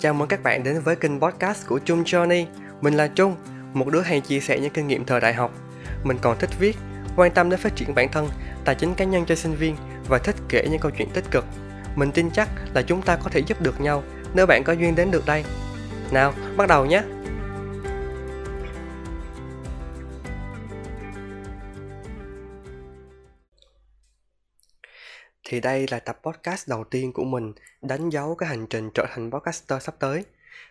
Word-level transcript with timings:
Chào 0.00 0.14
mừng 0.14 0.28
các 0.28 0.42
bạn 0.42 0.62
đến 0.62 0.80
với 0.80 0.96
kênh 0.96 1.20
podcast 1.20 1.66
của 1.66 1.78
Trung 1.78 2.04
Johnny. 2.04 2.46
Mình 2.80 2.94
là 2.94 3.08
Trung, 3.08 3.36
một 3.72 3.88
đứa 3.92 4.00
hay 4.00 4.20
chia 4.20 4.40
sẻ 4.40 4.60
những 4.60 4.72
kinh 4.72 4.88
nghiệm 4.88 5.04
thời 5.04 5.20
đại 5.20 5.34
học. 5.34 5.52
Mình 6.04 6.18
còn 6.20 6.38
thích 6.38 6.50
viết, 6.58 6.76
quan 7.16 7.32
tâm 7.32 7.50
đến 7.50 7.60
phát 7.60 7.76
triển 7.76 7.94
bản 7.94 8.08
thân, 8.12 8.28
tài 8.64 8.74
chính 8.74 8.94
cá 8.94 9.04
nhân 9.04 9.24
cho 9.26 9.34
sinh 9.34 9.54
viên 9.54 9.76
và 10.08 10.18
thích 10.18 10.36
kể 10.48 10.66
những 10.70 10.80
câu 10.80 10.90
chuyện 10.98 11.10
tích 11.10 11.24
cực. 11.30 11.44
Mình 11.96 12.12
tin 12.12 12.30
chắc 12.30 12.48
là 12.74 12.82
chúng 12.82 13.02
ta 13.02 13.16
có 13.16 13.30
thể 13.30 13.40
giúp 13.46 13.60
được 13.60 13.80
nhau 13.80 14.02
nếu 14.34 14.46
bạn 14.46 14.64
có 14.64 14.72
duyên 14.72 14.94
đến 14.94 15.10
được 15.10 15.26
đây. 15.26 15.44
Nào, 16.10 16.32
bắt 16.56 16.68
đầu 16.68 16.86
nhé! 16.86 17.02
Thì 25.50 25.60
đây 25.60 25.86
là 25.90 25.98
tập 25.98 26.18
podcast 26.22 26.68
đầu 26.68 26.84
tiên 26.84 27.12
của 27.12 27.24
mình 27.24 27.52
đánh 27.82 28.10
dấu 28.10 28.34
cái 28.34 28.48
hành 28.48 28.66
trình 28.66 28.90
trở 28.94 29.06
thành 29.10 29.30
podcaster 29.30 29.82
sắp 29.82 29.94
tới. 29.98 30.24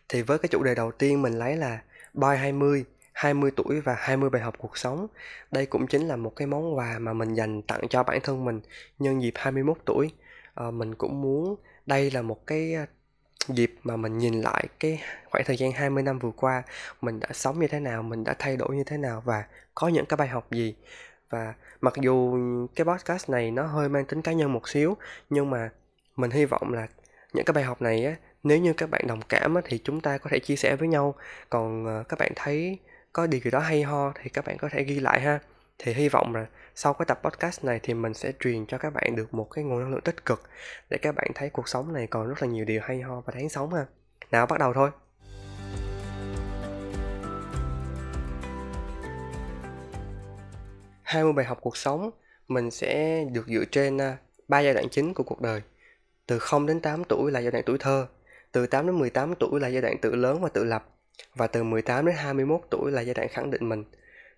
Thì 0.10 0.22
với 0.22 0.38
cái 0.38 0.50
chủ 0.50 0.64
đề 0.64 0.76
đầu 0.76 0.92
tiên 0.92 1.22
mình 1.22 1.34
lấy 1.34 1.58
là 1.58 1.82
Boy 2.14 2.36
20, 2.38 2.86
20 3.14 3.52
tuổi 3.56 3.82
và 3.82 3.96
20 4.00 4.30
bài 4.30 4.42
học 4.42 4.56
cuộc 4.58 4.78
sống. 4.78 5.08
Đây 5.52 5.66
cũng 5.66 5.88
chính 5.88 6.08
là 6.08 6.16
một 6.16 6.36
cái 6.36 6.48
món 6.48 6.78
quà 6.78 7.00
mà 7.00 7.14
mình 7.14 7.34
dành 7.34 7.62
tặng 7.62 7.82
cho 7.90 8.04
bản 8.04 8.20
thân 8.24 8.46
mình 8.46 8.62
nhân 9.00 9.22
dịp 9.22 9.34
21 9.36 9.78
tuổi. 9.86 10.12
À, 10.56 10.72
mình 10.72 10.96
cũng 10.96 11.22
muốn 11.22 11.56
đây 11.86 12.12
là 12.12 12.22
một 12.22 12.48
cái 12.48 12.74
ờ, 12.74 12.86
dịp 13.48 13.74
mà 13.84 13.96
mình 13.96 14.18
nhìn 14.18 14.42
lại 14.42 14.68
cái 14.80 15.02
khoảng 15.30 15.44
thời 15.46 15.58
gian 15.58 15.72
20 15.72 16.04
năm 16.04 16.20
vừa 16.20 16.32
qua 16.32 16.64
mình 17.02 17.20
đã 17.20 17.28
sống 17.34 17.60
như 17.60 17.68
thế 17.68 17.80
nào, 17.80 18.04
mình 18.04 18.24
đã 18.24 18.36
thay 18.40 18.58
đổi 18.58 18.76
như 18.76 18.84
thế 18.84 18.98
nào 18.98 19.22
và 19.26 19.44
có 19.76 19.88
những 19.88 20.06
cái 20.06 20.18
bài 20.18 20.28
học 20.28 20.52
gì 20.52 20.76
và 21.30 21.54
mặc 21.82 21.94
dù 22.02 22.38
cái 22.76 22.86
podcast 22.86 23.30
này 23.30 23.52
nó 23.52 23.64
hơi 23.64 23.90
mang 23.90 24.06
tính 24.06 24.22
cá 24.22 24.32
nhân 24.32 24.54
một 24.54 24.70
xíu 24.70 24.98
nhưng 25.30 25.50
mà 25.50 25.70
mình 26.16 26.32
hy 26.32 26.46
vọng 26.46 26.74
là 26.74 26.88
những 27.34 27.46
cái 27.46 27.54
bài 27.54 27.64
học 27.64 27.82
này 27.82 28.06
á 28.06 28.16
nếu 28.44 28.60
như 28.60 28.74
các 28.74 28.90
bạn 28.90 29.08
đồng 29.08 29.22
cảm 29.30 29.56
á, 29.56 29.62
thì 29.66 29.80
chúng 29.84 30.02
ta 30.02 30.18
có 30.18 30.30
thể 30.30 30.40
chia 30.40 30.56
sẻ 30.56 30.76
với 30.76 30.88
nhau. 30.88 31.16
Còn 31.50 31.86
ờ, 31.86 32.04
các 32.10 32.20
bạn 32.20 32.32
thấy 32.36 32.80
có 33.14 33.28
điều 33.28 33.42
gì 33.42 33.52
đó 33.52 33.60
hay 33.60 33.84
ho 33.84 34.14
thì 34.22 34.30
các 34.30 34.46
bạn 34.46 34.58
có 34.58 34.70
thể 34.72 34.84
ghi 34.84 35.00
lại 35.00 35.22
ha. 35.22 35.40
Thì 35.80 35.94
hy 35.94 36.10
vọng 36.10 36.36
là 36.36 36.46
sau 36.76 36.94
cái 36.94 37.06
tập 37.06 37.20
podcast 37.24 37.66
này 37.66 37.80
thì 37.84 37.94
mình 37.94 38.14
sẽ 38.14 38.32
truyền 38.40 38.66
cho 38.66 38.78
các 38.78 38.94
bạn 38.94 39.16
được 39.16 39.34
một 39.34 39.48
cái 39.52 39.64
nguồn 39.64 39.80
năng 39.80 39.92
lượng 39.92 40.02
tích 40.02 40.26
cực 40.26 40.44
để 40.90 40.98
các 40.98 41.16
bạn 41.16 41.28
thấy 41.36 41.50
cuộc 41.50 41.70
sống 41.70 41.94
này 41.94 42.08
còn 42.08 42.28
rất 42.28 42.42
là 42.42 42.48
nhiều 42.48 42.66
điều 42.66 42.82
hay 42.84 43.02
ho 43.02 43.22
và 43.22 43.34
đáng 43.36 43.50
sống 43.50 43.74
ha. 43.74 43.86
Nào 44.32 44.46
bắt 44.46 44.60
đầu 44.60 44.74
thôi. 44.74 44.90
20 51.10 51.34
bài 51.34 51.46
học 51.46 51.58
cuộc 51.62 51.78
sống 51.78 52.12
mình 52.48 52.72
sẽ 52.72 53.24
được 53.32 53.48
dựa 53.48 53.64
trên 53.72 53.98
à, 54.02 54.18
ba 54.48 54.60
giai 54.60 54.74
đoạn 54.74 54.90
chính 54.90 55.14
của 55.14 55.24
cuộc 55.24 55.42
đời. 55.42 55.62
Từ 56.28 56.40
0 56.40 56.66
đến 56.66 56.80
8 56.80 57.04
tuổi 57.04 57.32
là 57.32 57.40
giai 57.40 57.52
đoạn 57.52 57.64
tuổi 57.66 57.78
thơ, 57.78 58.08
từ 58.52 58.68
8 58.68 58.88
đến 58.88 59.00
18 59.00 59.34
tuổi 59.40 59.60
là 59.60 59.68
giai 59.68 59.82
đoạn 59.82 59.98
tự 60.02 60.16
lớn 60.16 60.42
và 60.42 60.50
tự 60.50 60.64
lập 60.64 60.90
và 61.36 61.48
từ 61.48 61.64
18 61.64 62.06
đến 62.06 62.16
21 62.16 62.62
tuổi 62.72 62.92
là 62.92 63.02
giai 63.02 63.14
đoạn 63.14 63.28
khẳng 63.30 63.52
định 63.52 63.70
mình. 63.70 63.84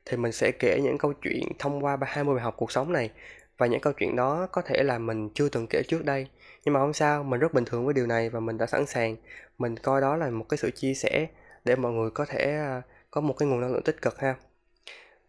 Thì 0.06 0.18
mình 0.18 0.32
sẽ 0.32 0.52
kể 0.52 0.80
những 0.84 0.98
câu 0.98 1.14
chuyện 1.14 1.44
thông 1.60 1.86
qua 1.86 1.98
20 2.02 2.36
bài 2.36 2.44
học 2.44 2.56
cuộc 2.58 2.72
sống 2.72 2.94
này 2.94 3.10
và 3.58 3.68
những 3.68 3.82
câu 3.82 3.94
chuyện 3.94 4.16
đó 4.16 4.48
có 4.52 4.62
thể 4.62 4.84
là 4.84 5.00
mình 5.00 5.30
chưa 5.34 5.50
từng 5.50 5.68
kể 5.68 5.84
trước 5.88 6.06
đây 6.06 6.28
nhưng 6.66 6.74
mà 6.74 6.80
không 6.80 6.94
sao 6.94 7.24
mình 7.24 7.40
rất 7.40 7.54
bình 7.54 7.66
thường 7.66 7.86
với 7.86 7.94
điều 7.94 8.08
này 8.08 8.30
và 8.30 8.40
mình 8.40 8.58
đã 8.58 8.66
sẵn 8.66 8.86
sàng 8.86 9.16
mình 9.58 9.78
coi 9.78 10.02
đó 10.02 10.16
là 10.16 10.30
một 10.30 10.46
cái 10.50 10.58
sự 10.58 10.72
chia 10.72 10.94
sẻ 10.94 11.28
để 11.66 11.76
mọi 11.76 11.92
người 11.92 12.10
có 12.10 12.26
thể 12.26 12.52
à, 12.52 12.82
có 13.12 13.22
một 13.22 13.34
cái 13.38 13.48
nguồn 13.48 13.62
năng 13.62 13.74
lượng 13.74 13.84
tích 13.84 14.02
cực 14.02 14.20
ha 14.20 14.36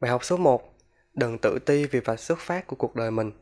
bài 0.01 0.11
học 0.11 0.25
số 0.25 0.37
1 0.37 0.72
đừng 1.15 1.39
tự 1.39 1.59
ti 1.59 1.87
vì 1.87 2.01
vạch 2.01 2.21
xuất 2.21 2.39
phát 2.39 2.67
của 2.67 2.77
cuộc 2.77 2.97
đời 2.97 3.11
mình. 3.11 3.33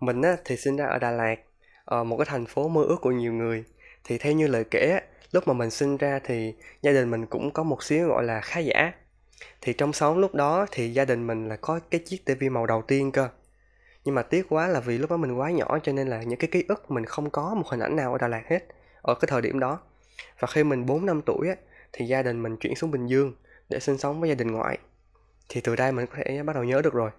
Mình 0.00 0.22
á, 0.22 0.36
thì 0.44 0.56
sinh 0.56 0.76
ra 0.76 0.86
ở 0.86 0.98
Đà 0.98 1.10
Lạt 1.10 1.36
ở 1.84 2.04
một 2.04 2.16
cái 2.16 2.26
thành 2.28 2.46
phố 2.46 2.68
mơ 2.68 2.82
ước 2.82 2.96
của 3.00 3.10
nhiều 3.10 3.32
người. 3.32 3.64
Thì 4.04 4.18
theo 4.18 4.32
như 4.32 4.46
lời 4.46 4.64
kể 4.70 5.00
lúc 5.32 5.48
mà 5.48 5.54
mình 5.54 5.70
sinh 5.70 5.96
ra 5.96 6.20
thì 6.24 6.54
gia 6.82 6.92
đình 6.92 7.10
mình 7.10 7.26
cũng 7.26 7.50
có 7.50 7.62
một 7.62 7.82
xíu 7.82 8.08
gọi 8.08 8.24
là 8.24 8.40
khá 8.40 8.60
giả. 8.60 8.92
Thì 9.60 9.72
trong 9.72 9.92
xóm 9.92 10.18
lúc 10.18 10.34
đó 10.34 10.66
thì 10.70 10.92
gia 10.92 11.04
đình 11.04 11.26
mình 11.26 11.48
là 11.48 11.56
có 11.56 11.80
cái 11.90 12.00
chiếc 12.04 12.24
tivi 12.24 12.48
màu 12.48 12.66
đầu 12.66 12.82
tiên 12.82 13.12
cơ. 13.12 13.28
Nhưng 14.04 14.14
mà 14.14 14.22
tiếc 14.22 14.46
quá 14.48 14.68
là 14.68 14.80
vì 14.80 14.98
lúc 14.98 15.10
đó 15.10 15.16
mình 15.16 15.38
quá 15.38 15.50
nhỏ 15.50 15.78
cho 15.82 15.92
nên 15.92 16.08
là 16.08 16.22
những 16.22 16.38
cái 16.38 16.50
ký 16.50 16.64
ức 16.68 16.90
mình 16.90 17.04
không 17.04 17.30
có 17.30 17.54
một 17.54 17.68
hình 17.68 17.80
ảnh 17.80 17.96
nào 17.96 18.12
ở 18.12 18.18
Đà 18.18 18.28
Lạt 18.28 18.42
hết 18.46 18.64
ở 19.02 19.14
cái 19.14 19.28
thời 19.28 19.42
điểm 19.42 19.60
đó. 19.60 19.80
Và 20.38 20.48
khi 20.48 20.64
mình 20.64 20.86
4 20.86 21.06
năm 21.06 21.22
tuổi 21.26 21.48
á, 21.48 21.54
thì 21.92 22.06
gia 22.06 22.22
đình 22.22 22.42
mình 22.42 22.56
chuyển 22.56 22.74
xuống 22.76 22.90
Bình 22.90 23.06
Dương 23.06 23.34
để 23.68 23.80
sinh 23.80 23.98
sống 23.98 24.20
với 24.20 24.28
gia 24.28 24.34
đình 24.34 24.52
ngoại 24.52 24.78
thì 25.48 25.60
từ 25.60 25.76
đây 25.76 25.92
mình 25.92 26.06
có 26.06 26.18
thể 26.24 26.42
bắt 26.42 26.52
đầu 26.52 26.64
nhớ 26.64 26.82
được 26.82 26.92
rồi. 26.92 27.10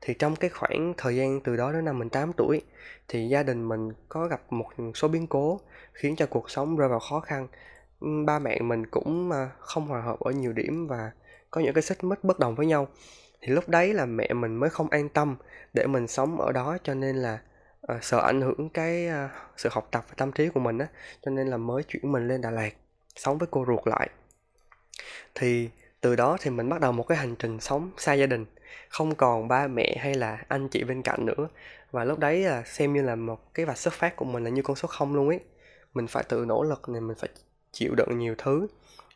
Thì 0.00 0.14
trong 0.14 0.36
cái 0.36 0.50
khoảng 0.50 0.94
thời 0.96 1.16
gian 1.16 1.40
từ 1.40 1.56
đó 1.56 1.72
đến 1.72 1.84
năm 1.84 1.98
mình 1.98 2.08
8 2.08 2.32
tuổi 2.32 2.62
thì 3.08 3.28
gia 3.28 3.42
đình 3.42 3.68
mình 3.68 3.92
có 4.08 4.26
gặp 4.26 4.52
một 4.52 4.66
số 4.94 5.08
biến 5.08 5.26
cố 5.26 5.60
khiến 5.92 6.16
cho 6.16 6.26
cuộc 6.26 6.50
sống 6.50 6.76
rơi 6.76 6.88
vào 6.88 6.98
khó 6.98 7.20
khăn. 7.20 7.48
Ba 8.26 8.38
mẹ 8.38 8.60
mình 8.60 8.86
cũng 8.86 9.30
à, 9.32 9.50
không 9.58 9.86
hòa 9.86 10.00
hợp 10.00 10.20
ở 10.20 10.30
nhiều 10.30 10.52
điểm 10.52 10.86
và 10.86 11.10
có 11.50 11.60
những 11.60 11.74
cái 11.74 11.82
xích 11.82 12.04
mích 12.04 12.24
bất 12.24 12.38
đồng 12.38 12.54
với 12.54 12.66
nhau. 12.66 12.88
Thì 13.40 13.48
lúc 13.52 13.68
đấy 13.68 13.94
là 13.94 14.06
mẹ 14.06 14.32
mình 14.32 14.56
mới 14.56 14.70
không 14.70 14.90
an 14.90 15.08
tâm 15.08 15.36
để 15.74 15.86
mình 15.86 16.06
sống 16.06 16.40
ở 16.40 16.52
đó 16.52 16.78
cho 16.82 16.94
nên 16.94 17.16
là 17.16 17.38
uh, 17.92 18.04
sợ 18.04 18.20
ảnh 18.20 18.40
hưởng 18.40 18.68
cái 18.68 19.08
uh, 19.08 19.30
sự 19.56 19.68
học 19.72 19.88
tập 19.90 20.04
và 20.08 20.14
tâm 20.16 20.32
trí 20.32 20.48
của 20.48 20.60
mình 20.60 20.78
á 20.78 20.86
cho 21.24 21.30
nên 21.30 21.48
là 21.48 21.56
mới 21.56 21.82
chuyển 21.82 22.12
mình 22.12 22.28
lên 22.28 22.40
Đà 22.40 22.50
Lạt 22.50 22.70
sống 23.16 23.38
với 23.38 23.48
cô 23.50 23.64
ruột 23.66 23.86
lại. 23.86 24.10
Thì 25.34 25.70
từ 26.06 26.16
đó 26.16 26.36
thì 26.40 26.50
mình 26.50 26.68
bắt 26.68 26.80
đầu 26.80 26.92
một 26.92 27.02
cái 27.02 27.18
hành 27.18 27.34
trình 27.36 27.60
sống 27.60 27.90
xa 27.96 28.12
gia 28.12 28.26
đình 28.26 28.44
không 28.88 29.14
còn 29.14 29.48
ba 29.48 29.66
mẹ 29.66 29.96
hay 30.00 30.14
là 30.14 30.38
anh 30.48 30.68
chị 30.68 30.84
bên 30.84 31.02
cạnh 31.02 31.26
nữa. 31.26 31.48
Và 31.90 32.04
lúc 32.04 32.18
đấy 32.18 32.40
là 32.40 32.62
xem 32.62 32.92
như 32.92 33.02
là 33.02 33.14
một 33.14 33.54
cái 33.54 33.66
vạch 33.66 33.78
xuất 33.78 33.94
phát 33.94 34.16
của 34.16 34.24
mình 34.24 34.44
là 34.44 34.50
như 34.50 34.62
con 34.62 34.76
số 34.76 34.88
không 34.88 35.14
luôn 35.14 35.28
ấy. 35.28 35.40
Mình 35.94 36.06
phải 36.06 36.24
tự 36.28 36.44
nỗ 36.48 36.62
lực 36.62 36.88
này 36.88 37.00
mình 37.00 37.16
phải 37.20 37.28
chịu 37.72 37.94
đựng 37.94 38.18
nhiều 38.18 38.34
thứ. 38.38 38.66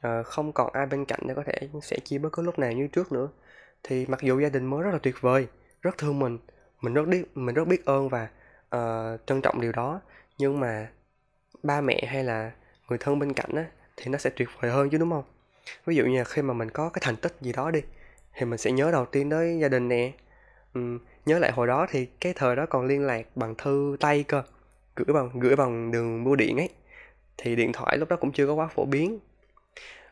À, 0.01 0.23
không 0.23 0.53
còn 0.53 0.73
ai 0.73 0.87
bên 0.87 1.05
cạnh 1.05 1.21
để 1.27 1.35
có 1.35 1.43
thể 1.47 1.69
sẽ 1.83 1.99
chia 2.05 2.19
bất 2.19 2.29
cứ 2.33 2.43
lúc 2.43 2.59
nào 2.59 2.73
như 2.73 2.87
trước 2.87 3.13
nữa. 3.13 3.29
Thì 3.83 4.07
mặc 4.07 4.21
dù 4.23 4.41
gia 4.41 4.49
đình 4.49 4.67
mới 4.67 4.83
rất 4.83 4.91
là 4.93 4.99
tuyệt 5.03 5.15
vời 5.21 5.47
rất 5.83 5.99
thương 5.99 6.19
mình 6.19 6.39
mình 6.81 6.95
rất 6.95 7.05
biết 7.09 7.37
mình 7.37 7.55
rất 7.55 7.65
biết 7.65 7.85
ơn 7.85 8.09
và 8.09 8.29
uh, 8.77 9.21
trân 9.27 9.43
trọng 9.43 9.61
điều 9.61 9.73
đó. 9.73 10.01
Nhưng 10.39 10.61
mà 10.61 10.89
ba 11.63 11.81
mẹ 11.81 12.05
hay 12.07 12.25
là 12.25 12.53
người 12.89 12.99
thân 12.99 13.19
bên 13.19 13.33
cạnh 13.33 13.51
á 13.57 13.65
thì 13.97 14.11
nó 14.11 14.19
sẽ 14.19 14.31
tuyệt 14.31 14.49
vời 14.61 14.71
hơn 14.71 14.91
chứ 14.91 14.99
đúng 14.99 15.11
không? 15.11 15.25
Ví 15.87 15.97
dụ 15.97 16.05
như 16.05 16.19
là 16.19 16.25
khi 16.25 16.43
mà 16.43 16.55
mình 16.55 16.71
có 16.71 16.89
cái 16.89 17.03
thành 17.05 17.17
tích 17.17 17.37
gì 17.41 17.53
đó 17.53 17.71
đi 17.71 17.81
thì 18.35 18.47
mình 18.47 18.59
sẽ 18.59 18.73
nhớ 18.73 18.91
đầu 18.93 19.07
tiên 19.07 19.31
tới 19.31 19.59
gia 19.61 19.69
đình 19.69 19.89
nè. 19.89 20.13
Ừ, 20.75 20.99
nhớ 21.27 21.39
lại 21.39 21.53
hồi 21.53 21.67
đó 21.67 21.87
thì 21.91 22.07
cái 22.21 22.33
thời 22.37 22.57
đó 22.57 22.67
còn 22.67 22.87
liên 22.87 23.07
lạc 23.07 23.27
bằng 23.37 23.55
thư 23.55 23.97
tay 24.01 24.25
cơ 24.29 24.43
gửi 24.97 25.15
bằng 25.15 25.31
gửi 25.41 25.57
bằng 25.57 25.91
đường 25.91 26.25
bưu 26.25 26.37
điện 26.37 26.57
ấy. 26.57 26.69
Thì 27.39 27.57
điện 27.57 27.73
thoại 27.73 27.99
lúc 27.99 28.09
đó 28.09 28.17
cũng 28.17 28.33
chưa 28.33 28.47
có 28.47 28.55
quá 28.55 28.69
phổ 28.75 28.85
biến. 28.85 29.19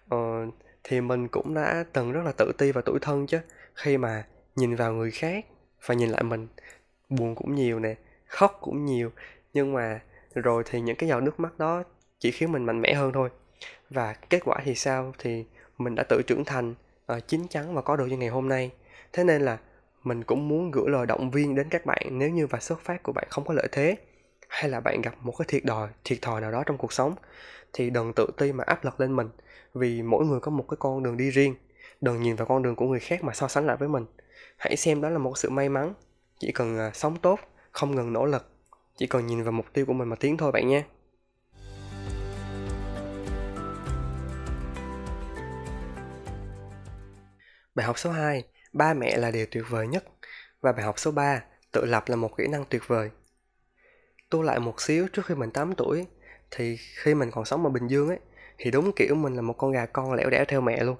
Ờ, 0.09 0.47
thì 0.85 1.01
mình 1.01 1.29
cũng 1.29 1.55
đã 1.55 1.85
từng 1.93 2.13
rất 2.13 2.23
là 2.25 2.33
tự 2.33 2.53
ti 2.59 2.73
và 2.73 2.81
tủi 2.81 2.99
thân 3.03 3.27
chứ 3.27 3.41
khi 3.75 3.97
mà 3.99 4.25
nhìn 4.57 4.75
vào 4.77 4.93
người 4.93 5.11
khác 5.11 5.47
và 5.87 5.95
nhìn 5.95 6.11
lại 6.11 6.23
mình 6.23 6.49
buồn 7.09 7.35
cũng 7.35 7.55
nhiều 7.55 7.81
nè 7.81 7.95
khóc 8.27 8.59
cũng 8.61 8.85
nhiều. 8.85 9.11
Nhưng 9.53 9.73
mà 9.73 10.01
rồi 10.35 10.63
thì 10.67 10.81
những 10.81 10.97
cái 10.97 11.09
giọt 11.09 11.21
nước 11.21 11.41
mắt 11.41 11.59
đó 11.59 11.83
chỉ 12.19 12.31
khiến 12.31 12.53
mình 12.53 12.65
mạnh 12.65 12.81
mẽ 12.81 12.95
hơn 12.95 13.13
thôi 13.13 13.31
và 13.91 14.15
kết 14.31 14.41
quả 14.45 14.59
thì 14.65 14.75
sao? 14.75 15.13
Thì 15.19 15.45
mình 15.79 15.95
đã 15.95 16.03
tự 16.09 16.23
trưởng 16.27 16.45
thành 16.45 16.75
uh, 17.13 17.29
chín 17.29 17.49
chắn 17.49 17.75
và 17.75 17.83
có 17.83 17.97
được 17.97 18.07
như 18.07 18.17
ngày 18.17 18.29
hôm 18.29 18.49
nay. 18.49 18.71
Thế 19.13 19.25
nên 19.25 19.43
là 19.43 19.59
mình 20.05 20.25
cũng 20.25 20.49
muốn 20.49 20.71
gửi 20.71 20.85
lời 20.89 21.07
động 21.07 21.31
viên 21.31 21.55
đến 21.55 21.69
các 21.71 21.87
bạn 21.87 22.07
nếu 22.11 22.31
như 22.31 22.47
và 22.47 22.61
xuất 22.61 22.81
phát 22.81 23.03
của 23.03 23.13
bạn 23.13 23.25
không 23.31 23.45
có 23.45 23.55
lợi 23.55 23.69
thế 23.73 23.97
hay 24.49 24.71
là 24.71 24.81
bạn 24.81 25.03
gặp 25.03 25.15
một 25.21 25.35
cái 25.39 25.47
thiệt 25.49 25.65
đòi 25.65 25.89
thiệt 26.05 26.19
thòi 26.23 26.41
nào 26.41 26.53
đó 26.53 26.63
trong 26.67 26.79
cuộc 26.79 26.93
sống 26.93 27.15
thì 27.73 27.91
đừng 27.91 28.13
tự 28.13 28.27
ti 28.37 28.53
mà 28.53 28.65
áp 28.67 28.85
lực 28.85 29.01
lên 29.01 29.17
mình. 29.17 29.29
Vì 29.75 30.03
mỗi 30.03 30.25
người 30.25 30.41
có 30.41 30.51
một 30.51 30.65
cái 30.69 30.77
con 30.81 31.03
đường 31.03 31.17
đi 31.17 31.31
riêng 31.31 31.55
đừng 32.01 32.23
nhìn 32.23 32.37
vào 32.37 32.47
con 32.47 32.63
đường 32.63 32.77
của 32.77 32.87
người 32.87 33.01
khác 33.01 33.25
mà 33.25 33.35
so 33.35 33.49
sánh 33.49 33.67
lại 33.67 33.77
với 33.77 33.89
mình. 33.89 34.07
Hãy 34.57 34.77
xem 34.77 35.01
đó 35.01 35.09
là 35.09 35.19
một 35.19 35.39
sự 35.39 35.51
may 35.51 35.69
mắn. 35.69 35.95
Chỉ 36.39 36.53
cần 36.53 36.89
uh, 36.89 36.97
sống 36.97 37.17
tốt 37.17 37.39
không 37.73 37.95
ngừng 37.95 38.13
nỗ 38.13 38.27
lực 38.27 38.47
chỉ 38.99 39.07
cần 39.07 39.27
nhìn 39.27 39.43
vào 39.43 39.53
mục 39.53 39.67
tiêu 39.73 39.87
của 39.87 39.93
mình 39.93 40.09
mà 40.09 40.17
tiến 40.17 40.37
thôi 40.37 40.53
bạn 40.53 40.69
nhé. 40.69 40.83
Bài 47.79 47.87
học 47.87 47.99
số 47.99 48.11
2, 48.11 48.45
ba 48.73 48.95
mẹ 48.95 49.17
là 49.17 49.31
điều 49.31 49.47
tuyệt 49.51 49.65
vời 49.69 49.87
nhất. 49.87 50.05
Và 50.61 50.73
bài 50.73 50.85
học 50.85 50.99
số 50.99 51.11
3, 51.11 51.43
tự 51.73 51.85
lập 51.85 52.05
là 52.07 52.17
một 52.17 52.37
kỹ 52.37 52.47
năng 52.47 52.65
tuyệt 52.65 52.83
vời. 52.87 53.11
Tu 54.31 54.43
lại 54.43 54.61
một 54.61 54.81
xíu 54.81 55.09
trước 55.13 55.27
khi 55.27 55.35
mình 55.35 55.51
8 55.51 55.75
tuổi, 55.75 56.07
thì 56.51 56.77
khi 56.77 57.15
mình 57.15 57.31
còn 57.31 57.45
sống 57.45 57.65
ở 57.65 57.71
Bình 57.71 57.87
Dương 57.87 58.09
ấy, 58.09 58.19
thì 58.59 58.71
đúng 58.71 58.93
kiểu 58.93 59.15
mình 59.15 59.35
là 59.35 59.43
một 59.43 59.53
con 59.53 59.73
gà 59.73 59.87
con 59.87 60.13
lẻo 60.13 60.31
đẻo 60.31 60.45
theo 60.49 60.61
mẹ 60.61 60.85
luôn. 60.85 60.97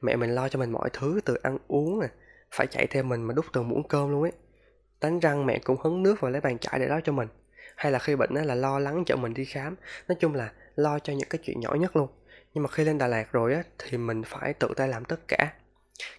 Mẹ 0.00 0.16
mình 0.16 0.30
lo 0.30 0.48
cho 0.48 0.58
mình 0.58 0.72
mọi 0.72 0.90
thứ 0.92 1.20
từ 1.24 1.34
ăn 1.42 1.58
uống 1.68 2.00
nè, 2.00 2.06
phải 2.50 2.66
chạy 2.66 2.86
theo 2.86 3.02
mình 3.02 3.22
mà 3.22 3.34
đút 3.34 3.46
từng 3.52 3.68
muỗng 3.68 3.88
cơm 3.88 4.10
luôn 4.10 4.22
ấy. 4.22 4.32
Đánh 5.00 5.20
răng 5.20 5.46
mẹ 5.46 5.58
cũng 5.58 5.76
hứng 5.84 6.02
nước 6.02 6.20
và 6.20 6.30
lấy 6.30 6.40
bàn 6.40 6.58
chải 6.58 6.78
để 6.78 6.88
đó 6.88 7.00
cho 7.04 7.12
mình. 7.12 7.28
Hay 7.76 7.92
là 7.92 7.98
khi 7.98 8.16
bệnh 8.16 8.34
là 8.34 8.54
lo 8.54 8.78
lắng 8.78 9.04
chở 9.06 9.16
mình 9.16 9.34
đi 9.34 9.44
khám. 9.44 9.76
Nói 10.08 10.16
chung 10.20 10.34
là 10.34 10.52
lo 10.76 10.98
cho 10.98 11.12
những 11.12 11.28
cái 11.28 11.38
chuyện 11.42 11.60
nhỏ 11.60 11.74
nhất 11.74 11.96
luôn. 11.96 12.08
Nhưng 12.54 12.62
mà 12.62 12.70
khi 12.70 12.84
lên 12.84 12.98
Đà 12.98 13.06
Lạt 13.06 13.32
rồi 13.32 13.54
á, 13.54 13.62
thì 13.78 13.98
mình 13.98 14.22
phải 14.26 14.54
tự 14.54 14.68
tay 14.76 14.88
làm 14.88 15.04
tất 15.04 15.20
cả 15.28 15.52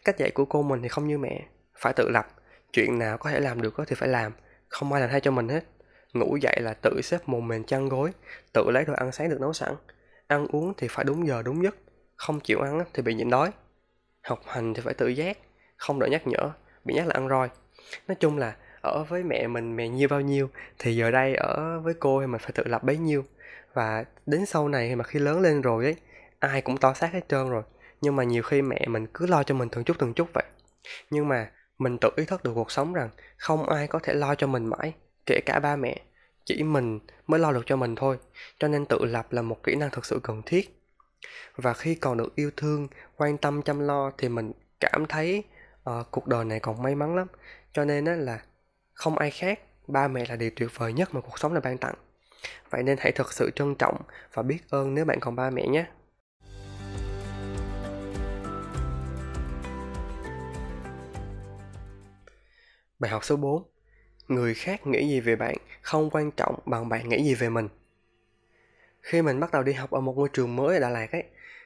cách 0.05 0.17
dạy 0.17 0.31
của 0.31 0.45
cô 0.45 0.61
mình 0.61 0.81
thì 0.81 0.87
không 0.87 1.07
như 1.07 1.17
mẹ. 1.17 1.45
Phải 1.79 1.93
tự 1.93 2.09
lập. 2.09 2.27
Chuyện 2.73 2.99
nào 2.99 3.17
có 3.17 3.29
thể 3.29 3.39
làm 3.39 3.61
được 3.61 3.75
thì 3.87 3.95
phải 3.95 4.09
làm. 4.09 4.31
Không 4.67 4.93
ai 4.93 5.01
làm 5.01 5.09
thay 5.09 5.21
cho 5.21 5.31
mình 5.31 5.49
hết. 5.49 5.63
Ngủ 6.13 6.37
dậy 6.41 6.57
là 6.61 6.73
tự 6.73 7.01
xếp 7.03 7.17
mồm 7.25 7.47
mền 7.47 7.63
chăn 7.63 7.89
gối, 7.89 8.11
tự 8.53 8.71
lấy 8.71 8.85
đồ 8.85 8.93
ăn 8.93 9.11
sáng 9.11 9.29
được 9.29 9.41
nấu 9.41 9.53
sẵn. 9.53 9.73
Ăn 10.27 10.47
uống 10.47 10.73
thì 10.77 10.87
phải 10.87 11.05
đúng 11.05 11.27
giờ, 11.27 11.41
đúng 11.41 11.63
giấc. 11.63 11.75
Không 12.15 12.39
chịu 12.39 12.59
ăn 12.59 12.83
thì 12.93 13.01
bị 13.01 13.13
nhịn 13.13 13.29
đói. 13.29 13.51
Học 14.23 14.39
hành 14.45 14.73
thì 14.73 14.81
phải 14.81 14.93
tự 14.93 15.07
giác, 15.07 15.37
không 15.77 15.99
đợi 15.99 16.09
nhắc 16.09 16.27
nhở, 16.27 16.51
bị 16.85 16.93
nhắc 16.93 17.07
là 17.07 17.13
ăn 17.13 17.29
roi. 17.29 17.49
Nói 18.07 18.15
chung 18.19 18.37
là 18.37 18.55
ở 18.81 19.03
với 19.03 19.23
mẹ 19.23 19.47
mình, 19.47 19.75
mẹ 19.75 19.87
nhiêu 19.87 20.07
bao 20.07 20.21
nhiêu, 20.21 20.49
thì 20.79 20.95
giờ 20.95 21.11
đây 21.11 21.35
ở 21.35 21.79
với 21.79 21.93
cô 21.93 22.21
thì 22.21 22.27
mình 22.27 22.41
phải 22.41 22.51
tự 22.55 22.63
lập 22.63 22.83
bấy 22.83 22.97
nhiêu. 22.97 23.23
Và 23.73 24.05
đến 24.25 24.45
sau 24.45 24.67
này 24.67 24.95
mà 24.95 25.03
khi 25.03 25.19
lớn 25.19 25.41
lên 25.41 25.61
rồi 25.61 25.83
ấy, 25.83 25.95
ai 26.39 26.61
cũng 26.61 26.77
to 26.77 26.93
xác 26.93 27.13
hết 27.13 27.29
trơn 27.29 27.49
rồi 27.49 27.63
nhưng 28.01 28.15
mà 28.15 28.23
nhiều 28.23 28.43
khi 28.43 28.61
mẹ 28.61 28.85
mình 28.87 29.07
cứ 29.13 29.25
lo 29.25 29.43
cho 29.43 29.55
mình 29.55 29.69
từng 29.69 29.83
chút 29.83 29.95
từng 29.99 30.13
chút 30.13 30.27
vậy. 30.33 30.43
Nhưng 31.09 31.27
mà 31.27 31.51
mình 31.77 31.97
tự 32.01 32.09
ý 32.15 32.25
thức 32.25 32.43
được 32.43 32.51
cuộc 32.55 32.71
sống 32.71 32.93
rằng 32.93 33.09
không 33.37 33.69
ai 33.69 33.87
có 33.87 33.99
thể 34.03 34.13
lo 34.13 34.35
cho 34.35 34.47
mình 34.47 34.65
mãi 34.65 34.93
kể 35.25 35.39
cả 35.45 35.59
ba 35.59 35.75
mẹ. 35.75 36.01
Chỉ 36.45 36.63
mình 36.63 36.99
mới 37.27 37.39
lo 37.39 37.51
được 37.51 37.63
cho 37.65 37.75
mình 37.75 37.95
thôi. 37.95 38.17
Cho 38.59 38.67
nên 38.67 38.85
tự 38.85 39.05
lập 39.05 39.33
là 39.33 39.41
một 39.41 39.63
kỹ 39.63 39.75
năng 39.75 39.89
thực 39.89 40.05
sự 40.05 40.19
cần 40.23 40.41
thiết. 40.45 40.81
Và 41.55 41.73
khi 41.73 41.95
còn 41.95 42.17
được 42.17 42.35
yêu 42.35 42.51
thương 42.57 42.87
quan 43.15 43.37
tâm 43.37 43.61
chăm 43.61 43.79
lo 43.79 44.11
thì 44.17 44.29
mình 44.29 44.51
cảm 44.79 45.05
thấy 45.05 45.43
uh, 45.89 46.07
cuộc 46.11 46.27
đời 46.27 46.45
này 46.45 46.59
còn 46.59 46.81
may 46.81 46.95
mắn 46.95 47.15
lắm. 47.15 47.27
Cho 47.73 47.85
nên 47.85 48.05
á 48.05 48.15
là 48.15 48.39
không 48.93 49.17
ai 49.17 49.31
khác 49.31 49.59
ba 49.87 50.07
mẹ 50.07 50.25
là 50.29 50.35
điều 50.35 50.49
tuyệt 50.55 50.69
vời 50.75 50.93
nhất 50.93 51.13
mà 51.13 51.21
cuộc 51.21 51.39
sống 51.39 51.53
này 51.53 51.61
ban 51.61 51.77
tặng. 51.77 51.95
Vậy 52.69 52.83
nên 52.83 52.97
hãy 52.99 53.11
thật 53.11 53.33
sự 53.33 53.51
trân 53.55 53.75
trọng 53.75 54.01
và 54.33 54.43
biết 54.43 54.59
ơn 54.69 54.95
nếu 54.95 55.05
bạn 55.05 55.19
còn 55.19 55.35
ba 55.35 55.49
mẹ 55.49 55.67
nhé. 55.67 55.85
Bài 62.99 63.11
học 63.11 63.25
số 63.25 63.35
4 63.35 63.63
Người 64.27 64.53
khác 64.53 64.87
nghĩ 64.87 65.09
gì 65.09 65.19
về 65.19 65.35
bạn 65.35 65.55
không 65.81 66.09
quan 66.09 66.31
trọng 66.31 66.59
bằng 66.65 66.89
bạn 66.89 67.09
nghĩ 67.09 67.23
gì 67.23 67.35
về 67.35 67.49
mình. 67.49 67.69
Khi 69.01 69.21
mình 69.21 69.39
bắt 69.39 69.51
đầu 69.51 69.63
đi 69.63 69.73
học 69.73 69.91
ở 69.91 70.01
một 70.01 70.13
ngôi 70.17 70.29
trường 70.33 70.55
mới 70.55 70.75
ở 70.75 70.79
Đà 70.79 70.89
Lạt 70.89 71.11
ấy, 71.11 71.23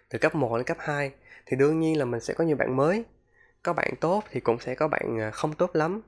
từ 0.10 0.20
cấp 0.20 0.36
1 0.36 0.58
đến 0.58 0.66
cấp 0.66 0.78
2 0.80 1.12
thì 1.46 1.58
đương 1.58 1.80
nhiên 1.80 2.00
là 2.00 2.06
mình 2.06 2.20
sẽ 2.20 2.34
có 2.34 2.44
nhiều 2.44 2.56
bạn 2.56 2.76
mới. 2.76 3.04
Có 3.64 3.74
bạn 3.74 3.94
tốt 4.00 4.24
thì 4.32 4.40
cũng 4.40 4.60
sẽ 4.60 4.76
có 4.76 4.88
bạn 4.88 5.20
à, 5.20 5.32
không 5.32 5.54
tốt 5.54 5.70
lắm. 5.74 6.02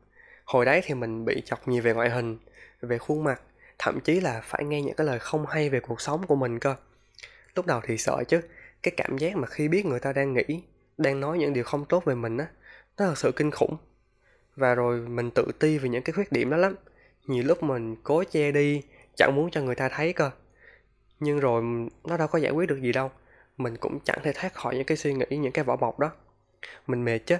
Hồi 0.45 0.65
đấy 0.65 0.81
thì 0.85 0.93
mình 0.93 1.25
bị 1.25 1.41
chọc 1.45 1.67
nhiều 1.67 1.83
về 1.83 1.93
ngoại 1.93 2.09
hình, 2.09 2.37
về 2.81 2.97
khuôn 2.97 3.23
mặt, 3.23 3.41
thậm 3.79 3.99
chí 3.99 4.19
là 4.19 4.41
phải 4.43 4.65
nghe 4.65 4.81
những 4.81 4.95
cái 4.95 5.07
lời 5.07 5.19
không 5.19 5.45
hay 5.45 5.69
về 5.69 5.79
cuộc 5.79 6.01
sống 6.01 6.27
của 6.27 6.35
mình 6.35 6.59
cơ. 6.59 6.75
Lúc 7.55 7.65
đầu 7.65 7.81
thì 7.83 7.97
sợ 7.97 8.23
chứ, 8.27 8.41
cái 8.83 8.93
cảm 8.97 9.17
giác 9.17 9.35
mà 9.35 9.47
khi 9.47 9.67
biết 9.67 9.85
người 9.85 9.99
ta 9.99 10.13
đang 10.13 10.33
nghĩ, 10.33 10.63
đang 10.97 11.19
nói 11.19 11.37
những 11.37 11.53
điều 11.53 11.63
không 11.63 11.85
tốt 11.85 12.05
về 12.05 12.15
mình 12.15 12.37
á, 12.37 12.47
nó 12.97 13.05
thật 13.05 13.17
sự 13.17 13.31
kinh 13.35 13.51
khủng 13.51 13.77
và 14.55 14.75
rồi 14.75 14.99
mình 14.99 15.31
tự 15.31 15.51
ti 15.59 15.77
về 15.77 15.89
những 15.89 16.03
cái 16.03 16.13
khuyết 16.13 16.31
điểm 16.31 16.49
đó 16.49 16.57
lắm. 16.57 16.75
Nhiều 17.27 17.43
lúc 17.43 17.63
mình 17.63 17.95
cố 18.03 18.23
che 18.31 18.51
đi, 18.51 18.81
chẳng 19.15 19.35
muốn 19.35 19.51
cho 19.51 19.61
người 19.61 19.75
ta 19.75 19.89
thấy 19.89 20.13
cơ. 20.13 20.31
Nhưng 21.19 21.39
rồi 21.39 21.63
nó 22.03 22.17
đâu 22.17 22.27
có 22.27 22.39
giải 22.39 22.51
quyết 22.51 22.69
được 22.69 22.81
gì 22.81 22.91
đâu. 22.91 23.11
Mình 23.57 23.77
cũng 23.77 23.99
chẳng 24.03 24.19
thể 24.23 24.33
thoát 24.33 24.53
khỏi 24.53 24.75
những 24.75 24.85
cái 24.85 24.97
suy 24.97 25.13
nghĩ, 25.13 25.25
những 25.29 25.51
cái 25.51 25.63
vỏ 25.63 25.75
bọc 25.75 25.99
đó. 25.99 26.11
Mình 26.87 27.05
mệt 27.05 27.19
chứ. 27.19 27.37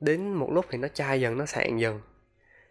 Đến 0.00 0.32
một 0.32 0.50
lúc 0.52 0.66
thì 0.70 0.78
nó 0.78 0.88
chai 0.88 1.20
dần, 1.20 1.38
nó 1.38 1.46
sạn 1.46 1.76
dần. 1.76 2.00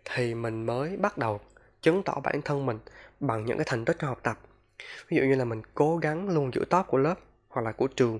Thì 0.05 0.35
mình 0.35 0.65
mới 0.65 0.97
bắt 0.97 1.17
đầu 1.17 1.39
chứng 1.81 2.03
tỏ 2.03 2.15
bản 2.23 2.41
thân 2.41 2.65
mình 2.65 2.79
bằng 3.19 3.45
những 3.45 3.57
cái 3.57 3.65
thành 3.69 3.85
tích 3.85 3.95
trong 3.99 4.09
học 4.09 4.19
tập. 4.23 4.39
Ví 5.07 5.17
dụ 5.17 5.23
như 5.23 5.35
là 5.35 5.45
mình 5.45 5.61
cố 5.73 5.97
gắng 5.97 6.29
luôn 6.29 6.51
giữ 6.53 6.65
top 6.69 6.87
của 6.87 6.97
lớp 6.97 7.15
hoặc 7.49 7.61
là 7.61 7.71
của 7.71 7.87
trường. 7.87 8.19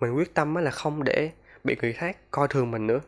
Mình 0.00 0.16
quyết 0.16 0.34
tâm 0.34 0.54
là 0.54 0.70
không 0.70 1.04
để 1.04 1.30
bị 1.64 1.76
người 1.82 1.92
khác 1.92 2.16
coi 2.30 2.48
thường 2.48 2.70
mình 2.70 2.86
nữa 2.86 3.00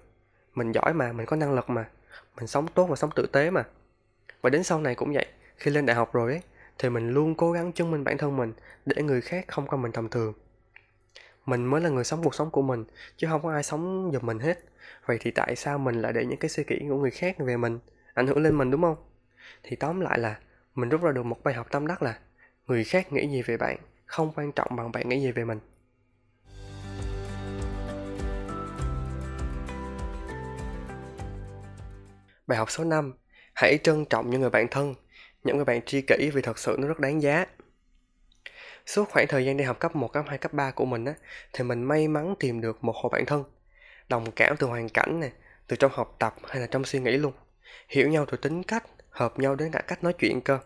mình 0.55 0.73
giỏi 0.73 0.95
mà, 0.95 1.13
mình 1.13 1.27
có 1.27 1.37
năng 1.37 1.55
lực 1.55 1.71
mà. 1.71 1.89
Mình 2.37 2.47
sống 2.47 2.67
tốt 2.75 2.87
và 2.87 2.97
sống 2.97 3.11
tử 3.17 3.27
tế 3.33 3.51
mà. 3.51 3.65
Và 4.43 4.51
đến 4.51 4.63
sau 4.63 4.81
này 4.81 4.95
cũng 4.95 5.13
vậy, 5.13 5.27
khi 5.57 5.71
lên 5.71 5.87
đại 5.87 5.97
học 5.97 6.13
rồi 6.13 6.31
ấy, 6.33 6.41
thì 6.79 6.91
mình 6.91 7.11
luôn 7.11 7.35
cố 7.35 7.53
gắng 7.53 7.73
chứng 7.73 7.91
minh 7.91 8.05
bản 8.05 8.19
thân 8.19 8.37
mình 8.37 8.53
để 8.87 9.03
người 9.03 9.21
khác 9.21 9.45
không 9.49 9.67
coi 9.67 9.81
mình 9.81 9.93
tầm 9.93 10.09
thường. 10.09 10.35
Mình 11.47 11.67
mới 11.67 11.81
là 11.81 11.89
người 11.89 12.05
sống 12.05 12.25
cuộc 12.25 12.35
sống 12.35 12.51
của 12.51 12.63
mình, 12.63 12.85
chứ 13.17 13.27
không 13.31 13.43
có 13.43 13.53
ai 13.53 13.63
sống 13.63 14.11
giùm 14.13 14.27
mình 14.27 14.39
hết. 14.39 14.59
Vậy 15.07 15.19
thì 15.21 15.31
tại 15.31 15.57
sao 15.57 15.79
mình 15.79 16.03
lại 16.03 16.13
để 16.13 16.25
những 16.25 16.39
cái 16.39 16.49
suy 16.49 16.65
nghĩ 16.69 16.79
của 16.89 16.97
người 16.97 17.11
khác 17.11 17.37
về 17.39 17.57
mình 17.57 17.79
ảnh 18.15 18.27
hưởng 18.27 18.43
lên 18.43 18.59
mình, 18.59 18.71
đúng 18.71 18.83
không? 18.83 18.97
Thì 19.63 19.77
tóm 19.77 20.01
lại 20.01 20.19
là, 20.19 20.39
mình 20.75 20.89
rút 20.89 21.03
ra 21.03 21.13
được 21.13 21.23
một 21.23 21.45
bài 21.45 21.55
học 21.55 21.67
tâm 21.71 21.87
đắc 21.87 22.03
là, 22.03 22.19
người 22.67 22.85
khác 22.85 23.13
nghĩ 23.13 23.29
gì 23.29 23.43
về 23.43 23.57
bạn 23.57 23.79
không 24.07 24.33
quan 24.37 24.53
trọng 24.53 24.77
bằng 24.77 24.93
bạn 24.93 25.09
nghĩ 25.09 25.21
gì 25.21 25.33
về 25.33 25.45
mình. 25.45 25.59
Bài 32.53 32.59
học 32.59 32.71
số 32.71 32.85
5 32.85 33.13
Hãy 33.55 33.79
trân 33.83 34.05
trọng 34.05 34.31
những 34.31 34.41
người 34.41 34.51
bạn 34.51 34.69
thân, 34.71 34.95
những 35.45 35.57
người 35.57 35.65
bạn 35.65 35.83
tri 35.87 36.01
kỷ 36.01 36.31
vì 36.35 36.43
thật 36.43 36.59
sự 36.59 36.77
nó 36.79 36.89
rất 36.89 37.01
đáng 37.01 37.23
giá. 37.23 37.47
Suốt 38.87 39.09
khoảng 39.11 39.27
thời 39.29 39.45
gian 39.45 39.57
đi 39.57 39.65
học 39.65 39.81
cấp 39.81 39.97
1, 39.97 40.09
cấp 40.09 40.25
2, 40.29 40.39
cấp 40.39 40.53
3 40.53 40.71
của 40.71 40.85
mình 40.85 41.05
á, 41.05 41.15
thì 41.53 41.65
mình 41.65 41.83
may 41.83 42.09
mắn 42.09 42.35
tìm 42.41 42.61
được 42.61 42.85
một 42.85 42.97
hội 42.97 43.11
bạn 43.13 43.27
thân. 43.27 43.45
Đồng 44.09 44.31
cảm 44.31 44.57
từ 44.57 44.67
hoàn 44.67 44.89
cảnh 44.89 45.21
này 45.21 45.33
từ 45.67 45.77
trong 45.77 45.93
học 45.95 46.17
tập 46.19 46.35
hay 46.49 46.61
là 46.61 46.67
trong 46.67 46.85
suy 46.85 47.01
nghĩ 47.01 47.11
luôn. 47.11 47.33
Hiểu 47.89 48.09
nhau 48.09 48.27
từ 48.31 48.37
tính 48.37 48.63
cách, 48.63 48.85
hợp 49.11 49.39
nhau 49.39 49.55
đến 49.55 49.71
cả 49.73 49.81
cách 49.81 50.05
nói 50.05 50.13
chuyện 50.13 50.41
cơ. 50.41 50.59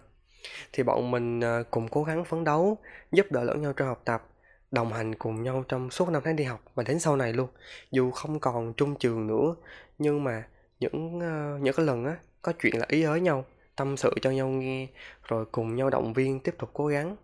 Thì 0.72 0.82
bọn 0.82 1.10
mình 1.10 1.40
ờ, 1.40 1.64
cùng 1.70 1.88
cố 1.88 2.04
gắng 2.04 2.24
phấn 2.24 2.44
đấu, 2.44 2.78
giúp 3.12 3.26
đỡ 3.30 3.44
lẫn 3.44 3.62
nhau 3.62 3.72
trong 3.72 3.88
học 3.88 4.02
tập, 4.04 4.26
đồng 4.70 4.92
hành 4.92 5.14
cùng 5.14 5.42
nhau 5.42 5.64
trong 5.68 5.90
suốt 5.90 6.08
năm 6.08 6.22
tháng 6.24 6.36
đi 6.36 6.44
học 6.44 6.60
và 6.74 6.82
đến 6.82 6.98
sau 6.98 7.16
này 7.16 7.32
luôn. 7.32 7.48
Dù 7.90 8.10
không 8.10 8.40
còn 8.40 8.72
chung 8.76 8.94
trường 8.98 9.26
nữa, 9.26 9.54
nhưng 9.98 10.24
mà 10.24 10.44
những 10.81 11.20
ờ, 11.20 11.58
những 11.62 11.75
cái 11.76 11.87
lần 11.87 12.05
á 12.05 12.17
có 12.43 12.52
chuyện 12.62 12.78
là 12.78 12.87
ý 12.88 13.02
ới 13.02 13.20
nhau 13.20 13.44
tâm 13.76 13.96
sự 13.96 14.11
cho 14.23 14.31
nhau 14.31 14.49
nghe 14.49 14.88
rồi 15.28 15.44
cùng 15.52 15.76
nhau 15.76 15.90
động 15.90 16.12
viên 16.12 16.40
tiếp 16.40 16.55
tục 16.58 16.70
cố 16.73 16.87
gắng. 16.87 17.17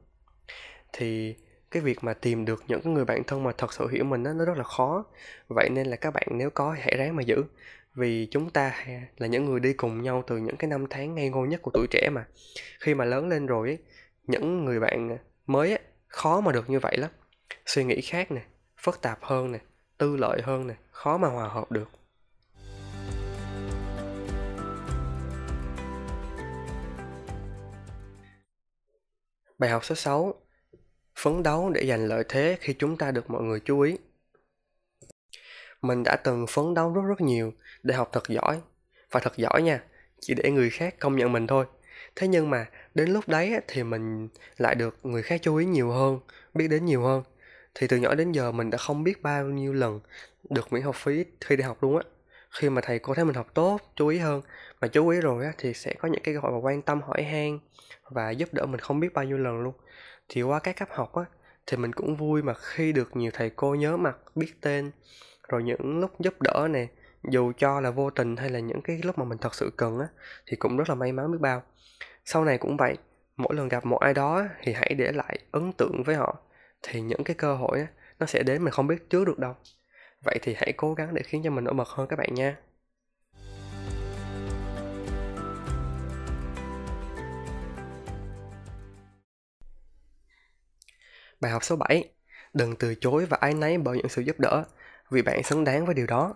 Thì 0.92 1.36
cái 1.70 1.82
việc 1.82 2.04
mà 2.04 2.14
tìm 2.14 2.44
được 2.44 2.64
những 2.68 2.80
cái 2.82 2.92
người 2.92 3.04
bạn 3.04 3.24
thân 3.24 3.44
mà 3.44 3.52
thật 3.58 3.72
sự 3.72 3.88
hiểu 3.88 4.04
mình 4.04 4.22
đó, 4.22 4.32
nó 4.32 4.44
rất 4.44 4.56
là 4.56 4.64
khó. 4.64 5.04
Vậy 5.48 5.68
nên 5.72 5.86
là 5.86 5.96
các 5.96 6.10
bạn 6.10 6.26
nếu 6.30 6.50
có 6.50 6.76
hãy 6.78 6.96
ráng 6.96 7.16
mà 7.16 7.22
giữ. 7.22 7.44
Vì 7.94 8.28
chúng 8.30 8.50
ta 8.50 8.84
là 9.16 9.26
những 9.26 9.44
người 9.44 9.60
đi 9.60 9.72
cùng 9.72 10.02
nhau 10.02 10.24
từ 10.26 10.36
những 10.36 10.56
cái 10.56 10.70
năm 10.70 10.86
tháng 10.90 11.14
ngây 11.14 11.28
ngô 11.28 11.44
nhất 11.44 11.62
của 11.62 11.70
tuổi 11.74 11.86
trẻ 11.90 12.10
mà. 12.12 12.24
Khi 12.80 12.94
mà 12.94 13.04
lớn 13.04 13.28
lên 13.28 13.46
rồi 13.46 13.68
ấy, 13.68 13.78
những 14.26 14.64
người 14.64 14.80
bạn 14.80 15.18
mới 15.46 15.70
ấy, 15.70 15.80
khó 16.08 16.40
mà 16.40 16.52
được 16.52 16.70
như 16.70 16.78
vậy 16.78 16.96
lắm. 16.98 17.10
Suy 17.66 17.84
nghĩ 17.84 18.00
khác 18.00 18.32
nè 18.32 18.42
phức 18.78 19.02
tạp 19.02 19.18
hơn 19.22 19.52
nè 19.52 19.58
tư 19.98 20.16
lợi 20.16 20.42
hơn 20.42 20.66
nè 20.66 20.74
khó 20.90 21.16
mà 21.16 21.28
hòa 21.28 21.48
hợp 21.48 21.72
được. 21.72 21.90
Bài 29.62 29.70
học 29.70 29.84
số 29.84 29.94
6 29.94 30.34
Phấn 31.16 31.42
đấu 31.42 31.70
để 31.70 31.86
giành 31.86 32.06
lợi 32.06 32.24
thế 32.28 32.56
khi 32.60 32.74
chúng 32.78 32.96
ta 32.96 33.10
được 33.10 33.30
mọi 33.30 33.42
người 33.42 33.60
chú 33.60 33.80
ý. 33.80 33.96
Mình 35.82 36.02
đã 36.02 36.16
từng 36.24 36.46
phấn 36.48 36.74
đấu 36.74 36.92
rất 36.92 37.02
rất 37.08 37.20
nhiều 37.20 37.52
để 37.82 37.94
học 37.94 38.08
thật 38.12 38.28
giỏi. 38.28 38.60
Và 39.10 39.20
thật 39.20 39.36
giỏi 39.36 39.62
nha, 39.62 39.84
chỉ 40.20 40.34
để 40.34 40.50
người 40.50 40.70
khác 40.70 40.94
công 40.98 41.16
nhận 41.16 41.32
mình 41.32 41.46
thôi. 41.46 41.64
Thế 42.16 42.28
nhưng 42.28 42.50
mà 42.50 42.66
đến 42.94 43.10
lúc 43.10 43.28
đấy 43.28 43.60
thì 43.68 43.82
mình 43.82 44.28
lại 44.58 44.74
được 44.74 44.96
người 45.02 45.22
khác 45.22 45.40
chú 45.42 45.56
ý 45.56 45.66
nhiều 45.66 45.90
hơn, 45.90 46.20
biết 46.54 46.68
đến 46.68 46.84
nhiều 46.84 47.02
hơn. 47.02 47.22
Thì 47.74 47.86
từ 47.86 47.96
nhỏ 47.96 48.14
đến 48.14 48.32
giờ 48.32 48.52
mình 48.52 48.70
đã 48.70 48.78
không 48.78 49.04
biết 49.04 49.22
bao 49.22 49.44
nhiêu 49.44 49.72
lần 49.72 50.00
được 50.50 50.72
miễn 50.72 50.82
học 50.82 50.96
phí 50.96 51.24
khi 51.40 51.56
đi 51.56 51.62
học 51.62 51.82
luôn 51.82 51.96
á 51.96 52.04
khi 52.52 52.70
mà 52.70 52.80
thầy 52.84 52.98
cô 52.98 53.14
thấy 53.14 53.24
mình 53.24 53.34
học 53.34 53.46
tốt, 53.54 53.80
chú 53.96 54.06
ý 54.08 54.18
hơn, 54.18 54.42
mà 54.80 54.88
chú 54.88 55.08
ý 55.08 55.20
rồi 55.20 55.44
á, 55.44 55.52
thì 55.58 55.74
sẽ 55.74 55.94
có 55.94 56.08
những 56.08 56.22
cái 56.22 56.34
gọi 56.34 56.52
mà 56.52 56.58
quan 56.58 56.82
tâm 56.82 57.00
hỏi 57.02 57.22
han 57.22 57.58
và 58.10 58.30
giúp 58.30 58.48
đỡ 58.52 58.66
mình 58.66 58.80
không 58.80 59.00
biết 59.00 59.12
bao 59.14 59.24
nhiêu 59.24 59.38
lần 59.38 59.60
luôn. 59.60 59.74
Thì 60.28 60.42
qua 60.42 60.58
các 60.58 60.76
cấp 60.76 60.88
học 60.90 61.14
á, 61.14 61.24
thì 61.66 61.76
mình 61.76 61.92
cũng 61.92 62.16
vui 62.16 62.42
mà 62.42 62.54
khi 62.54 62.92
được 62.92 63.16
nhiều 63.16 63.30
thầy 63.34 63.50
cô 63.50 63.74
nhớ 63.74 63.96
mặt, 63.96 64.16
biết 64.34 64.52
tên, 64.60 64.90
rồi 65.48 65.62
những 65.62 66.00
lúc 66.00 66.20
giúp 66.20 66.42
đỡ 66.42 66.68
nè, 66.70 66.86
dù 67.30 67.52
cho 67.58 67.80
là 67.80 67.90
vô 67.90 68.10
tình 68.10 68.36
hay 68.36 68.50
là 68.50 68.58
những 68.58 68.82
cái 68.82 69.00
lúc 69.04 69.18
mà 69.18 69.24
mình 69.24 69.38
thật 69.38 69.54
sự 69.54 69.72
cần 69.76 69.98
á, 69.98 70.06
thì 70.46 70.56
cũng 70.56 70.76
rất 70.76 70.88
là 70.88 70.94
may 70.94 71.12
mắn 71.12 71.32
biết 71.32 71.38
bao. 71.40 71.62
Sau 72.24 72.44
này 72.44 72.58
cũng 72.58 72.76
vậy, 72.76 72.96
mỗi 73.36 73.54
lần 73.54 73.68
gặp 73.68 73.86
một 73.86 73.98
ai 73.98 74.14
đó 74.14 74.44
thì 74.62 74.72
hãy 74.72 74.94
để 74.98 75.12
lại 75.12 75.38
ấn 75.50 75.72
tượng 75.72 76.02
với 76.02 76.16
họ, 76.16 76.36
thì 76.82 77.00
những 77.00 77.24
cái 77.24 77.36
cơ 77.36 77.54
hội 77.54 77.80
á, 77.80 77.86
nó 78.18 78.26
sẽ 78.26 78.42
đến 78.42 78.64
mình 78.64 78.72
không 78.72 78.86
biết 78.86 79.10
trước 79.10 79.24
được 79.24 79.38
đâu 79.38 79.54
vậy 80.24 80.38
thì 80.42 80.54
hãy 80.56 80.72
cố 80.76 80.94
gắng 80.94 81.14
để 81.14 81.22
khiến 81.22 81.42
cho 81.44 81.50
mình 81.50 81.64
nổi 81.64 81.74
bật 81.74 81.88
hơn 81.88 82.06
các 82.08 82.16
bạn 82.16 82.34
nha. 82.34 82.56
Bài 91.40 91.52
học 91.52 91.64
số 91.64 91.76
7 91.76 92.04
Đừng 92.54 92.76
từ 92.76 92.94
chối 92.94 93.26
và 93.26 93.38
ái 93.40 93.54
náy 93.54 93.78
bởi 93.78 93.96
những 93.96 94.08
sự 94.08 94.22
giúp 94.22 94.40
đỡ, 94.40 94.64
Vì 95.10 95.22
bạn 95.22 95.42
xứng 95.42 95.64
đáng 95.64 95.86
với 95.86 95.94
điều 95.94 96.06
đó. 96.06 96.34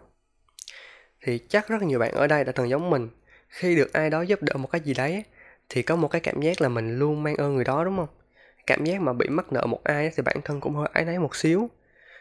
Thì 1.20 1.38
chắc 1.48 1.68
rất 1.68 1.82
nhiều 1.82 1.98
bạn 1.98 2.12
ở 2.12 2.26
đây 2.26 2.44
đã 2.44 2.52
từng 2.52 2.68
giống 2.68 2.90
mình. 2.90 3.08
Khi 3.48 3.76
được 3.76 3.92
ai 3.92 4.10
đó 4.10 4.22
giúp 4.22 4.42
đỡ 4.42 4.56
một 4.56 4.70
cái 4.70 4.80
gì 4.80 4.94
đấy, 4.94 5.24
Thì 5.68 5.82
có 5.82 5.96
một 5.96 6.08
cái 6.08 6.20
cảm 6.20 6.40
giác 6.40 6.60
là 6.60 6.68
mình 6.68 6.98
luôn 6.98 7.22
mang 7.22 7.36
ơn 7.36 7.54
người 7.54 7.64
đó, 7.64 7.84
đúng 7.84 7.96
không? 7.96 8.08
Cảm 8.66 8.84
giác 8.84 9.00
mà 9.00 9.12
bị 9.12 9.28
mắc 9.28 9.52
nợ 9.52 9.66
một 9.66 9.84
ai 9.84 10.10
thì 10.16 10.22
bản 10.22 10.36
thân 10.44 10.60
cũng 10.60 10.74
hơi 10.74 10.88
ái 10.92 11.04
náy 11.04 11.18
một 11.18 11.36
xíu. 11.36 11.70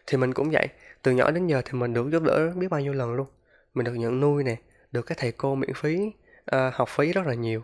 Thì 0.08 0.18
mình 0.18 0.34
cũng 0.34 0.50
vậy. 0.50 0.68
Từ 1.06 1.12
nhỏ 1.12 1.32
đến 1.32 1.48
giờ 1.48 1.62
thì 1.66 1.72
mình 1.72 1.94
được 1.94 2.10
giúp 2.12 2.24
đỡ 2.24 2.50
biết 2.56 2.68
bao 2.70 2.80
nhiêu 2.80 2.94
lần 2.94 3.14
luôn. 3.14 3.28
Mình 3.74 3.86
được 3.86 3.94
nhận 3.94 4.20
nuôi 4.20 4.44
nè 4.44 4.56
Được 4.92 5.02
các 5.02 5.18
thầy 5.18 5.32
cô 5.32 5.56
miễn 5.56 5.74
phí 5.76 6.12
à, 6.46 6.72
Học 6.74 6.90
phí 6.90 7.14
rất 7.14 7.28
là 7.28 7.34
nhiều. 7.34 7.62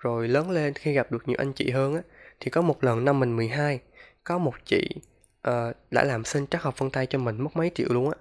Rồi 0.00 0.28
lớn 0.28 0.50
lên 0.50 0.74
khi 0.74 0.92
gặp 0.92 1.12
được 1.12 1.28
nhiều 1.28 1.36
anh 1.38 1.52
chị 1.52 1.70
hơn 1.70 1.94
á 1.94 2.02
thì 2.40 2.50
có 2.50 2.62
một 2.62 2.84
lần 2.84 3.04
năm 3.04 3.20
mình 3.20 3.36
12 3.36 3.80
có 4.24 4.38
một 4.38 4.54
chị 4.64 4.88
à, 5.42 5.72
đã 5.90 6.04
làm 6.04 6.24
sinh 6.24 6.46
trắc 6.46 6.62
học 6.62 6.78
vân 6.78 6.90
tay 6.90 7.06
cho 7.06 7.18
mình 7.18 7.42
mất 7.42 7.56
mấy 7.56 7.70
triệu 7.74 7.88
luôn 7.90 8.10
á. 8.10 8.16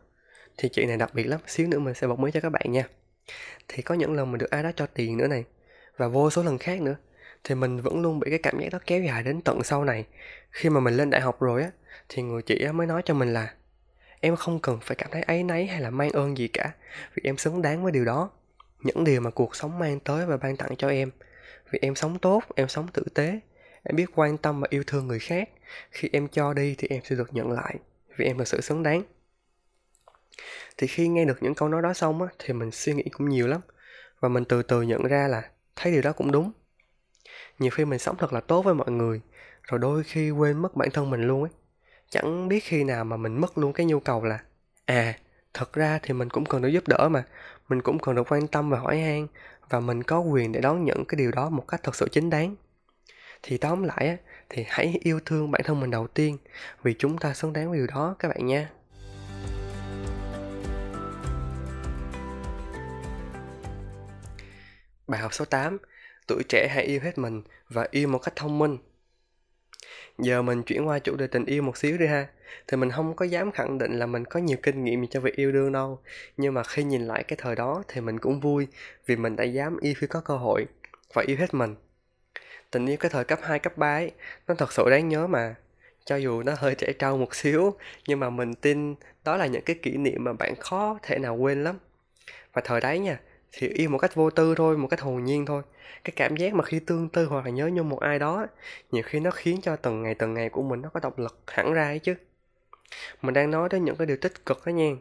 Thì 0.57 0.69
chị 0.69 0.85
này 0.85 0.97
đặc 0.97 1.13
biệt 1.13 1.23
lắm 1.23 1.39
xíu 1.47 1.67
nữa 1.67 1.79
mình 1.79 1.93
sẽ 1.93 2.07
bật 2.07 2.19
mí 2.19 2.31
cho 2.31 2.39
các 2.39 2.49
bạn 2.49 2.71
nha. 2.71 2.87
Thì 3.67 3.81
có 3.81 3.95
những 3.95 4.13
lần 4.13 4.31
mình 4.31 4.39
được 4.39 4.49
ai 4.49 4.63
đó 4.63 4.71
cho 4.75 4.85
tiền 4.85 5.17
nữa 5.17 5.27
này 5.27 5.43
và 5.97 6.07
vô 6.07 6.29
số 6.29 6.43
lần 6.43 6.57
khác 6.57 6.81
nữa 6.81 6.95
thì 7.43 7.55
mình 7.55 7.81
vẫn 7.81 8.01
luôn 8.01 8.19
bị 8.19 8.29
cái 8.29 8.39
cảm 8.39 8.59
giác 8.59 8.69
đó 8.71 8.79
kéo 8.85 9.01
dài 9.01 9.23
đến 9.23 9.41
tận 9.41 9.63
sau 9.63 9.83
này. 9.83 10.05
Khi 10.51 10.69
mà 10.69 10.79
mình 10.79 10.93
lên 10.93 11.09
đại 11.09 11.21
học 11.21 11.41
rồi 11.41 11.63
á 11.63 11.71
thì 12.09 12.23
người 12.23 12.41
chị 12.41 12.63
á 12.65 12.71
mới 12.71 12.87
nói 12.87 13.01
cho 13.05 13.13
mình 13.13 13.33
là 13.33 13.53
em 14.21 14.35
không 14.35 14.59
cần 14.59 14.79
phải 14.81 14.95
cảm 14.95 15.11
thấy 15.11 15.21
ấy 15.21 15.43
nấy 15.43 15.65
hay 15.65 15.81
là 15.81 15.89
mang 15.89 16.09
ơn 16.09 16.37
gì 16.37 16.47
cả, 16.47 16.71
vì 17.13 17.21
em 17.23 17.37
xứng 17.37 17.61
đáng 17.61 17.83
với 17.83 17.91
điều 17.91 18.05
đó. 18.05 18.29
Những 18.79 19.03
điều 19.03 19.21
mà 19.21 19.29
cuộc 19.29 19.55
sống 19.55 19.79
mang 19.79 19.99
tới 19.99 20.25
và 20.25 20.37
ban 20.37 20.57
tặng 20.57 20.75
cho 20.77 20.89
em, 20.89 21.11
vì 21.71 21.79
em 21.81 21.95
sống 21.95 22.19
tốt, 22.19 22.43
em 22.55 22.67
sống 22.67 22.87
tử 22.93 23.03
tế, 23.13 23.39
em 23.83 23.95
biết 23.95 24.05
quan 24.15 24.37
tâm 24.37 24.61
và 24.61 24.67
yêu 24.69 24.83
thương 24.87 25.07
người 25.07 25.19
khác. 25.19 25.49
Khi 25.91 26.09
em 26.13 26.27
cho 26.27 26.53
đi 26.53 26.75
thì 26.77 26.87
em 26.87 27.01
sẽ 27.03 27.15
được 27.15 27.33
nhận 27.33 27.51
lại, 27.51 27.75
vì 28.17 28.25
em 28.25 28.37
thật 28.37 28.47
sự 28.47 28.61
xứng 28.61 28.83
đáng. 28.83 29.03
Thì 30.77 30.87
khi 30.87 31.07
nghe 31.07 31.25
được 31.25 31.43
những 31.43 31.55
câu 31.55 31.69
nói 31.69 31.81
đó 31.81 31.93
xong 31.93 32.21
á, 32.21 32.27
thì 32.39 32.53
mình 32.53 32.71
suy 32.71 32.93
nghĩ 32.93 33.03
cũng 33.11 33.29
nhiều 33.29 33.47
lắm, 33.47 33.61
và 34.19 34.29
mình 34.29 34.45
từ 34.45 34.63
từ 34.63 34.81
nhận 34.81 35.03
ra 35.03 35.27
là 35.27 35.49
thấy 35.75 35.91
điều 35.91 36.01
đó 36.01 36.11
cũng 36.11 36.31
đúng. 36.31 36.51
Nhiều 37.59 37.71
khi 37.71 37.85
mình 37.85 37.99
sống 37.99 38.17
thật 38.17 38.33
là 38.33 38.39
tốt 38.39 38.61
với 38.61 38.73
mọi 38.73 38.91
người, 38.91 39.21
rồi 39.63 39.79
đôi 39.79 40.03
khi 40.03 40.31
quên 40.31 40.61
mất 40.61 40.75
bản 40.75 40.89
thân 40.91 41.09
mình 41.09 41.21
luôn 41.21 41.43
ấy 41.43 41.51
chẳng 42.11 42.47
biết 42.47 42.59
khi 42.59 42.83
nào 42.83 43.05
mà 43.05 43.17
mình 43.17 43.41
mất 43.41 43.57
luôn 43.57 43.73
cái 43.73 43.85
nhu 43.85 43.99
cầu 43.99 44.23
là 44.23 44.39
à 44.85 45.13
thật 45.53 45.73
ra 45.73 45.99
thì 46.03 46.13
mình 46.13 46.29
cũng 46.29 46.45
cần 46.45 46.61
được 46.61 46.69
giúp 46.69 46.87
đỡ 46.87 47.09
mà. 47.11 47.23
Mình 47.69 47.81
cũng 47.81 47.99
cần 47.99 48.15
được 48.15 48.31
quan 48.31 48.47
tâm 48.47 48.69
và 48.69 48.79
hỏi 48.79 48.99
han 48.99 49.27
và 49.69 49.79
mình 49.79 50.03
có 50.03 50.19
quyền 50.19 50.51
để 50.51 50.61
đón 50.61 50.85
nhận 50.85 51.05
cái 51.05 51.15
điều 51.17 51.31
đó 51.31 51.49
một 51.49 51.67
cách 51.67 51.83
thật 51.83 51.95
sự 51.95 52.07
chính 52.11 52.29
đáng. 52.29 52.55
Thì 53.43 53.57
tóm 53.57 53.83
lại 53.83 54.07
á, 54.07 54.17
thì 54.49 54.65
hãy 54.67 54.99
yêu 55.03 55.19
thương 55.25 55.51
bản 55.51 55.61
thân 55.65 55.79
mình 55.79 55.91
đầu 55.91 56.07
tiên 56.07 56.37
vì 56.83 56.95
chúng 56.99 57.17
ta 57.17 57.33
xứng 57.33 57.53
đáng 57.53 57.69
với 57.69 57.77
điều 57.77 57.87
đó 57.87 58.15
các 58.19 58.27
bạn 58.27 58.45
nha. 58.45 58.69
Bài 65.07 65.21
học 65.21 65.33
số 65.33 65.45
8 65.45 65.77
Tuổi 66.27 66.43
trẻ 66.49 66.67
hãy 66.71 66.83
yêu 66.83 66.99
hết 67.03 67.17
mình 67.17 67.41
và 67.69 67.87
yêu 67.91 68.07
một 68.07 68.19
cách 68.19 68.35
thông 68.35 68.59
minh. 68.59 68.77
Giờ 70.17 70.41
mình 70.41 70.63
chuyển 70.63 70.87
qua 70.87 70.99
chủ 70.99 71.15
đề 71.15 71.27
tình 71.27 71.45
yêu 71.45 71.63
một 71.63 71.77
xíu 71.77 71.97
đi 71.97 72.07
ha. 72.07 72.27
Thì 72.67 72.77
mình 72.77 72.91
không 72.91 73.15
có 73.15 73.25
dám 73.25 73.51
khẳng 73.51 73.77
định 73.77 73.99
là 73.99 74.05
mình 74.05 74.25
có 74.25 74.39
nhiều 74.39 74.57
kinh 74.63 74.83
nghiệm 74.83 75.07
cho 75.07 75.19
việc 75.19 75.35
yêu 75.35 75.51
đương 75.51 75.71
đâu. 75.71 75.99
Nhưng 76.37 76.53
mà 76.53 76.63
khi 76.63 76.83
nhìn 76.83 77.01
lại 77.01 77.23
cái 77.23 77.37
thời 77.41 77.55
đó 77.55 77.83
thì 77.87 78.01
mình 78.01 78.19
cũng 78.19 78.39
vui 78.39 78.67
Vì 79.05 79.15
mình 79.15 79.35
đã 79.35 79.43
dám 79.43 79.77
yêu 79.81 79.93
khi 79.97 80.07
có 80.07 80.21
cơ 80.21 80.37
hội 80.37 80.65
Và 81.13 81.23
yêu 81.27 81.37
hết 81.39 81.53
mình. 81.53 81.75
Tình 82.71 82.85
yêu 82.85 82.97
cái 82.97 83.11
thời 83.11 83.23
cấp 83.23 83.39
2, 83.43 83.59
cấp 83.59 83.77
3 83.77 83.95
ấy 83.95 84.11
Nó 84.47 84.55
thật 84.55 84.73
sự 84.73 84.89
đáng 84.89 85.09
nhớ 85.09 85.27
mà. 85.27 85.55
Cho 86.05 86.15
dù 86.15 86.43
nó 86.43 86.53
hơi 86.57 86.75
trẻ 86.75 86.93
trâu 86.99 87.17
một 87.17 87.35
xíu 87.35 87.73
nhưng 88.07 88.19
mà 88.19 88.29
mình 88.29 88.53
tin 88.53 88.95
đó 89.23 89.37
là 89.37 89.45
những 89.45 89.61
cái 89.61 89.75
kỷ 89.81 89.97
niệm 89.97 90.23
mà 90.23 90.33
bạn 90.33 90.55
khó 90.55 90.99
thể 91.01 91.19
nào 91.19 91.35
quên 91.35 91.63
lắm. 91.63 91.77
Và 92.53 92.61
thời 92.65 92.81
đấy 92.81 92.99
nha 92.99 93.19
thì 93.51 93.67
yêu 93.67 93.89
một 93.89 93.97
cách 93.97 94.15
vô 94.15 94.29
tư 94.29 94.55
thôi, 94.57 94.77
một 94.77 94.87
cách 94.87 95.01
hồn 95.01 95.23
nhiên 95.23 95.45
thôi. 95.45 95.63
Cái 96.03 96.13
cảm 96.15 96.35
giác 96.35 96.53
mà 96.53 96.63
khi 96.63 96.79
tương 96.79 97.09
tư 97.09 97.25
hoặc 97.25 97.45
là 97.45 97.51
nhớ 97.51 97.69
nhung 97.73 97.89
một 97.89 97.99
ai 97.99 98.19
đó 98.19 98.47
nhiều 98.91 99.03
khi 99.05 99.19
nó 99.19 99.31
khiến 99.31 99.59
cho 99.61 99.75
từng 99.75 100.03
ngày 100.03 100.15
từng 100.15 100.33
ngày 100.33 100.49
của 100.49 100.61
mình 100.63 100.81
nó 100.81 100.89
có 100.89 100.99
động 100.99 101.13
lực 101.17 101.41
hẳn 101.47 101.73
ra 101.73 101.83
ấy 101.83 101.99
chứ. 101.99 102.15
Mình 103.21 103.33
đang 103.33 103.51
nói 103.51 103.69
đến 103.71 103.85
những 103.85 103.95
cái 103.95 104.07
điều 104.07 104.17
tích 104.17 104.45
cực 104.45 104.65
đó 104.65 104.69
nha. 104.71 104.91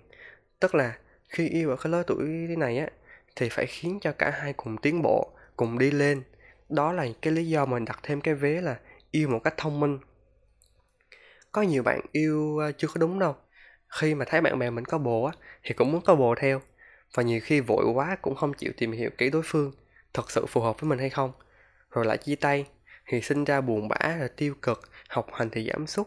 Tức 0.61 0.75
là 0.75 0.99
khi 1.29 1.49
yêu 1.49 1.71
ở 1.71 1.77
cái 1.77 1.93
lứa 1.93 2.03
tuổi 2.07 2.29
này 2.59 2.79
á, 2.79 2.89
thì 3.37 3.49
phải 3.49 3.67
khiến 3.67 3.99
cho 4.03 4.13
cả 4.13 4.31
hai 4.31 4.53
cùng 4.53 4.77
tiến 4.79 5.03
bộ, 5.03 5.33
cùng 5.57 5.79
đi 5.79 5.91
lên. 5.91 6.23
Đó 6.69 6.93
là 6.93 7.07
cái 7.23 7.33
lý 7.33 7.49
do 7.49 7.67
mình 7.67 7.85
đặt 7.85 8.01
thêm 8.03 8.21
cái 8.21 8.35
vế 8.35 8.61
là 8.63 8.77
yêu 9.11 9.29
một 9.29 9.41
cách 9.45 9.55
thông 9.57 9.81
minh. 9.81 9.99
Có 11.53 11.63
nhiều 11.63 11.83
bạn 11.83 12.01
yêu 12.13 12.59
ờ, 12.59 12.73
chưa 12.73 12.89
có 12.89 12.95
đúng 13.01 13.19
đâu. 13.19 13.37
Khi 13.89 14.15
mà 14.15 14.25
thấy 14.29 14.41
bạn 14.41 14.59
bè 14.59 14.71
mình 14.71 14.85
có 14.85 14.99
bồ 14.99 15.25
á, 15.25 15.33
thì 15.63 15.75
cũng 15.75 15.93
muốn 15.93 16.01
có 16.05 16.15
bồ 16.15 16.35
theo 16.35 16.61
và 17.15 17.23
nhiều 17.23 17.41
khi 17.43 17.61
vội 17.61 17.85
quá 17.95 18.17
cũng 18.23 18.35
không 18.35 18.53
chịu 18.53 18.73
tìm 18.77 18.93
hiểu 18.93 19.11
kỹ 19.19 19.31
đối 19.31 19.43
phương 19.45 19.73
thật 20.15 20.31
sự 20.31 20.47
phù 20.47 20.61
hợp 20.61 20.81
với 20.81 20.89
mình 20.89 20.99
hay 20.99 21.11
không. 21.11 21.33
Rồi 21.91 22.05
lại 22.05 22.19
chia 22.19 22.35
tay 22.37 22.67
thì 23.07 23.21
sinh 23.21 23.45
ra 23.45 23.61
buồn 23.61 23.89
bã 23.89 24.17
rồi 24.19 24.29
tiêu 24.29 24.55
cực 24.63 24.91
học 25.09 25.27
hành 25.33 25.51
thì 25.51 25.71
giảm 25.73 25.87
sút. 25.87 26.07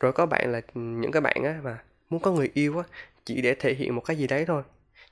Rồi 0.00 0.12
có 0.12 0.26
bạn 0.26 0.52
là 0.52 0.60
ừ, 0.74 0.80
những 0.80 1.12
cái 1.12 1.20
bạn 1.20 1.44
á 1.44 1.60
mà 1.62 1.78
muốn 2.10 2.22
có 2.22 2.32
người 2.32 2.50
yêu 2.54 2.78
á 2.78 2.84
chỉ 3.24 3.42
để 3.42 3.54
thể 3.54 3.74
hiện 3.74 3.94
một 3.94 4.00
cái 4.00 4.16
gì 4.16 4.26
đấy 4.26 4.44
thôi. 4.46 4.62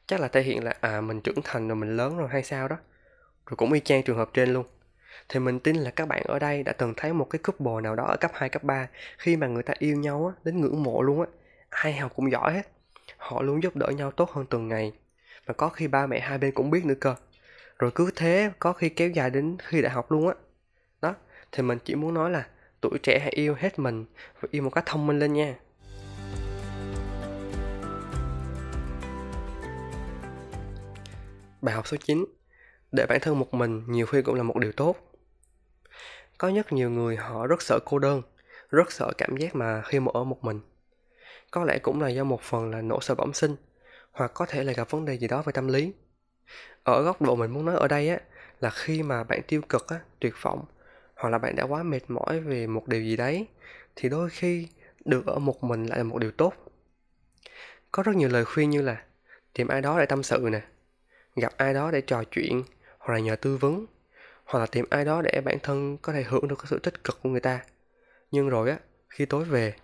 Chắc 0.07 0.21
là 0.21 0.29
thể 0.29 0.43
hiện 0.43 0.65
là 0.65 0.75
à 0.81 1.01
mình 1.01 1.21
trưởng 1.21 1.43
thành 1.45 1.69
rồi 1.69 1.77
mình 1.77 1.97
lớn 1.97 2.17
rồi 2.19 2.29
hay 2.29 2.43
sao 2.43 2.69
đó. 2.69 2.77
Rồi 3.47 3.57
cũng 3.57 3.73
y 3.73 3.81
chang 3.81 4.03
trường 4.03 4.17
hợp 4.17 4.31
trên 4.35 4.53
luôn. 4.53 4.67
Thì 5.29 5.41
mình 5.41 5.61
tin 5.61 5.77
là 5.77 5.91
các 5.91 6.09
bạn 6.09 6.23
ở 6.25 6.39
đây 6.39 6.63
đã 6.63 6.73
từng 6.73 6.95
thấy 6.97 7.13
một 7.13 7.27
cái 7.31 7.39
couple 7.45 7.83
nào 7.83 7.97
đó 7.97 8.05
ở 8.05 8.17
cấp 8.17 8.31
2, 8.35 8.49
cấp 8.49 8.63
3 8.65 8.89
khi 9.19 9.37
mà 9.37 9.47
người 9.47 9.63
ta 9.63 9.75
yêu 9.79 9.97
nhau 9.97 10.27
á, 10.27 10.41
đến 10.45 10.61
ngưỡng 10.61 10.83
mộ 10.83 11.03
luôn 11.03 11.21
á. 11.21 11.27
Ai 11.71 11.93
học 11.95 12.13
cũng 12.17 12.31
giỏi 12.33 12.55
hết 12.55 12.69
họ 13.25 13.43
luôn 13.43 13.62
giúp 13.62 13.76
đỡ 13.76 13.87
nhau 13.87 14.11
tốt 14.11 14.31
hơn 14.31 14.47
từng 14.50 14.69
ngày. 14.69 14.93
Và 15.47 15.54
có 15.54 15.69
khi 15.69 15.88
ba 15.88 16.07
mẹ 16.07 16.21
hai 16.21 16.38
bên 16.38 16.54
cũng 16.54 16.71
biết 16.71 16.85
nữa 16.85 16.95
cơ. 17.00 17.14
Rồi 17.78 17.90
cứ 17.95 18.11
thế, 18.16 18.50
có 18.59 18.73
khi 18.73 18.88
kéo 18.88 19.09
dài 19.09 19.31
đến 19.31 19.57
khi 19.62 19.83
đại 19.83 19.93
học 19.93 20.12
luôn 20.12 20.28
á. 20.28 20.35
Đó, 21.02 21.14
thì 21.52 21.62
mình 21.62 21.78
chỉ 21.85 21.95
muốn 21.95 22.14
nói 22.14 22.31
là 22.31 22.47
tuổi 22.81 22.99
trẻ 23.02 23.19
hãy 23.19 23.31
yêu 23.31 23.54
hết 23.59 23.78
mình 23.78 24.04
và 24.40 24.49
yêu 24.50 24.62
một 24.62 24.71
cách 24.71 24.87
thông 24.87 25.07
minh 25.07 25.19
lên 25.19 25.33
nha. 25.33 25.54
Bài 31.62 31.75
học 31.75 31.87
số 31.87 31.97
9 31.97 32.25
Để 32.93 33.07
bản 33.09 33.19
thân 33.23 33.38
một 33.38 33.54
mình, 33.54 33.83
nhiều 33.87 34.07
khi 34.07 34.23
cũng 34.23 34.35
là 34.35 34.43
một 34.43 34.59
điều 34.59 34.73
tốt. 34.73 34.97
Có 36.38 36.52
rất 36.57 36.73
nhiều 36.73 36.90
người 36.90 37.16
họ 37.16 37.47
rất 37.47 37.62
sợ 37.62 37.78
cô 37.85 37.99
đơn, 37.99 38.23
Rất 38.71 38.93
sợ 38.93 39.12
cảm 39.19 39.37
giác 39.37 39.54
mà 39.54 39.83
khi 39.83 40.00
mà 40.00 40.11
ở 40.14 40.25
một 40.25 40.45
mình 40.45 40.61
có 41.54 41.64
lẽ 41.64 41.78
cũng 41.78 42.02
là 42.02 42.08
do 42.08 42.25
một 42.25 42.42
phần 42.42 42.70
là 42.70 42.82
nỗi 42.82 42.99
sợ 43.02 43.14
bẩm 43.14 43.32
sinh, 43.32 43.56
hoặc 44.12 44.30
có 44.34 44.46
thể 44.46 44.64
là 44.64 44.73
gặp 44.73 44.90
vấn 44.90 45.04
đề 45.04 45.18
gì 45.18 45.28
đó 45.28 45.42
về 45.42 45.52
tâm 45.52 45.68
lý. 45.68 45.92
Ở 46.82 47.02
góc 47.02 47.23
độ 47.23 47.37
mình 47.37 47.50
muốn 47.50 47.64
nói 47.64 47.76
ở 47.76 47.88
đây 47.88 48.08
á, 48.08 48.18
là 48.61 48.70
khi 48.70 49.02
mà 49.02 49.25
bạn 49.25 49.40
tiêu 49.49 49.62
cực 49.68 49.88
á, 49.88 50.00
tuyệt 50.20 50.34
vọng, 50.42 50.64
hoặc 51.16 51.30
là 51.30 51.38
bạn 51.38 51.56
đã 51.56 51.64
quá 51.64 51.82
mệt 51.82 52.00
mỏi 52.08 52.40
về 52.40 52.66
một 52.66 52.88
điều 52.88 53.02
gì 53.02 53.16
đấy, 53.16 53.46
thì 53.96 54.08
đôi 54.08 54.30
khi 54.30 54.68
được 55.04 55.26
ở 55.26 55.38
một 55.38 55.64
mình 55.64 55.87
lại 55.87 55.99
là 55.99 56.04
một 56.04 56.18
điều 56.18 56.30
tốt. 56.30 56.54
Có 57.92 58.02
rất 58.02 58.16
nhiều 58.16 58.28
lời 58.28 58.44
khuyên 58.44 58.70
như 58.70 58.82
là 58.82 59.02
tìm 59.52 59.68
ai 59.68 59.80
đó 59.80 59.99
để 59.99 60.06
tâm 60.06 60.23
sự 60.23 60.49
nè, 60.52 60.61
gặp 61.37 61.52
ai 61.56 61.75
đó 61.75 61.90
để 61.90 62.00
trò 62.00 62.25
chuyện, 62.25 62.62
hoặc 62.99 63.14
là 63.14 63.20
nhờ 63.20 63.37
tư 63.37 63.56
vấn, 63.56 63.87
hoặc 64.44 64.61
là 64.61 64.66
tìm 64.66 64.84
ai 64.90 65.04
đó 65.04 65.23
để 65.23 65.40
bản 65.44 65.58
thân 65.62 65.96
có 66.02 66.12
thể 66.12 66.23
hưởng 66.23 66.49
được 66.49 66.56
cái 66.58 66.66
sự 66.66 66.78
tích 66.78 67.04
cực 67.04 67.23
của 67.23 67.28
người 67.28 67.40
ta. 67.40 67.61
Nhưng 68.30 68.49
rồi 68.49 68.70
á, 68.70 68.78
khi 69.08 69.26
tối 69.26 69.44
về 69.44 69.75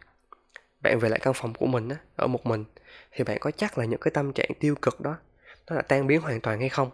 bạn 0.80 0.98
về 0.98 1.08
lại 1.08 1.20
căn 1.22 1.34
phòng 1.34 1.54
của 1.54 1.66
mình 1.66 1.88
á, 1.88 1.96
ở 2.16 2.26
một 2.26 2.46
mình, 2.46 2.64
thì 3.12 3.24
bạn 3.24 3.38
có 3.40 3.50
chắc 3.50 3.78
là 3.78 3.84
những 3.84 4.00
cái 4.00 4.10
tâm 4.10 4.32
trạng 4.32 4.50
tiêu 4.60 4.74
cực 4.82 5.00
đó, 5.00 5.16
nó 5.66 5.76
là 5.76 5.82
tan 5.82 6.06
biến 6.06 6.20
hoàn 6.20 6.40
toàn 6.40 6.60
hay 6.60 6.68
không? 6.68 6.90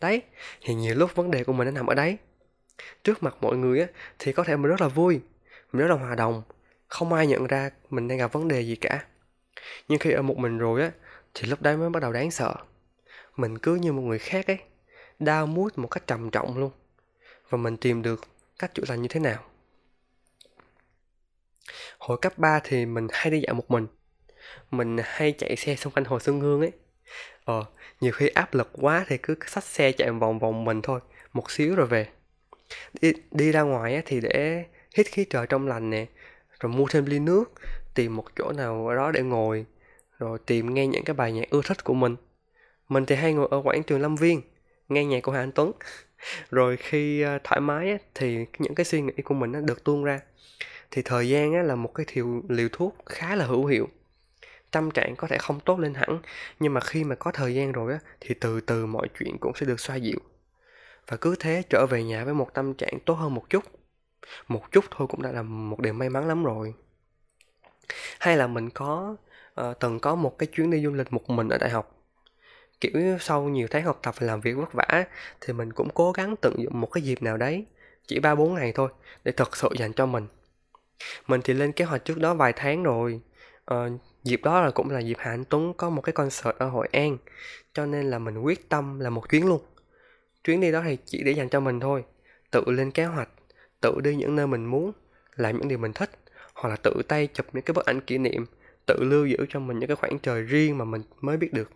Đấy, 0.00 0.22
thì 0.60 0.74
nhiều 0.74 0.94
lúc 0.94 1.14
vấn 1.14 1.30
đề 1.30 1.44
của 1.44 1.52
mình 1.52 1.64
nó 1.64 1.70
nằm 1.70 1.86
ở 1.86 1.94
đấy. 1.94 2.18
Trước 3.04 3.22
mặt 3.22 3.36
mọi 3.40 3.56
người 3.56 3.80
á, 3.80 3.86
thì 4.18 4.32
có 4.32 4.44
thể 4.44 4.56
mình 4.56 4.70
rất 4.70 4.80
là 4.80 4.88
vui, 4.88 5.20
mình 5.72 5.86
rất 5.86 5.94
là 5.94 6.00
hòa 6.00 6.14
đồng, 6.14 6.42
không 6.88 7.12
ai 7.12 7.26
nhận 7.26 7.46
ra 7.46 7.70
mình 7.90 8.08
đang 8.08 8.18
gặp 8.18 8.32
vấn 8.32 8.48
đề 8.48 8.60
gì 8.60 8.76
cả. 8.76 9.04
Nhưng 9.88 9.98
khi 9.98 10.10
ở 10.10 10.22
một 10.22 10.38
mình 10.38 10.58
rồi 10.58 10.82
á, 10.82 10.90
thì 11.34 11.48
lúc 11.48 11.62
đấy 11.62 11.76
mới 11.76 11.90
bắt 11.90 12.00
đầu 12.00 12.12
đáng 12.12 12.30
sợ. 12.30 12.54
Mình 13.36 13.58
cứ 13.58 13.74
như 13.74 13.92
một 13.92 14.02
người 14.02 14.18
khác 14.18 14.46
ấy, 14.46 14.58
đau 15.18 15.46
mút 15.46 15.78
một 15.78 15.88
cách 15.88 16.06
trầm 16.06 16.30
trọng 16.30 16.58
luôn. 16.58 16.70
Và 17.48 17.58
mình 17.58 17.76
tìm 17.76 18.02
được 18.02 18.20
cách 18.58 18.74
chữa 18.74 18.84
lành 18.88 19.02
như 19.02 19.08
thế 19.08 19.20
nào? 19.20 19.49
Hồi 21.98 22.18
cấp 22.22 22.38
3 22.38 22.60
thì 22.64 22.86
mình 22.86 23.06
hay 23.12 23.30
đi 23.30 23.40
dạo 23.40 23.54
một 23.54 23.70
mình. 23.70 23.86
Mình 24.70 24.96
hay 25.04 25.32
chạy 25.32 25.56
xe 25.56 25.76
xung 25.76 25.92
quanh 25.92 26.04
hồ 26.04 26.20
xuân 26.20 26.40
hương 26.40 26.60
ấy. 26.60 26.72
Ờ 27.44 27.64
nhiều 28.00 28.12
khi 28.12 28.28
áp 28.28 28.54
lực 28.54 28.70
quá 28.72 29.04
thì 29.08 29.18
cứ 29.18 29.34
xách 29.46 29.64
xe 29.64 29.92
chạy 29.92 30.10
vòng 30.10 30.38
vòng 30.38 30.64
mình 30.64 30.82
thôi 30.82 31.00
một 31.32 31.50
xíu 31.50 31.74
rồi 31.74 31.86
về. 31.86 32.06
Đi, 33.00 33.12
đi 33.30 33.52
ra 33.52 33.62
ngoài 33.62 34.02
thì 34.06 34.20
để 34.20 34.64
hít 34.96 35.06
khí 35.06 35.26
trời 35.30 35.46
trong 35.46 35.68
lành 35.68 35.90
nè 35.90 36.06
rồi 36.60 36.72
mua 36.72 36.86
thêm 36.90 37.06
ly 37.06 37.18
nước 37.18 37.44
tìm 37.94 38.16
một 38.16 38.24
chỗ 38.36 38.52
nào 38.52 38.94
đó 38.96 39.10
để 39.10 39.22
ngồi 39.22 39.66
rồi 40.18 40.38
tìm 40.46 40.74
nghe 40.74 40.86
những 40.86 41.04
cái 41.04 41.14
bài 41.14 41.32
nhạc 41.32 41.50
ưa 41.50 41.60
thích 41.64 41.84
của 41.84 41.94
mình. 41.94 42.16
Mình 42.88 43.06
thì 43.06 43.14
hay 43.14 43.32
ngồi 43.32 43.48
ở 43.50 43.62
quảng 43.64 43.82
trường 43.82 44.00
lâm 44.00 44.16
viên 44.16 44.42
nghe 44.88 45.04
nhạc 45.04 45.22
của 45.22 45.32
hà 45.32 45.40
anh 45.40 45.52
tuấn. 45.52 45.72
Rồi 46.50 46.76
khi 46.76 47.20
ờ, 47.20 47.38
thoải 47.44 47.60
mái 47.60 47.98
thì 48.14 48.46
những 48.58 48.74
cái 48.74 48.84
suy 48.84 49.00
nghĩ 49.00 49.12
của 49.24 49.34
mình 49.34 49.52
nó 49.52 49.60
được 49.60 49.84
tuôn 49.84 50.04
ra 50.04 50.20
thì 50.90 51.02
thời 51.02 51.28
gian 51.28 51.54
á, 51.54 51.62
là 51.62 51.74
một 51.74 51.94
cái 51.94 52.06
thiều 52.08 52.42
liều 52.48 52.68
thuốc 52.72 52.96
khá 53.06 53.34
là 53.36 53.46
hữu 53.46 53.66
hiệu. 53.66 53.88
Tâm 54.70 54.90
trạng 54.90 55.16
có 55.16 55.26
thể 55.28 55.38
không 55.38 55.60
tốt 55.60 55.78
lên 55.78 55.94
hẳn 55.94 56.20
nhưng 56.60 56.74
mà 56.74 56.80
khi 56.80 57.04
mà 57.04 57.14
có 57.14 57.30
thời 57.32 57.54
gian 57.54 57.72
rồi 57.72 57.92
á 57.92 57.98
thì 58.20 58.34
từ 58.34 58.60
từ 58.60 58.86
mọi 58.86 59.08
chuyện 59.18 59.38
cũng 59.40 59.52
sẽ 59.54 59.66
được 59.66 59.80
xoa 59.80 59.96
dịu. 59.96 60.18
Và 61.08 61.16
cứ 61.16 61.36
thế 61.40 61.62
trở 61.70 61.86
về 61.86 62.02
nhà 62.02 62.24
với 62.24 62.34
một 62.34 62.54
tâm 62.54 62.74
trạng 62.74 62.98
tốt 63.06 63.14
hơn 63.14 63.34
một 63.34 63.50
chút. 63.50 63.64
Một 64.48 64.72
chút 64.72 64.84
thôi 64.90 65.08
cũng 65.10 65.22
đã 65.22 65.32
là 65.32 65.42
một 65.42 65.80
điều 65.80 65.92
may 65.92 66.10
mắn 66.10 66.28
lắm 66.28 66.44
rồi. 66.44 66.74
Hay 68.20 68.36
là 68.36 68.46
mình 68.46 68.70
có 68.70 69.16
uh, 69.60 69.78
từng 69.80 70.00
có 70.00 70.14
một 70.14 70.38
cái 70.38 70.46
chuyến 70.46 70.70
đi 70.70 70.82
du 70.84 70.90
lịch 70.90 71.12
một 71.12 71.30
mình 71.30 71.48
ở 71.48 71.58
đại 71.58 71.70
học. 71.70 71.96
Kiểu 72.80 73.18
sau 73.20 73.42
nhiều 73.42 73.66
tháng 73.70 73.84
học 73.84 73.98
tập 74.02 74.14
và 74.18 74.26
làm 74.26 74.40
việc 74.40 74.52
vất 74.52 74.72
vả 74.72 75.04
thì 75.40 75.52
mình 75.52 75.72
cũng 75.72 75.88
cố 75.94 76.12
gắng 76.12 76.36
tận 76.36 76.54
dụng 76.58 76.80
một 76.80 76.86
cái 76.86 77.02
dịp 77.02 77.22
nào 77.22 77.36
đấy 77.36 77.66
chỉ 78.06 78.18
ba 78.18 78.34
bốn 78.34 78.54
ngày 78.54 78.72
thôi 78.74 78.88
để 79.24 79.32
thật 79.32 79.56
sự 79.56 79.68
dành 79.78 79.92
cho 79.92 80.06
mình 80.06 80.26
mình 81.26 81.40
thì 81.44 81.54
lên 81.54 81.72
kế 81.72 81.84
hoạch 81.84 82.04
trước 82.04 82.18
đó 82.18 82.34
vài 82.34 82.52
tháng 82.56 82.82
rồi. 82.82 83.20
Ờ, 83.64 83.90
dịp 84.22 84.40
đó 84.44 84.60
là 84.60 84.70
cũng 84.70 84.90
là 84.90 85.00
dịp 85.00 85.16
Hà 85.18 85.30
Anh 85.30 85.44
Tuấn 85.44 85.74
có 85.74 85.90
một 85.90 86.02
cái 86.02 86.12
concert 86.12 86.56
ở 86.58 86.68
Hội 86.68 86.88
An 86.92 87.18
cho 87.72 87.86
nên 87.86 88.10
là 88.10 88.18
mình 88.18 88.38
quyết 88.38 88.68
tâm 88.68 89.00
là 89.00 89.10
một 89.10 89.28
chuyến 89.30 89.46
luôn. 89.46 89.62
Chuyến 90.44 90.60
đi 90.60 90.72
đó 90.72 90.82
thì 90.84 90.98
chỉ 91.04 91.22
để 91.22 91.32
dành 91.32 91.48
cho 91.48 91.60
mình 91.60 91.80
thôi. 91.80 92.04
Tự 92.50 92.64
lên 92.66 92.90
kế 92.90 93.04
hoạch 93.04 93.28
tự 93.80 94.00
đi 94.00 94.16
những 94.16 94.36
nơi 94.36 94.46
mình 94.46 94.64
muốn 94.64 94.92
làm 95.36 95.58
những 95.58 95.68
điều 95.68 95.78
mình 95.78 95.92
thích 95.92 96.10
hoặc 96.54 96.68
là 96.68 96.76
tự 96.76 97.02
tay 97.08 97.26
chụp 97.26 97.46
những 97.52 97.64
cái 97.64 97.74
bức 97.74 97.86
ảnh 97.86 98.00
kỷ 98.00 98.18
niệm 98.18 98.46
tự 98.86 98.96
lưu 99.00 99.26
giữ 99.26 99.36
cho 99.48 99.60
mình 99.60 99.78
những 99.78 99.88
cái 99.88 99.96
khoảng 99.96 100.18
trời 100.18 100.42
riêng 100.42 100.78
mà 100.78 100.84
mình 100.84 101.02
mới 101.20 101.36
biết 101.36 101.52
được. 101.52 101.70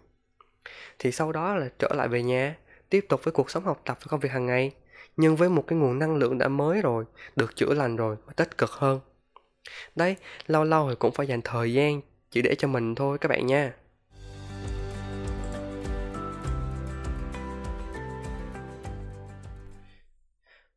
Thì 0.98 1.12
sau 1.12 1.32
đó 1.32 1.54
là 1.54 1.68
trở 1.78 1.88
lại 1.96 2.08
về 2.08 2.22
nhà 2.22 2.56
tiếp 2.90 3.06
tục 3.08 3.24
với 3.24 3.32
cuộc 3.32 3.50
sống 3.50 3.64
học 3.64 3.82
tập 3.84 3.98
và 4.00 4.06
công 4.08 4.20
việc 4.20 4.32
hàng 4.32 4.46
ngày 4.46 4.72
nhưng 5.16 5.36
với 5.36 5.48
một 5.48 5.64
cái 5.66 5.78
nguồn 5.78 5.98
năng 5.98 6.16
lượng 6.16 6.38
đã 6.38 6.48
mới 6.48 6.82
rồi 6.82 7.04
được 7.36 7.56
chữa 7.56 7.74
lành 7.74 7.96
rồi 7.96 8.16
và 8.26 8.32
tích 8.32 8.58
cực 8.58 8.70
hơn 8.70 9.00
đấy, 9.94 10.16
lâu 10.46 10.64
lâu 10.64 10.90
thì 10.90 10.96
cũng 10.98 11.12
phải 11.12 11.26
dành 11.26 11.40
thời 11.42 11.72
gian 11.72 12.00
chỉ 12.30 12.42
để 12.42 12.54
cho 12.58 12.68
mình 12.68 12.94
thôi 12.94 13.18
các 13.18 13.28
bạn 13.28 13.46
nha. 13.46 13.72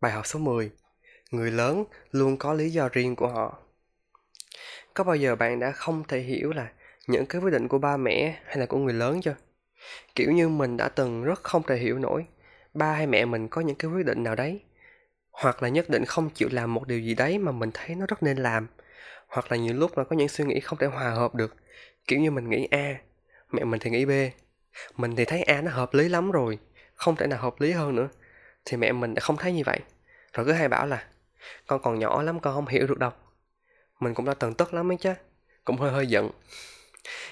Bài 0.01 0.11
học 0.11 0.27
số 0.27 0.39
10 0.39 0.71
Người 1.31 1.51
lớn 1.51 1.83
luôn 2.11 2.37
có 2.37 2.53
lý 2.53 2.69
do 2.69 2.89
riêng 2.89 3.15
của 3.15 3.27
họ. 3.27 3.57
Có 4.93 5.03
bao 5.03 5.15
giờ 5.15 5.35
bạn 5.35 5.59
đã 5.59 5.71
không 5.71 6.03
thể 6.07 6.19
hiểu 6.19 6.51
là 6.51 6.71
những 7.07 7.25
cái 7.25 7.41
quyết 7.41 7.51
định 7.51 7.67
của 7.67 7.77
ba 7.77 7.97
mẹ 7.97 8.39
hay 8.45 8.57
là 8.57 8.65
của 8.65 8.77
người 8.77 8.93
lớn 8.93 9.21
chưa? 9.21 9.35
Kiểu 10.15 10.31
như 10.31 10.49
mình 10.49 10.77
đã 10.77 10.89
từng 10.89 11.23
rất 11.23 11.43
không 11.43 11.63
thể 11.63 11.77
hiểu 11.77 11.99
nổi, 11.99 12.25
ba 12.73 12.93
hay 12.93 13.07
mẹ 13.07 13.25
mình 13.25 13.47
có 13.47 13.61
những 13.61 13.75
cái 13.75 13.91
quyết 13.91 14.05
định 14.05 14.23
nào 14.23 14.35
đấy, 14.35 14.61
hoặc 15.31 15.63
là 15.63 15.69
nhất 15.69 15.89
định 15.89 16.05
không 16.05 16.29
chịu 16.29 16.49
làm 16.51 16.73
một 16.73 16.87
điều 16.87 16.99
gì 16.99 17.15
đấy 17.15 17.37
mà 17.37 17.51
mình 17.51 17.71
thấy 17.73 17.95
nó 17.95 18.05
rất 18.05 18.23
nên 18.23 18.37
làm 18.37 18.67
hoặc 19.27 19.51
là 19.51 19.57
nhiều 19.57 19.73
lúc 19.73 19.97
là 19.97 20.03
có 20.03 20.15
những 20.15 20.27
suy 20.27 20.45
nghĩ 20.45 20.59
không 20.59 20.79
thể 20.79 20.87
hòa 20.87 21.09
hợp 21.09 21.35
được. 21.35 21.55
Kiểu 22.07 22.19
như 22.19 22.31
mình 22.31 22.49
nghĩ 22.49 22.67
a 22.71 22.95
mẹ 23.51 23.63
mình 23.63 23.79
thì 23.79 23.89
nghĩ 23.89 24.05
b. 24.05 24.11
Mình 24.97 25.15
thì 25.15 25.25
thấy 25.25 25.43
a 25.43 25.61
nó 25.61 25.71
hợp 25.71 25.93
lý 25.93 26.09
lắm 26.09 26.31
rồi 26.31 26.59
không 26.95 27.15
thể 27.15 27.27
nào 27.27 27.39
hợp 27.41 27.61
lý 27.61 27.71
hơn 27.71 27.95
nữa. 27.95 28.09
Thì 28.65 28.77
mẹ 28.77 28.91
mình 28.91 29.13
đã 29.13 29.19
không 29.19 29.37
thấy 29.37 29.53
như 29.53 29.63
vậy. 29.65 29.79
Rồi 30.33 30.45
cứ 30.45 30.51
hay 30.51 30.67
bảo 30.67 30.87
là 30.87 31.03
con 31.67 31.81
còn 31.81 31.99
nhỏ 31.99 32.21
lắm 32.21 32.39
con 32.39 32.55
không 32.55 32.67
hiểu 32.67 32.87
được 32.87 32.97
đâu. 32.97 33.11
Mình 33.99 34.13
cũng 34.13 34.25
đã 34.25 34.33
từng 34.33 34.53
tức 34.53 34.73
lắm 34.73 34.91
ấy 34.91 34.97
chứ 34.97 35.13
cũng 35.65 35.77
hơi 35.77 35.91
hơi 35.91 36.07
giận. 36.07 36.29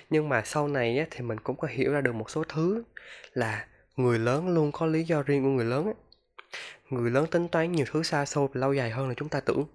Nhưng 0.09 0.29
mà 0.29 0.41
sau 0.45 0.67
này 0.67 0.97
á, 0.97 1.05
thì 1.11 1.21
mình 1.21 1.39
cũng 1.39 1.57
có 1.57 1.67
hiểu 1.71 1.93
ra 1.93 2.01
được 2.01 2.15
một 2.15 2.29
số 2.29 2.43
thứ 2.43 2.83
là 3.33 3.67
người 3.95 4.19
lớn 4.19 4.49
luôn 4.49 4.71
có 4.71 4.85
lý 4.85 5.03
do 5.03 5.23
riêng 5.23 5.43
của 5.43 5.49
người 5.49 5.65
lớn 5.65 5.85
á. 5.85 5.93
người 6.89 7.11
lớn 7.11 7.27
tính 7.27 7.47
toán 7.47 7.71
nhiều 7.71 7.85
thứ 7.91 8.03
xa 8.03 8.25
xôi 8.25 8.47
và 8.53 8.59
lâu 8.59 8.73
dài 8.73 8.89
hơn 8.89 9.07
là 9.07 9.13
chúng 9.17 9.29
ta 9.29 9.39
tưởng 9.39 9.65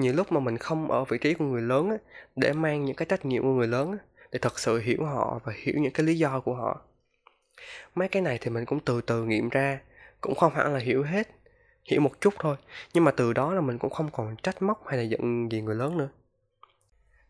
nhiều 0.00 0.12
lúc 0.12 0.32
mà 0.32 0.40
mình 0.40 0.58
không 0.58 0.90
ở 0.90 1.04
vị 1.04 1.18
trí 1.18 1.34
của 1.34 1.44
người 1.44 1.62
lớn 1.62 1.90
á, 1.90 1.96
để 2.36 2.52
mang 2.52 2.84
những 2.84 2.96
cái 2.96 3.06
trách 3.06 3.24
nhiệm 3.24 3.42
của 3.42 3.54
người 3.54 3.68
lớn 3.68 3.92
á, 3.92 3.98
để 4.32 4.38
thật 4.42 4.58
sự 4.58 4.78
hiểu 4.78 5.04
họ 5.04 5.40
và 5.44 5.52
hiểu 5.62 5.74
những 5.78 5.92
cái 5.92 6.06
lý 6.06 6.18
do 6.18 6.40
của 6.40 6.54
họ. 6.54 6.80
Mấy 7.94 8.08
cái 8.08 8.22
này 8.22 8.38
thì 8.40 8.50
mình 8.50 8.64
cũng 8.64 8.80
từ 8.80 9.00
từ 9.00 9.24
nghiệm 9.24 9.48
ra 9.48 9.80
cũng 10.20 10.34
không 10.34 10.54
hẳn 10.54 10.72
là 10.72 10.78
hiểu 10.78 11.02
hết 11.02 11.28
hiểu 11.84 12.00
một 12.00 12.20
chút 12.20 12.34
thôi 12.38 12.56
nhưng 12.94 13.04
mà 13.04 13.10
từ 13.10 13.32
đó 13.32 13.54
là 13.54 13.60
mình 13.60 13.78
cũng 13.78 13.90
không 13.90 14.10
còn 14.12 14.36
trách 14.36 14.62
móc 14.62 14.86
hay 14.86 14.96
là 14.98 15.02
giận 15.02 15.52
gì 15.52 15.60
người 15.62 15.74
lớn 15.74 15.98
nữa. 15.98 16.08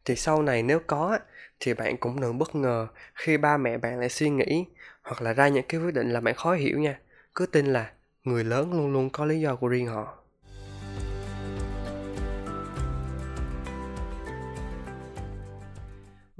Thì 0.04 0.16
sau 0.16 0.42
này 0.42 0.62
nếu 0.62 0.80
có 0.86 1.18
thì 1.60 1.74
bạn 1.74 1.96
cũng 1.96 2.20
đừng 2.20 2.38
bất 2.38 2.54
ngờ 2.54 2.86
khi 3.14 3.36
ba 3.36 3.56
mẹ 3.56 3.78
bạn 3.78 4.00
lại 4.00 4.08
suy 4.08 4.30
nghĩ 4.30 4.64
hoặc 5.02 5.22
là 5.22 5.32
ra 5.32 5.48
những 5.48 5.64
cái 5.68 5.80
quyết 5.80 5.94
định 5.94 6.10
là 6.10 6.20
bạn 6.20 6.34
khó 6.34 6.54
hiểu 6.54 6.78
nha. 6.78 6.98
Cứ 7.34 7.46
tin 7.46 7.66
là 7.66 7.92
người 8.24 8.44
lớn 8.44 8.72
luôn 8.72 8.92
luôn 8.92 9.10
có 9.10 9.24
lý 9.24 9.40
do 9.40 9.56
của 9.56 9.68
riêng 9.68 9.86
họ. 9.86 10.19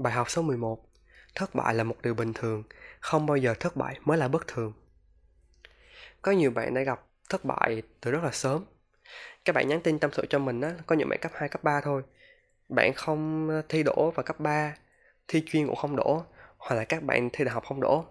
Bài 0.01 0.13
học 0.13 0.29
số 0.29 0.41
11 0.41 0.87
Thất 1.35 1.55
bại 1.55 1.73
là 1.73 1.83
một 1.83 2.01
điều 2.01 2.13
bình 2.13 2.33
thường, 2.33 2.63
không 2.99 3.25
bao 3.25 3.37
giờ 3.37 3.53
thất 3.59 3.75
bại 3.75 3.99
mới 4.05 4.17
là 4.17 4.27
bất 4.27 4.47
thường. 4.47 4.73
Có 6.21 6.31
nhiều 6.31 6.51
bạn 6.51 6.73
đã 6.73 6.81
gặp 6.81 7.01
thất 7.29 7.45
bại 7.45 7.81
từ 8.01 8.11
rất 8.11 8.23
là 8.23 8.31
sớm. 8.31 8.65
Các 9.45 9.55
bạn 9.55 9.67
nhắn 9.67 9.81
tin 9.81 9.99
tâm 9.99 10.11
sự 10.13 10.25
cho 10.29 10.39
mình 10.39 10.61
á, 10.61 10.73
có 10.85 10.95
những 10.95 11.09
bạn 11.09 11.19
cấp 11.21 11.31
2, 11.35 11.49
cấp 11.49 11.63
3 11.63 11.81
thôi. 11.81 12.03
Bạn 12.69 12.93
không 12.93 13.49
ờ, 13.49 13.61
thi 13.69 13.83
đỗ 13.83 14.11
vào 14.15 14.23
cấp 14.23 14.39
3, 14.39 14.75
thi 15.27 15.43
chuyên 15.45 15.67
cũng 15.67 15.75
không 15.75 15.95
đỗ, 15.95 16.23
hoặc 16.57 16.75
là 16.75 16.83
các 16.83 17.03
bạn 17.03 17.29
thi 17.33 17.45
đại 17.45 17.53
học 17.53 17.63
không 17.65 17.81
đỗ. 17.81 18.05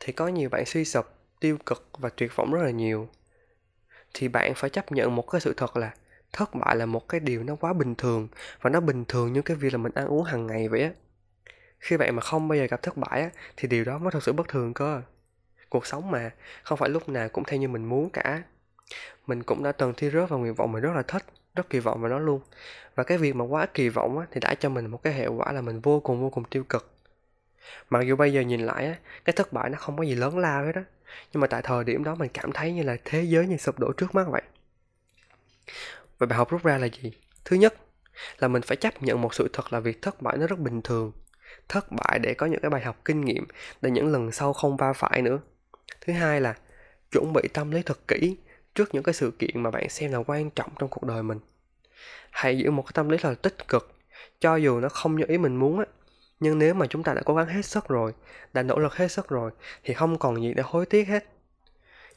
Thì 0.00 0.12
có 0.12 0.28
nhiều 0.28 0.48
bạn 0.48 0.66
suy 0.66 0.84
sụp, 0.84 1.06
tiêu 1.40 1.58
cực 1.66 1.88
và 1.98 2.08
tuyệt 2.16 2.36
vọng 2.36 2.52
rất 2.52 2.62
là 2.62 2.70
nhiều. 2.70 3.08
Thì 4.14 4.28
bạn 4.28 4.52
phải 4.56 4.70
chấp 4.70 4.92
nhận 4.92 5.16
một 5.16 5.30
cái 5.30 5.40
sự 5.40 5.54
thật 5.56 5.76
là 5.76 5.94
thất 6.32 6.54
bại 6.54 6.76
là 6.76 6.86
một 6.86 7.08
cái 7.08 7.20
điều 7.20 7.44
nó 7.44 7.56
quá 7.56 7.72
bình 7.72 7.94
thường 7.94 8.28
và 8.60 8.70
nó 8.70 8.80
bình 8.80 9.04
thường 9.04 9.32
như 9.32 9.42
cái 9.42 9.56
việc 9.56 9.72
là 9.72 9.78
mình 9.78 9.92
ăn 9.94 10.06
uống 10.06 10.24
hàng 10.24 10.46
ngày 10.46 10.68
vậy 10.68 10.82
á. 10.82 10.90
Khi 11.78 11.96
bạn 11.96 12.16
mà 12.16 12.22
không 12.22 12.48
bao 12.48 12.58
giờ 12.58 12.64
gặp 12.64 12.82
thất 12.82 12.96
bại 12.96 13.22
á 13.22 13.30
thì 13.56 13.68
điều 13.68 13.84
đó 13.84 13.98
mới 13.98 14.10
thật 14.10 14.22
sự 14.22 14.32
bất 14.32 14.48
thường 14.48 14.74
cơ. 14.74 15.02
Cuộc 15.68 15.86
sống 15.86 16.10
mà 16.10 16.30
không 16.62 16.78
phải 16.78 16.88
lúc 16.88 17.08
nào 17.08 17.28
cũng 17.28 17.44
theo 17.44 17.60
như 17.60 17.68
mình 17.68 17.84
muốn 17.84 18.10
cả. 18.10 18.42
Mình 19.26 19.42
cũng 19.42 19.62
đã 19.62 19.72
từng 19.72 19.94
thi 19.96 20.10
rớt 20.10 20.28
vào 20.28 20.38
nguyện 20.38 20.54
vọng 20.54 20.72
mình 20.72 20.82
rất 20.82 20.92
là 20.94 21.02
thích 21.02 21.24
rất 21.54 21.70
kỳ 21.70 21.78
vọng 21.78 22.00
vào 22.00 22.10
nó 22.10 22.18
luôn. 22.18 22.40
Và 22.94 23.04
cái 23.04 23.18
việc 23.18 23.36
mà 23.36 23.44
quá 23.44 23.66
kỳ 23.74 23.88
vọng 23.88 24.18
á, 24.18 24.26
thì 24.30 24.40
đã 24.40 24.54
cho 24.54 24.68
mình 24.68 24.86
một 24.86 25.02
cái 25.02 25.12
hệ 25.12 25.26
quả 25.26 25.52
là 25.52 25.60
mình 25.60 25.80
vô 25.80 26.00
cùng 26.00 26.20
vô 26.20 26.30
cùng 26.30 26.44
tiêu 26.44 26.64
cực. 26.68 26.92
Mặc 27.90 28.00
dù 28.02 28.16
bây 28.16 28.32
giờ 28.32 28.40
nhìn 28.40 28.60
lại 28.60 28.86
á, 28.86 28.94
cái 29.24 29.32
thất 29.32 29.52
bại 29.52 29.70
nó 29.70 29.78
không 29.78 29.96
có 29.96 30.02
gì 30.02 30.14
lớn 30.14 30.38
lao 30.38 30.64
hết 30.64 30.72
đó 30.72 30.82
nhưng 31.32 31.40
mà 31.40 31.46
tại 31.46 31.62
thời 31.64 31.84
điểm 31.84 32.04
đó 32.04 32.14
mình 32.14 32.30
cảm 32.34 32.52
thấy 32.52 32.72
như 32.72 32.82
là 32.82 32.96
thế 33.04 33.22
giới 33.22 33.46
như 33.46 33.56
sụp 33.56 33.78
đổ 33.78 33.92
trước 33.92 34.14
mắt 34.14 34.24
vậy 34.28 34.42
vậy 36.22 36.26
bài 36.26 36.38
học 36.38 36.50
rút 36.50 36.64
ra 36.64 36.78
là 36.78 36.88
gì? 37.02 37.12
Thứ 37.44 37.56
nhất, 37.56 37.74
là 38.38 38.48
mình 38.48 38.62
phải 38.62 38.76
chấp 38.76 39.02
nhận 39.02 39.20
một 39.20 39.34
sự 39.34 39.48
thật 39.52 39.72
là 39.72 39.80
việc 39.80 40.02
thất 40.02 40.22
bại 40.22 40.36
nó 40.36 40.46
rất 40.46 40.58
bình 40.58 40.82
thường. 40.82 41.12
Thất 41.68 41.92
bại 41.92 42.18
để 42.18 42.34
có 42.34 42.46
những 42.46 42.60
cái 42.60 42.70
bài 42.70 42.82
học 42.82 42.96
kinh 43.04 43.20
nghiệm, 43.20 43.46
để 43.80 43.90
những 43.90 44.12
lần 44.12 44.32
sau 44.32 44.52
không 44.52 44.76
va 44.76 44.92
phải 44.92 45.22
nữa. 45.22 45.38
Thứ 46.00 46.12
hai 46.12 46.40
là 46.40 46.54
chuẩn 47.12 47.32
bị 47.32 47.42
tâm 47.52 47.70
lý 47.70 47.82
thật 47.82 47.98
kỹ 48.08 48.36
trước 48.74 48.94
những 48.94 49.02
cái 49.02 49.12
sự 49.12 49.30
kiện 49.38 49.62
mà 49.62 49.70
bạn 49.70 49.88
xem 49.88 50.12
là 50.12 50.18
quan 50.26 50.50
trọng 50.50 50.70
trong 50.78 50.88
cuộc 50.88 51.06
đời 51.06 51.22
mình. 51.22 51.38
Hãy 52.30 52.58
giữ 52.58 52.70
một 52.70 52.82
cái 52.82 52.92
tâm 52.94 53.08
lý 53.08 53.18
là 53.22 53.34
tích 53.34 53.68
cực, 53.68 53.92
cho 54.40 54.56
dù 54.56 54.80
nó 54.80 54.88
không 54.88 55.16
như 55.16 55.24
ý 55.28 55.38
mình 55.38 55.56
muốn 55.56 55.78
á. 55.78 55.84
Nhưng 56.40 56.58
nếu 56.58 56.74
mà 56.74 56.86
chúng 56.86 57.02
ta 57.02 57.14
đã 57.14 57.22
cố 57.24 57.34
gắng 57.34 57.46
hết 57.46 57.62
sức 57.62 57.88
rồi, 57.88 58.12
đã 58.52 58.62
nỗ 58.62 58.78
lực 58.78 58.94
hết 58.94 59.08
sức 59.08 59.28
rồi, 59.28 59.50
thì 59.84 59.94
không 59.94 60.18
còn 60.18 60.42
gì 60.42 60.54
để 60.54 60.62
hối 60.66 60.86
tiếc 60.86 61.08
hết. 61.08 61.24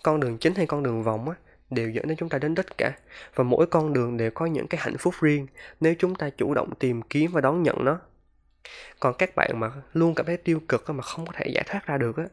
Con 0.03 0.19
đường 0.19 0.37
chính 0.37 0.55
hay 0.55 0.65
con 0.65 0.83
đường 0.83 1.03
vòng 1.03 1.29
á 1.29 1.35
đều 1.69 1.89
dẫn 1.89 2.07
đến 2.07 2.17
chúng 2.17 2.29
ta 2.29 2.37
đến 2.37 2.55
đích 2.55 2.77
cả. 2.77 2.91
Và 3.35 3.43
mỗi 3.43 3.65
con 3.65 3.93
đường 3.93 4.17
đều 4.17 4.31
có 4.31 4.45
những 4.45 4.67
cái 4.67 4.81
hạnh 4.83 4.97
phúc 4.97 5.13
riêng 5.21 5.47
nếu 5.79 5.93
chúng 5.99 6.15
ta 6.15 6.29
chủ 6.29 6.53
động 6.53 6.69
tìm 6.79 7.01
kiếm 7.01 7.31
và 7.31 7.41
đón 7.41 7.63
nhận 7.63 7.85
nó. 7.85 7.99
Còn 8.99 9.13
các 9.17 9.35
bạn 9.35 9.51
mà 9.55 9.71
luôn 9.93 10.15
cảm 10.15 10.25
thấy 10.25 10.37
tiêu 10.37 10.59
cực 10.69 10.89
mà 10.89 11.01
không 11.03 11.25
có 11.25 11.33
thể 11.35 11.45
giải 11.47 11.63
thoát 11.67 11.87
ra 11.87 11.97
được 11.97 12.17
á, 12.17 12.25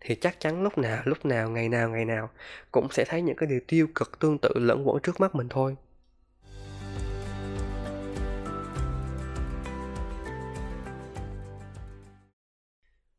thì 0.00 0.14
chắc 0.14 0.40
chắn 0.40 0.62
lúc 0.62 0.78
nào 0.78 1.02
lúc 1.04 1.26
nào, 1.26 1.50
ngày 1.50 1.68
nào 1.68 1.88
ngày 1.88 2.04
nào 2.04 2.30
cũng 2.72 2.88
sẽ 2.90 3.04
thấy 3.08 3.22
những 3.22 3.36
cái 3.36 3.48
điều 3.48 3.60
tiêu 3.68 3.86
cực 3.94 4.18
tương 4.18 4.38
tự 4.38 4.50
lẫn 4.54 4.88
quẩn 4.88 5.02
trước 5.02 5.20
mắt 5.20 5.34
mình 5.34 5.48
thôi. 5.48 5.76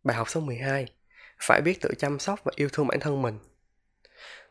Bài 0.03 0.17
học 0.17 0.29
số 0.29 0.41
12 0.41 0.86
Phải 1.41 1.62
biết 1.62 1.82
tự 1.82 1.89
chăm 1.97 2.19
sóc 2.19 2.39
và 2.43 2.51
yêu 2.55 2.69
thương 2.73 2.88
bản 2.88 2.99
thân 2.99 3.21
mình. 3.21 3.39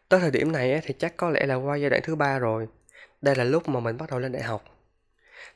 Tới 0.09 0.21
thời 0.21 0.31
điểm 0.31 0.53
này 0.53 0.81
thì 0.85 0.95
chắc 0.99 1.17
có 1.17 1.31
lẽ 1.31 1.47
là 1.47 1.55
qua 1.55 1.77
giai 1.77 1.91
đoạn 1.91 2.03
thứ 2.05 2.17
ba 2.17 2.39
rồi. 2.39 2.69
Đây 3.21 3.37
là 3.37 3.45
lúc 3.45 3.69
mà 3.69 3.81
mình 3.81 3.97
bắt 3.97 4.11
đầu 4.11 4.21
lên 4.21 4.33
đại 4.33 4.43
học. 4.43 4.65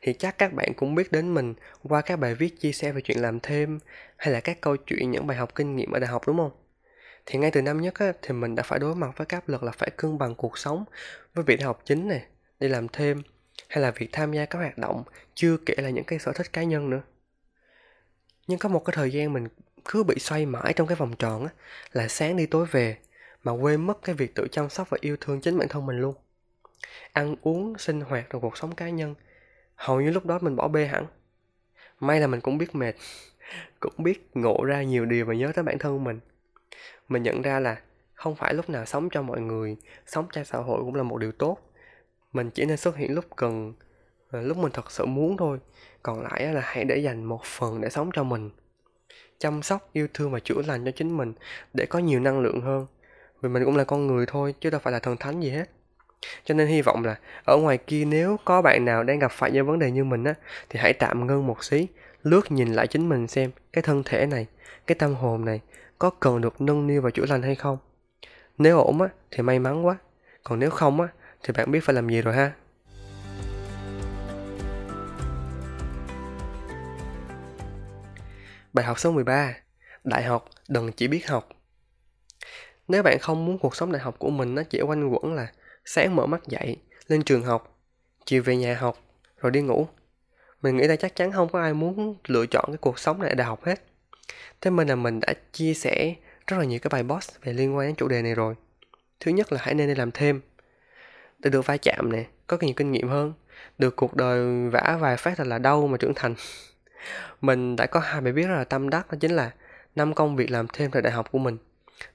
Thì 0.01 0.13
chắc 0.13 0.39
các 0.39 0.53
bạn 0.53 0.75
cũng 0.75 0.95
biết 0.95 1.13
đến 1.13 1.35
mình 1.35 1.55
qua 1.83 2.01
các 2.01 2.17
bài 2.17 2.35
viết 2.35 2.61
chia 2.61 2.73
sẻ 2.73 2.93
về 2.93 3.01
chuyện 3.01 3.23
làm 3.23 3.41
thêm 3.41 3.79
hay 4.17 4.33
là 4.33 4.41
các 4.41 4.61
câu 4.61 4.77
chuyện 4.77 5.11
những 5.11 5.27
bài 5.27 5.37
học 5.37 5.55
kinh 5.55 5.77
nghiệm 5.77 5.93
ở 5.93 5.99
đại 5.99 6.11
học 6.11 6.23
đúng 6.27 6.37
không? 6.37 6.51
Thì 7.27 7.39
ngay 7.39 7.51
từ 7.51 7.63
năm 7.63 7.81
nhất 7.81 7.95
á, 7.99 8.13
thì 8.23 8.35
mình 8.35 8.55
đã 8.55 8.63
phải 8.63 8.79
đối 8.79 8.95
mặt 8.95 9.11
với 9.17 9.27
cái 9.27 9.41
áp 9.41 9.49
lực 9.49 9.63
là 9.63 9.73
phải 9.73 9.91
cân 9.97 10.19
bằng 10.19 10.35
cuộc 10.35 10.59
sống 10.59 10.85
với 11.35 11.45
việc 11.45 11.63
học 11.63 11.83
chính 11.85 12.09
này, 12.09 12.23
đi 12.61 12.69
làm 12.69 12.89
thêm 12.89 13.23
hay 13.69 13.83
là 13.83 13.91
việc 13.91 14.09
tham 14.13 14.33
gia 14.33 14.45
các 14.45 14.59
hoạt 14.59 14.79
động 14.79 15.03
chưa 15.35 15.57
kể 15.67 15.75
là 15.79 15.91
những 15.91 16.05
cái 16.05 16.19
sở 16.19 16.33
thích 16.33 16.53
cá 16.53 16.63
nhân 16.63 16.91
nữa. 16.91 17.03
Nhưng 18.47 18.59
có 18.59 18.69
một 18.69 18.85
cái 18.85 18.97
thời 18.97 19.13
gian 19.13 19.33
mình 19.33 19.49
cứ 19.85 20.05
bị 20.05 20.15
xoay 20.19 20.47
mãi 20.47 20.73
trong 20.77 20.87
cái 20.87 20.97
vòng 20.97 21.17
tròn 21.19 21.45
á, 21.45 21.51
là 21.93 22.09
sáng 22.09 22.37
đi 22.37 22.47
tối 22.47 22.67
về 22.71 22.97
mà 23.45 23.53
quên 23.53 23.87
mất 23.87 24.03
cái 24.03 24.15
việc 24.15 24.35
tự 24.35 24.47
chăm 24.53 24.69
sóc 24.69 24.91
và 24.91 24.99
yêu 25.01 25.17
thương 25.21 25.41
chính 25.41 25.59
bản 25.59 25.69
thân 25.69 25.87
mình 25.87 26.01
luôn. 26.01 26.15
Ăn 27.13 27.37
uống, 27.43 27.79
sinh 27.79 28.01
hoạt 28.01 28.31
rồi 28.31 28.43
cuộc 28.43 28.57
sống 28.57 28.75
cá 28.75 28.89
nhân, 28.89 29.15
hầu 29.75 30.01
như 30.01 30.11
lúc 30.11 30.27
đó 30.27 30.39
mình 30.43 30.57
bỏ 30.57 30.69
bê 30.69 30.87
hẳn. 30.87 31.07
May 32.01 32.21
là 32.21 32.27
mình 32.27 32.41
cũng 32.41 32.59
biết 32.59 32.75
mệt, 32.75 32.95
cũng 33.81 33.93
biết 33.99 34.31
ngộ 34.35 34.65
ra 34.65 34.83
nhiều 34.83 35.07
điều 35.07 35.27
và 35.27 35.35
nhớ 35.35 35.53
tới 35.55 35.65
bản 35.65 35.79
thân 35.79 36.05
mình. 36.05 36.21
Mình 37.09 37.23
nhận 37.23 37.43
ra 37.43 37.61
là 37.61 37.83
không 38.15 38.37
phải 38.37 38.55
lúc 38.55 38.71
nào 38.71 38.87
sống 38.87 39.09
cho 39.11 39.23
mọi 39.23 39.41
người, 39.41 39.77
sống 40.07 40.27
cho 40.33 40.45
xã 40.45 40.59
hội 40.59 40.81
cũng 40.81 40.95
là 40.95 41.03
một 41.03 41.19
điều 41.19 41.33
tốt. 41.33 41.59
Mình 42.33 42.51
chỉ 42.51 42.65
nên 42.65 42.77
xuất 42.77 42.97
hiện 42.97 43.15
lúc 43.15 43.25
cần 43.37 43.75
à, 44.31 44.41
lúc 44.41 44.57
mình 44.57 44.73
thật 44.73 44.91
sự 44.91 45.07
muốn 45.07 45.37
thôi. 45.37 45.59
Còn 46.03 46.23
lại 46.23 46.55
là 46.55 46.61
hãy 46.65 46.85
để 46.85 46.97
dành 46.97 47.25
một 47.25 47.45
phần 47.45 47.81
để 47.81 47.89
sống 47.89 48.11
cho 48.13 48.23
mình. 48.23 48.51
Chăm 49.39 49.63
sóc, 49.63 49.91
yêu 49.93 50.09
thương 50.15 50.31
và 50.31 50.41
chữa 50.41 50.63
lành 50.67 50.85
cho 50.85 50.91
chính 50.91 51.17
mình 51.17 51.33
để 51.75 51.87
có 51.87 51.99
nhiều 51.99 52.21
năng 52.21 52.41
lượng 52.41 52.61
hơn 52.61 52.87
vì 53.43 53.49
mình 53.49 53.65
cũng 53.65 53.77
là 53.77 53.85
con 53.85 54.07
người 54.07 54.27
thôi, 54.27 54.55
chứ 54.61 54.71
đâu 54.71 54.81
phải 54.85 54.93
là 54.93 54.99
thần 54.99 55.17
thánh 55.17 55.41
gì 55.41 55.51
hết. 55.51 55.71
Cho 56.45 56.55
nên 56.55 56.67
hy 56.69 56.83
vọng 56.83 57.05
là 57.05 57.19
ở 57.45 57.57
ngoài 57.57 57.79
kia 57.79 58.05
nếu 58.05 58.37
có 58.45 58.63
bạn 58.63 58.85
nào 58.85 59.05
đang 59.05 59.19
gặp 59.19 59.33
phải 59.33 59.51
những 59.51 59.67
vấn 59.67 59.79
đề 59.79 59.91
như 59.91 60.05
mình 60.05 60.25
á, 60.25 60.35
thì 60.69 60.81
hãy 60.81 60.93
tạm 60.93 61.27
ngưng 61.27 61.47
một 61.47 61.65
xí, 61.65 61.87
lướt 62.23 62.53
nhìn 62.53 62.73
lại 62.73 62.87
chính 62.87 63.09
mình 63.09 63.29
xem 63.29 63.51
cái 63.73 63.83
thân 63.83 64.03
thể 64.05 64.27
này, 64.27 64.47
cái 64.87 64.97
tâm 64.99 65.15
hồn 65.15 65.45
này 65.45 65.61
có 65.99 66.11
cần 66.11 66.41
được 66.41 66.61
nâng 66.61 66.87
niu 66.87 67.03
và 67.03 67.11
chữa 67.11 67.27
lành 67.29 67.43
hay 67.43 67.55
không. 67.55 67.79
Nếu 68.59 68.79
ổn 68.79 69.03
á, 69.03 69.09
thì 69.31 69.43
may 69.43 69.59
mắn 69.59 69.87
quá. 69.87 69.97
Còn 70.45 70.59
nếu 70.59 70.71
không 70.71 71.01
á, 71.01 71.09
thì 71.43 71.53
bạn 71.57 71.71
biết 71.71 71.81
phải 71.85 71.95
làm 71.95 72.09
gì 72.09 72.23
rồi 72.23 72.35
ha. 72.35 72.53
Bài 78.73 78.85
học 78.85 78.99
số 78.99 79.13
13 79.13 79.55
Đại 80.05 80.23
học 80.23 80.45
đừng 80.69 80.93
chỉ 80.93 81.09
biết 81.09 81.29
học. 81.29 81.49
Nếu 82.93 83.03
bạn 83.03 83.19
không 83.19 83.45
muốn 83.45 83.59
cuộc 83.59 83.77
sống 83.77 83.93
đại 83.93 84.03
học 84.03 84.19
của 84.19 84.31
mình 84.31 84.55
nó 84.55 84.63
chỉ 84.63 84.81
quanh 84.81 85.09
quẩn 85.09 85.35
là 85.35 85.53
sáng 85.85 86.17
mở 86.17 86.27
mắt 86.27 86.47
dậy, 86.47 86.77
lên 87.09 87.23
trường 87.23 87.43
học, 87.43 87.79
chiều 88.25 88.43
về 88.43 88.57
nhà 88.57 88.77
học, 88.81 88.99
rồi 89.41 89.53
đi 89.53 89.61
ngủ. 89.61 89.87
Mình 90.63 90.77
nghĩ 90.77 90.87
là 90.87 90.97
chắc 90.97 91.17
chắn 91.17 91.33
không 91.33 91.49
có 91.49 91.61
ai 91.61 91.75
muốn 91.75 92.17
lựa 92.27 92.47
chọn 92.47 92.65
cái 92.67 92.77
cuộc 92.77 92.99
sống 92.99 93.21
này 93.21 93.29
ở 93.29 93.35
đại 93.35 93.47
học 93.47 93.65
hết. 93.65 93.83
Thế 94.61 94.71
nên 94.71 94.89
là 94.89 94.95
mình 94.95 95.21
đã 95.21 95.35
chia 95.53 95.75
sẻ 95.75 96.15
rất 96.47 96.57
là 96.59 96.65
nhiều 96.65 96.79
cái 96.79 96.89
bài 96.89 97.05
post 97.09 97.31
về 97.43 97.53
liên 97.53 97.77
quan 97.77 97.87
đến 97.87 97.97
chủ 97.97 98.09
đề 98.09 98.23
này 98.23 98.35
rồi. 98.35 98.55
Thứ 99.21 99.31
nhất 99.31 99.53
là 99.53 99.59
hãy 99.63 99.75
nên 99.75 99.89
đi 99.89 99.95
làm 99.95 100.11
thêm 100.11 100.41
để 101.39 101.51
được 101.51 101.67
va 101.67 101.77
chạm 101.77 102.13
nè, 102.13 102.25
có 102.47 102.57
nhiều 102.61 102.75
kinh 102.77 102.93
nghiệm 102.93 103.09
hơn, 103.09 103.33
được 103.79 103.97
cuộc 103.97 104.17
đời 104.17 104.69
vả 104.69 104.99
vài 105.01 105.17
phát 105.17 105.35
thật 105.37 105.47
là 105.47 105.59
đau 105.59 105.87
mà 105.87 105.97
trưởng 105.97 106.15
thành. 106.17 106.35
mình 107.41 107.77
đã 107.77 107.87
có 107.87 108.01
hai 108.01 108.21
bài 108.21 108.33
viết 108.33 108.47
rất 108.47 108.55
là 108.55 108.65
tâm 108.65 108.91
đắc 108.91 109.13
đó 109.13 109.19
chính 109.21 109.31
là 109.31 109.51
năm 109.95 110.15
công 110.15 110.37
việc 110.37 110.51
làm 110.51 110.67
thêm 110.73 110.91
tại 110.91 111.03
đại 111.03 111.13
học 111.13 111.33
của 111.33 111.39
mình 111.39 111.59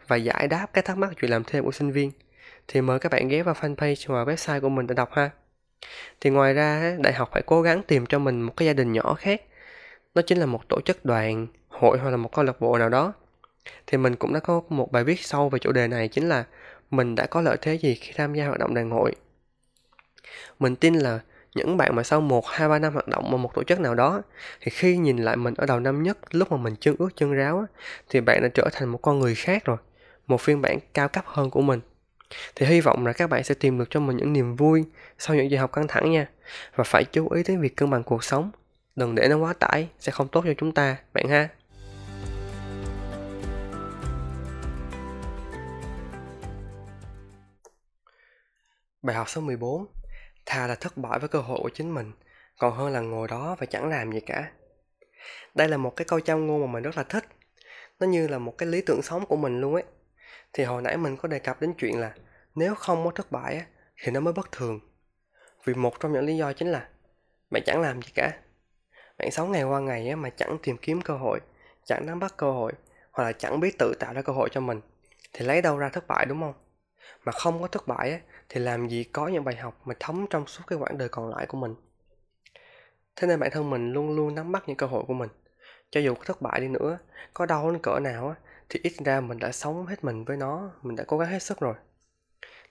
và 0.08 0.16
giải 0.16 0.48
đáp 0.48 0.68
các 0.74 0.86
thắc 0.86 0.98
mắc 0.98 1.12
chuyện 1.22 1.32
làm 1.32 1.44
thêm 1.44 1.64
của 1.64 1.72
sinh 1.72 1.92
viên. 1.92 2.12
Thì 2.68 2.82
mời 2.82 3.00
các 3.00 3.12
bạn 3.12 3.28
ghé 3.28 3.44
vào 3.44 3.56
fanpage 3.56 4.14
và 4.14 4.34
website 4.34 4.62
của 4.62 4.70
mình 4.70 4.88
để 4.88 4.96
đọc 4.96 5.10
ha. 5.14 5.30
Thì 6.22 6.30
ngoài 6.30 6.54
ra, 6.54 6.96
đại 7.00 7.14
học 7.14 7.30
phải 7.34 7.42
cố 7.46 7.62
gắng 7.62 7.84
tìm 7.88 8.06
cho 8.06 8.20
mình 8.20 8.42
một 8.42 8.54
cái 8.58 8.66
gia 8.66 8.74
đình 8.74 8.94
nhỏ 8.94 9.14
khác. 9.14 9.42
Nó 10.16 10.22
chính 10.22 10.38
là 10.38 10.46
một 10.46 10.70
tổ 10.70 10.82
chức 10.82 11.06
đoàn, 11.06 11.48
hội 11.70 11.98
hoặc 11.98 12.10
là 12.10 12.18
một 12.18 12.32
câu 12.32 12.46
lạc 12.46 12.62
bộ 12.62 12.78
nào 12.78 12.90
đó. 12.90 13.14
Thì 13.88 13.98
mình 13.98 14.16
cũng 14.16 14.34
đã 14.34 14.40
có 14.40 14.62
một 14.70 14.92
bài 14.92 15.04
viết 15.04 15.20
sâu 15.20 15.50
về 15.50 15.60
chủ 15.60 15.72
đề 15.72 15.88
này, 15.88 16.08
chính 16.08 16.30
là 16.30 16.44
mình 16.92 17.16
đã 17.16 17.26
có 17.26 17.42
lợi 17.42 17.58
thế 17.62 17.76
gì 17.76 17.96
khi 17.96 18.14
tham 18.16 18.34
gia 18.34 18.48
hoạt 18.48 18.60
động 18.60 18.74
đoàn 18.74 18.90
hội. 18.90 19.16
Mình 20.60 20.76
tin 20.76 20.94
là 20.94 21.20
những 21.56 21.78
bạn 21.78 21.96
mà 21.96 22.04
sau 22.04 22.22
một, 22.22 22.48
hai, 22.48 22.70
ba 22.70 22.80
năm 22.80 22.94
hoạt 22.94 23.08
động 23.08 23.32
ở 23.32 23.38
một 23.38 23.54
tổ 23.54 23.64
chức 23.64 23.80
nào 23.80 23.96
đó, 23.96 24.22
thì 24.62 24.72
khi 24.72 24.98
nhìn 24.98 25.18
lại 25.18 25.36
mình 25.36 25.54
ở 25.58 25.66
đầu 25.66 25.80
năm 25.80 26.04
nhất, 26.04 26.18
lúc 26.32 26.52
mà 26.52 26.58
mình 26.58 26.76
chân 26.80 26.96
ướt, 27.00 27.10
chân 27.16 27.34
ráo 27.34 27.66
thì 28.10 28.22
bạn 28.22 28.42
đã 28.42 28.50
trở 28.54 28.70
thành 28.72 28.90
một 28.90 28.98
con 29.02 29.20
người 29.20 29.36
khác 29.36 29.66
rồi, 29.66 29.78
một 30.28 30.42
phiên 30.42 30.62
bản 30.62 30.80
cao 30.94 31.08
cấp 31.08 31.24
hơn 31.28 31.50
của 31.50 31.62
mình. 31.62 31.80
Thì 32.56 32.66
hy 32.66 32.82
vọng 32.82 33.06
là 33.06 33.14
các 33.14 33.30
bạn 33.30 33.44
sẽ 33.44 33.56
tìm 33.56 33.80
được 33.80 33.90
cho 33.90 34.00
mình 34.00 34.18
những 34.18 34.34
niềm 34.34 34.56
vui 34.56 34.84
sau 35.18 35.36
những 35.36 35.52
giờ 35.52 35.60
học 35.60 35.72
căng 35.72 35.88
thẳng 35.88 36.12
nha. 36.12 36.28
Và 36.76 36.84
phải 36.84 37.04
chú 37.04 37.30
ý 37.30 37.44
đến 37.48 37.62
việc 37.62 37.76
cân 37.76 37.90
bằng 37.90 38.04
cuộc 38.04 38.24
sống. 38.24 38.52
Đừng 38.96 39.16
để 39.16 39.28
nó 39.28 39.38
quá 39.38 39.54
tải, 39.54 39.90
sẽ 40.00 40.12
không 40.12 40.28
tốt 40.28 40.44
cho 40.48 40.54
chúng 40.58 40.72
ta, 40.72 40.98
bạn 41.14 41.30
ha. 41.30 41.50
Bài 49.02 49.16
học 49.16 49.30
số 49.30 49.42
14 49.42 49.88
Thà 50.50 50.68
là 50.68 50.76
thất 50.76 50.98
bại 50.98 51.20
với 51.20 51.30
cơ 51.30 51.40
hội 51.40 51.60
của 51.64 51.70
chính 51.74 51.94
mình, 51.94 52.12
Còn 52.60 52.74
hơn 52.74 52.94
là 52.94 53.00
ngồi 53.00 53.28
đó 53.28 53.56
và 53.60 53.66
chẳng 53.66 53.90
làm 53.90 54.12
gì 54.12 54.20
cả. 54.20 54.52
Đây 55.56 55.68
là 55.68 55.78
một 55.78 55.96
cái 55.96 56.06
câu 56.06 56.20
châm 56.20 56.48
ngôn 56.48 56.62
mà 56.62 56.68
mình 56.68 56.84
rất 56.84 56.98
là 56.98 57.04
thích. 57.04 57.26
Nó 58.00 58.08
như 58.08 58.28
là 58.28 58.38
một 58.38 58.58
cái 58.58 58.70
lý 58.70 58.82
tưởng 58.82 59.02
sống 59.02 59.26
của 59.26 59.36
mình 59.36 59.62
luôn 59.62 59.74
ấy. 59.74 59.84
Thì 60.54 60.64
hồi 60.64 60.82
nãy 60.82 60.98
mình 60.98 61.18
có 61.18 61.28
đề 61.28 61.40
cập 61.40 61.62
đến 61.62 61.74
chuyện 61.78 62.00
là 62.00 62.14
nếu 62.56 62.76
không 62.76 63.06
có 63.06 63.12
thất 63.12 63.32
bại 63.32 63.62
thì 64.04 64.12
nó 64.12 64.20
mới 64.20 64.34
bất 64.34 64.52
thường. 64.52 64.80
Vì 65.66 65.74
một 65.74 66.00
trong 66.00 66.14
những 66.14 66.26
lý 66.26 66.38
do 66.38 66.54
chính 66.54 66.72
là 66.72 66.90
bạn 67.52 67.64
chẳng 67.66 67.82
làm 67.82 68.02
gì 68.02 68.12
cả. 68.16 68.32
Bạn 69.18 69.32
sống 69.32 69.52
ngày 69.52 69.64
qua 69.64 69.80
ngày 69.80 70.16
mà 70.16 70.30
chẳng 70.30 70.58
tìm 70.64 70.78
kiếm 70.78 71.02
cơ 71.02 71.14
hội, 71.14 71.40
chẳng 71.86 72.06
nắm 72.06 72.20
bắt 72.20 72.38
cơ 72.38 72.52
hội, 72.52 72.74
hoặc 73.12 73.24
là 73.24 73.32
chẳng 73.32 73.60
biết 73.60 73.76
tự 73.80 73.94
tạo 74.00 74.14
ra 74.14 74.22
cơ 74.22 74.34
hội 74.34 74.50
cho 74.52 74.62
mình, 74.62 74.82
thì 75.34 75.46
lấy 75.46 75.62
đâu 75.62 75.78
ra 75.78 75.90
thất 75.90 76.08
bại, 76.08 76.26
đúng 76.26 76.42
không? 76.42 76.54
Mà 77.26 77.32
không 77.32 77.62
có 77.62 77.68
thất 77.68 77.88
bại 77.88 78.22
thì 78.50 78.62
làm 78.62 78.88
gì 78.88 79.04
có 79.04 79.28
những 79.28 79.44
bài 79.44 79.56
học 79.56 79.82
mà 79.86 79.94
thấm 80.00 80.26
trong 80.30 80.48
suốt 80.48 80.64
cái 80.68 80.80
quãng 80.80 80.98
đời 80.98 81.10
còn 81.10 81.30
lại 81.30 81.46
của 81.46 81.58
mình? 81.58 81.76
Thế 83.16 83.28
nên 83.28 83.40
bản 83.40 83.52
thân 83.52 83.70
mình 83.70 83.94
luôn 83.94 84.16
luôn 84.16 84.36
nắm 84.36 84.52
bắt 84.52 84.64
những 84.68 84.78
cơ 84.78 84.88
hội 84.88 85.04
của 85.08 85.14
mình. 85.14 85.30
Cho 85.92 86.02
dù 86.02 86.14
có 86.16 86.24
thất 86.26 86.42
bại 86.42 86.60
đi 86.62 86.68
nữa 86.68 86.98
có 87.34 87.46
đau 87.46 87.72
đến 87.72 87.82
cỡ 87.82 88.00
nào 88.00 88.30
á 88.30 88.36
thì 88.70 88.80
ít 88.84 88.94
ra 89.06 89.22
mình 89.22 89.40
đã 89.40 89.52
sống 89.52 89.86
hết 89.86 90.04
mình 90.04 90.24
với 90.24 90.38
nó 90.38 90.72
mình 90.82 90.96
đã 90.96 91.04
cố 91.08 91.18
gắng 91.18 91.30
hết 91.30 91.44
sức 91.44 91.60
rồi. 91.60 91.76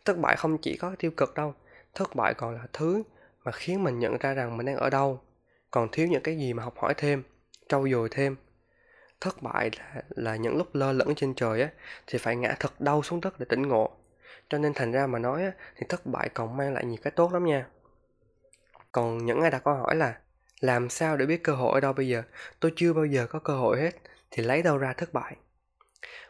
Thất 0.05 0.19
bại 0.19 0.37
không 0.37 0.59
chỉ 0.59 0.77
có 0.77 0.95
tiêu 0.99 1.11
cực 1.11 1.35
đâu 1.35 1.55
thất 1.97 2.15
bại 2.15 2.35
còn 2.35 2.55
là 2.55 2.67
thứ 2.73 3.03
mà 3.45 3.53
khiến 3.53 3.85
mình 3.85 3.99
nhận 3.99 4.19
ra 4.19 4.35
rằng 4.35 4.57
mình 4.57 4.67
đang 4.67 4.77
ở 4.77 4.91
đâu. 4.91 5.21
Còn 5.71 5.89
thiếu 5.93 6.07
những 6.07 6.23
cái 6.23 6.37
gì 6.39 6.53
mà 6.53 6.63
học 6.63 6.75
hỏi 6.79 6.95
thêm 6.97 7.23
trau 7.69 7.89
dồi 7.89 8.09
thêm. 8.11 8.37
Thất 9.21 9.43
bại 9.43 9.71
là, 9.79 10.03
là 10.09 10.37
những 10.37 10.57
lúc 10.57 10.75
lơ 10.75 10.93
lửng 10.93 11.15
trên 11.15 11.35
trời 11.35 11.63
á 11.63 11.69
thì 12.07 12.19
phải 12.19 12.37
ngã 12.37 12.57
thật 12.61 12.81
đau 12.81 13.03
xuống 13.03 13.21
đất 13.21 13.41
để 13.41 13.47
tỉnh 13.49 13.63
ngộ 13.63 13.91
cho 14.49 14.59
nên 14.59 14.75
thành 14.75 14.93
ra 14.93 15.07
mà 15.07 15.19
nói 15.19 15.43
á, 15.43 15.53
thì 15.77 15.87
thất 15.89 16.07
bại 16.07 16.29
còn 16.29 16.57
mang 16.57 16.75
lại 16.75 16.85
nhiều 16.85 16.99
cái 17.03 17.11
tốt 17.11 17.33
lắm 17.33 17.45
nha. 17.45 17.67
Còn 18.93 19.19
những 19.27 19.41
ai 19.41 19.51
đặt 19.51 19.65
câu 19.65 19.75
hỏi 19.75 19.97
là 19.97 20.15
làm 20.61 20.91
sao 20.91 21.17
để 21.17 21.27
biết 21.27 21.43
cơ 21.43 21.53
hội 21.55 21.73
ở 21.75 21.81
đâu 21.81 21.93
bây 21.93 22.09
giờ? 22.09 22.23
Tôi 22.61 22.73
chưa 22.77 22.93
bao 22.93 23.05
giờ 23.05 23.27
có 23.27 23.39
cơ 23.39 23.57
hội 23.57 23.81
hết. 23.81 23.91
Thì 24.31 24.43
lấy 24.43 24.63
đâu 24.63 24.79
ra 24.79 24.93
thất 24.93 25.13
bại? 25.13 25.37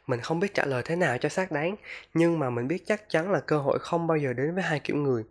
Mình 0.07 0.21
không 0.21 0.41
biết 0.41 0.55
trả 0.55 0.65
lời 0.65 0.83
thế 0.85 0.97
nào 0.97 1.19
cho 1.19 1.29
xác 1.29 1.53
đáng 1.53 1.77
nhưng 2.15 2.39
mà 2.39 2.51
mình 2.51 2.69
biết 2.69 2.87
chắc 2.87 3.09
chắn 3.09 3.33
là 3.33 3.41
cơ 3.41 3.59
hội 3.59 3.79
không 3.79 4.07
bao 4.07 4.17
giờ 4.17 4.33
đến 4.33 4.55
với 4.55 4.63
hai 4.63 4.81
kiểu 4.81 4.97
người. 4.97 5.25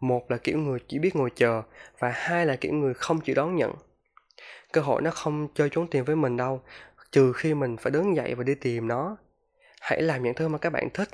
Một 0.00 0.30
là 0.30 0.36
kiểu 0.36 0.58
người 0.58 0.78
chỉ 0.88 0.98
biết 0.98 1.16
ngồi 1.16 1.30
chờ 1.34 1.62
và 1.98 2.10
hai 2.14 2.46
là 2.46 2.56
kiểu 2.56 2.72
người 2.72 2.94
không 2.94 3.20
chịu 3.20 3.34
đón 3.34 3.56
nhận. 3.56 3.74
Cơ 4.72 4.80
hội 4.80 5.02
nó 5.02 5.10
không 5.10 5.48
chơi 5.54 5.68
trốn 5.70 5.86
tìm 5.90 6.04
với 6.04 6.16
mình 6.16 6.36
đâu 6.36 6.62
trừ 7.12 7.32
khi 7.32 7.54
mình 7.54 7.76
phải 7.76 7.90
đứng 7.90 8.16
dậy 8.16 8.34
và 8.34 8.44
đi 8.44 8.54
tìm 8.54 8.88
nó. 8.88 9.16
Hãy 9.80 10.02
làm 10.02 10.22
những 10.22 10.34
thứ 10.34 10.48
mà 10.48 10.58
các 10.58 10.70
bạn 10.70 10.88
thích 10.94 11.08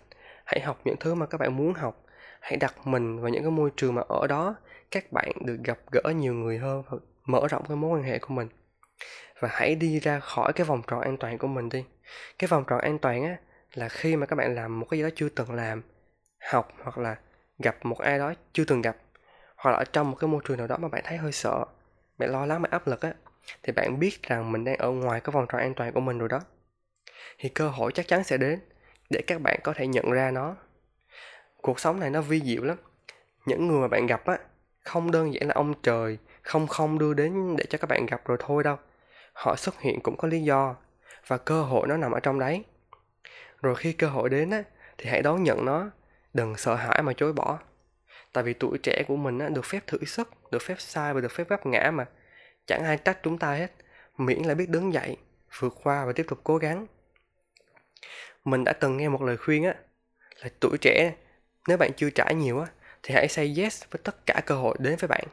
hãy 0.48 0.60
học 0.60 0.80
những 0.84 0.96
thứ 1.00 1.14
mà 1.14 1.26
các 1.26 1.38
bạn 1.38 1.56
muốn 1.56 1.74
học. 1.74 2.04
Hãy 2.40 2.56
đặt 2.56 2.86
mình 2.86 3.20
vào 3.20 3.28
những 3.28 3.42
cái 3.42 3.50
môi 3.50 3.70
trường 3.76 3.94
mà 3.94 4.02
ở 4.08 4.26
đó 4.26 4.56
các 4.90 5.12
bạn 5.12 5.32
được 5.44 5.56
gặp 5.64 5.78
gỡ 5.90 6.10
nhiều 6.10 6.34
người 6.34 6.58
hơn 6.58 6.82
và 6.90 6.98
mở 7.24 7.48
rộng 7.48 7.64
cái 7.68 7.76
mối 7.76 7.98
quan 7.98 8.02
hệ 8.02 8.18
của 8.18 8.34
mình. 8.34 8.48
Và 9.40 9.48
hãy 9.52 9.74
đi 9.74 10.00
ra 10.00 10.20
khỏi 10.20 10.52
cái 10.52 10.64
vòng 10.64 10.82
tròn 10.86 11.00
an 11.00 11.16
toàn 11.16 11.38
của 11.38 11.46
mình 11.46 11.68
đi. 11.68 11.84
Cái 12.38 12.48
vòng 12.48 12.64
tròn 12.66 12.80
an 12.80 12.98
toàn 12.98 13.24
á, 13.24 13.36
là 13.74 13.88
khi 13.88 14.16
mà 14.16 14.26
các 14.26 14.36
bạn 14.36 14.54
làm 14.54 14.80
một 14.80 14.86
cái 14.90 14.98
gì 14.98 15.04
đó 15.04 15.08
chưa 15.14 15.28
từng 15.28 15.52
làm, 15.52 15.82
học 16.50 16.72
hoặc 16.82 16.98
là 16.98 17.16
gặp 17.58 17.76
một 17.82 17.98
ai 17.98 18.18
đó 18.18 18.34
chưa 18.52 18.64
từng 18.64 18.82
gặp, 18.82 18.96
hoặc 19.56 19.70
là 19.70 19.76
ở 19.76 19.84
trong 19.84 20.10
một 20.10 20.16
cái 20.20 20.28
môi 20.28 20.40
trường 20.44 20.58
nào 20.58 20.66
đó 20.66 20.76
mà 20.76 20.88
bạn 20.88 21.02
thấy 21.06 21.16
hơi 21.16 21.32
sợ, 21.32 21.64
bạn 22.18 22.30
lo 22.30 22.46
lắng, 22.46 22.62
bạn 22.62 22.70
áp 22.72 22.86
lực 22.86 23.00
á, 23.00 23.12
thì 23.62 23.72
bạn 23.72 23.98
biết 23.98 24.22
rằng 24.22 24.52
mình 24.52 24.64
đang 24.64 24.76
ở 24.76 24.90
ngoài 24.90 25.20
cái 25.20 25.32
vòng 25.32 25.46
tròn 25.48 25.60
an 25.60 25.74
toàn 25.74 25.92
của 25.92 26.00
mình 26.00 26.18
rồi 26.18 26.28
đó. 26.28 26.40
Thì 27.38 27.48
cơ 27.48 27.68
hội 27.68 27.92
chắc 27.92 28.08
chắn 28.08 28.24
sẽ 28.24 28.36
đến 28.36 28.60
để 29.10 29.22
các 29.26 29.40
bạn 29.40 29.60
có 29.64 29.72
thể 29.72 29.86
nhận 29.86 30.10
ra 30.10 30.30
nó. 30.30 30.56
Cuộc 31.56 31.80
sống 31.80 32.00
này 32.00 32.10
nó 32.10 32.20
vi 32.20 32.40
diệu 32.40 32.64
lắm. 32.64 32.76
Những 33.46 33.68
người 33.68 33.80
mà 33.80 33.88
bạn 33.88 34.06
gặp 34.06 34.26
á, 34.26 34.38
không 34.84 35.10
đơn 35.10 35.34
giản 35.34 35.48
là 35.48 35.54
ông 35.54 35.74
trời, 35.82 36.18
không 36.42 36.66
không 36.66 36.98
đưa 36.98 37.14
đến 37.14 37.56
để 37.56 37.64
cho 37.68 37.78
các 37.78 37.86
bạn 37.86 38.06
gặp 38.06 38.20
rồi 38.24 38.38
thôi 38.40 38.62
đâu. 38.62 38.76
Họ 39.32 39.56
xuất 39.56 39.80
hiện 39.80 40.00
cũng 40.00 40.16
có 40.16 40.28
lý 40.28 40.42
do 40.42 40.76
và 41.26 41.38
cơ 41.38 41.62
hội 41.62 41.88
nó 41.88 41.96
nằm 41.96 42.12
ở 42.12 42.20
trong 42.20 42.38
đấy. 42.38 42.64
Rồi 43.62 43.74
khi 43.74 43.92
cơ 43.92 44.06
hội 44.06 44.30
đến 44.30 44.50
á, 44.50 44.62
thì 44.98 45.10
hãy 45.10 45.22
đón 45.22 45.42
nhận 45.42 45.64
nó, 45.64 45.90
đừng 46.34 46.56
sợ 46.56 46.74
hãi 46.74 47.02
mà 47.02 47.12
chối 47.12 47.32
bỏ. 47.32 47.58
Tại 48.32 48.44
vì 48.44 48.52
tuổi 48.52 48.78
trẻ 48.82 49.02
của 49.08 49.16
mình 49.16 49.38
á, 49.38 49.48
được 49.48 49.64
phép 49.64 49.86
thử 49.86 49.98
sức, 50.04 50.50
được 50.50 50.62
phép 50.62 50.74
sai 50.78 51.14
và 51.14 51.20
được 51.20 51.32
phép 51.32 51.48
vấp 51.48 51.66
ngã 51.66 51.90
mà. 51.94 52.06
Chẳng 52.66 52.84
ai 52.84 52.96
trách 52.96 53.18
chúng 53.22 53.38
ta 53.38 53.54
hết. 53.54 53.72
Miễn 54.18 54.42
là 54.42 54.54
biết 54.54 54.68
đứng 54.68 54.92
dậy, 54.92 55.16
vượt 55.58 55.74
qua 55.82 56.04
và 56.04 56.12
tiếp 56.12 56.26
tục 56.28 56.40
cố 56.44 56.56
gắng 56.56 56.86
mình 58.44 58.64
đã 58.64 58.72
từng 58.72 58.96
nghe 58.96 59.08
một 59.08 59.22
lời 59.22 59.36
khuyên 59.36 59.64
á, 59.64 59.74
là 60.42 60.48
tuổi 60.60 60.78
trẻ, 60.80 61.14
nếu 61.68 61.76
bạn 61.76 61.90
chưa 61.96 62.10
trải 62.10 62.34
nhiều 62.34 62.60
á, 62.60 62.66
thì 63.02 63.14
hãy 63.14 63.28
say 63.28 63.54
yes 63.58 63.84
với 63.90 64.00
tất 64.04 64.26
cả 64.26 64.40
cơ 64.46 64.54
hội 64.54 64.76
đến 64.80 64.96
với 65.00 65.08
bạn. 65.08 65.24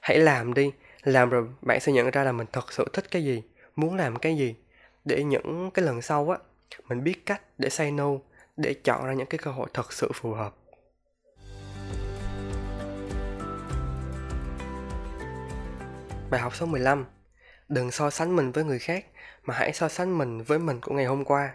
Hãy 0.00 0.18
làm 0.18 0.54
đi, 0.54 0.72
làm 1.02 1.30
rồi 1.30 1.48
bạn 1.62 1.80
sẽ 1.80 1.92
nhận 1.92 2.10
ra 2.10 2.24
là 2.24 2.32
mình 2.32 2.46
thật 2.52 2.72
sự 2.72 2.84
thích 2.92 3.10
cái 3.10 3.24
gì, 3.24 3.42
muốn 3.76 3.96
làm 3.96 4.16
cái 4.16 4.36
gì. 4.36 4.54
Để 5.04 5.24
những 5.24 5.70
cái 5.74 5.84
lần 5.84 6.02
sau 6.02 6.30
á, 6.30 6.38
mình 6.88 7.04
biết 7.04 7.26
cách 7.26 7.42
để 7.58 7.68
say 7.68 7.90
no, 7.90 8.10
để 8.56 8.74
chọn 8.84 9.06
ra 9.06 9.12
những 9.12 9.26
cái 9.26 9.38
cơ 9.38 9.50
hội 9.50 9.68
thật 9.74 9.92
sự 9.92 10.10
phù 10.14 10.32
hợp. 10.32 10.54
Bài 16.30 16.40
học 16.40 16.56
số 16.56 16.66
15 16.66 17.06
Đừng 17.68 17.90
so 17.90 18.10
sánh 18.10 18.36
mình 18.36 18.52
với 18.52 18.64
người 18.64 18.78
khác, 18.78 19.04
mà 19.42 19.54
hãy 19.54 19.72
so 19.72 19.88
sánh 19.88 20.18
mình 20.18 20.42
với 20.42 20.58
mình 20.58 20.80
của 20.80 20.94
ngày 20.94 21.04
hôm 21.04 21.24
qua. 21.24 21.52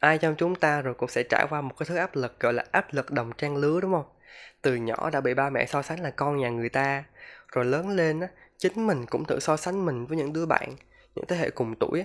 Ai 0.00 0.18
trong 0.18 0.34
chúng 0.38 0.54
ta 0.54 0.80
rồi 0.82 0.94
cũng 0.94 1.08
sẽ 1.08 1.22
trải 1.22 1.46
qua 1.50 1.60
một 1.60 1.74
cái 1.78 1.86
thứ 1.88 1.96
áp 1.96 2.16
lực 2.16 2.40
gọi 2.40 2.52
là 2.52 2.64
áp 2.72 2.94
lực 2.94 3.10
đồng 3.10 3.32
trang 3.38 3.56
lứa 3.56 3.80
đúng 3.80 3.92
không? 3.92 4.06
Từ 4.62 4.74
nhỏ 4.76 5.10
đã 5.10 5.20
bị 5.20 5.34
ba 5.34 5.50
mẹ 5.50 5.66
so 5.66 5.82
sánh 5.82 6.00
là 6.00 6.10
con 6.10 6.36
nhà 6.36 6.50
người 6.50 6.68
ta, 6.68 7.04
rồi 7.52 7.64
lớn 7.64 7.88
lên 7.88 8.20
á, 8.20 8.28
chính 8.58 8.86
mình 8.86 9.06
cũng 9.06 9.24
tự 9.24 9.40
so 9.40 9.56
sánh 9.56 9.86
mình 9.86 10.06
với 10.06 10.18
những 10.18 10.32
đứa 10.32 10.46
bạn 10.46 10.76
những 11.14 11.24
thế 11.28 11.36
hệ 11.36 11.50
cùng 11.50 11.74
tuổi 11.80 12.04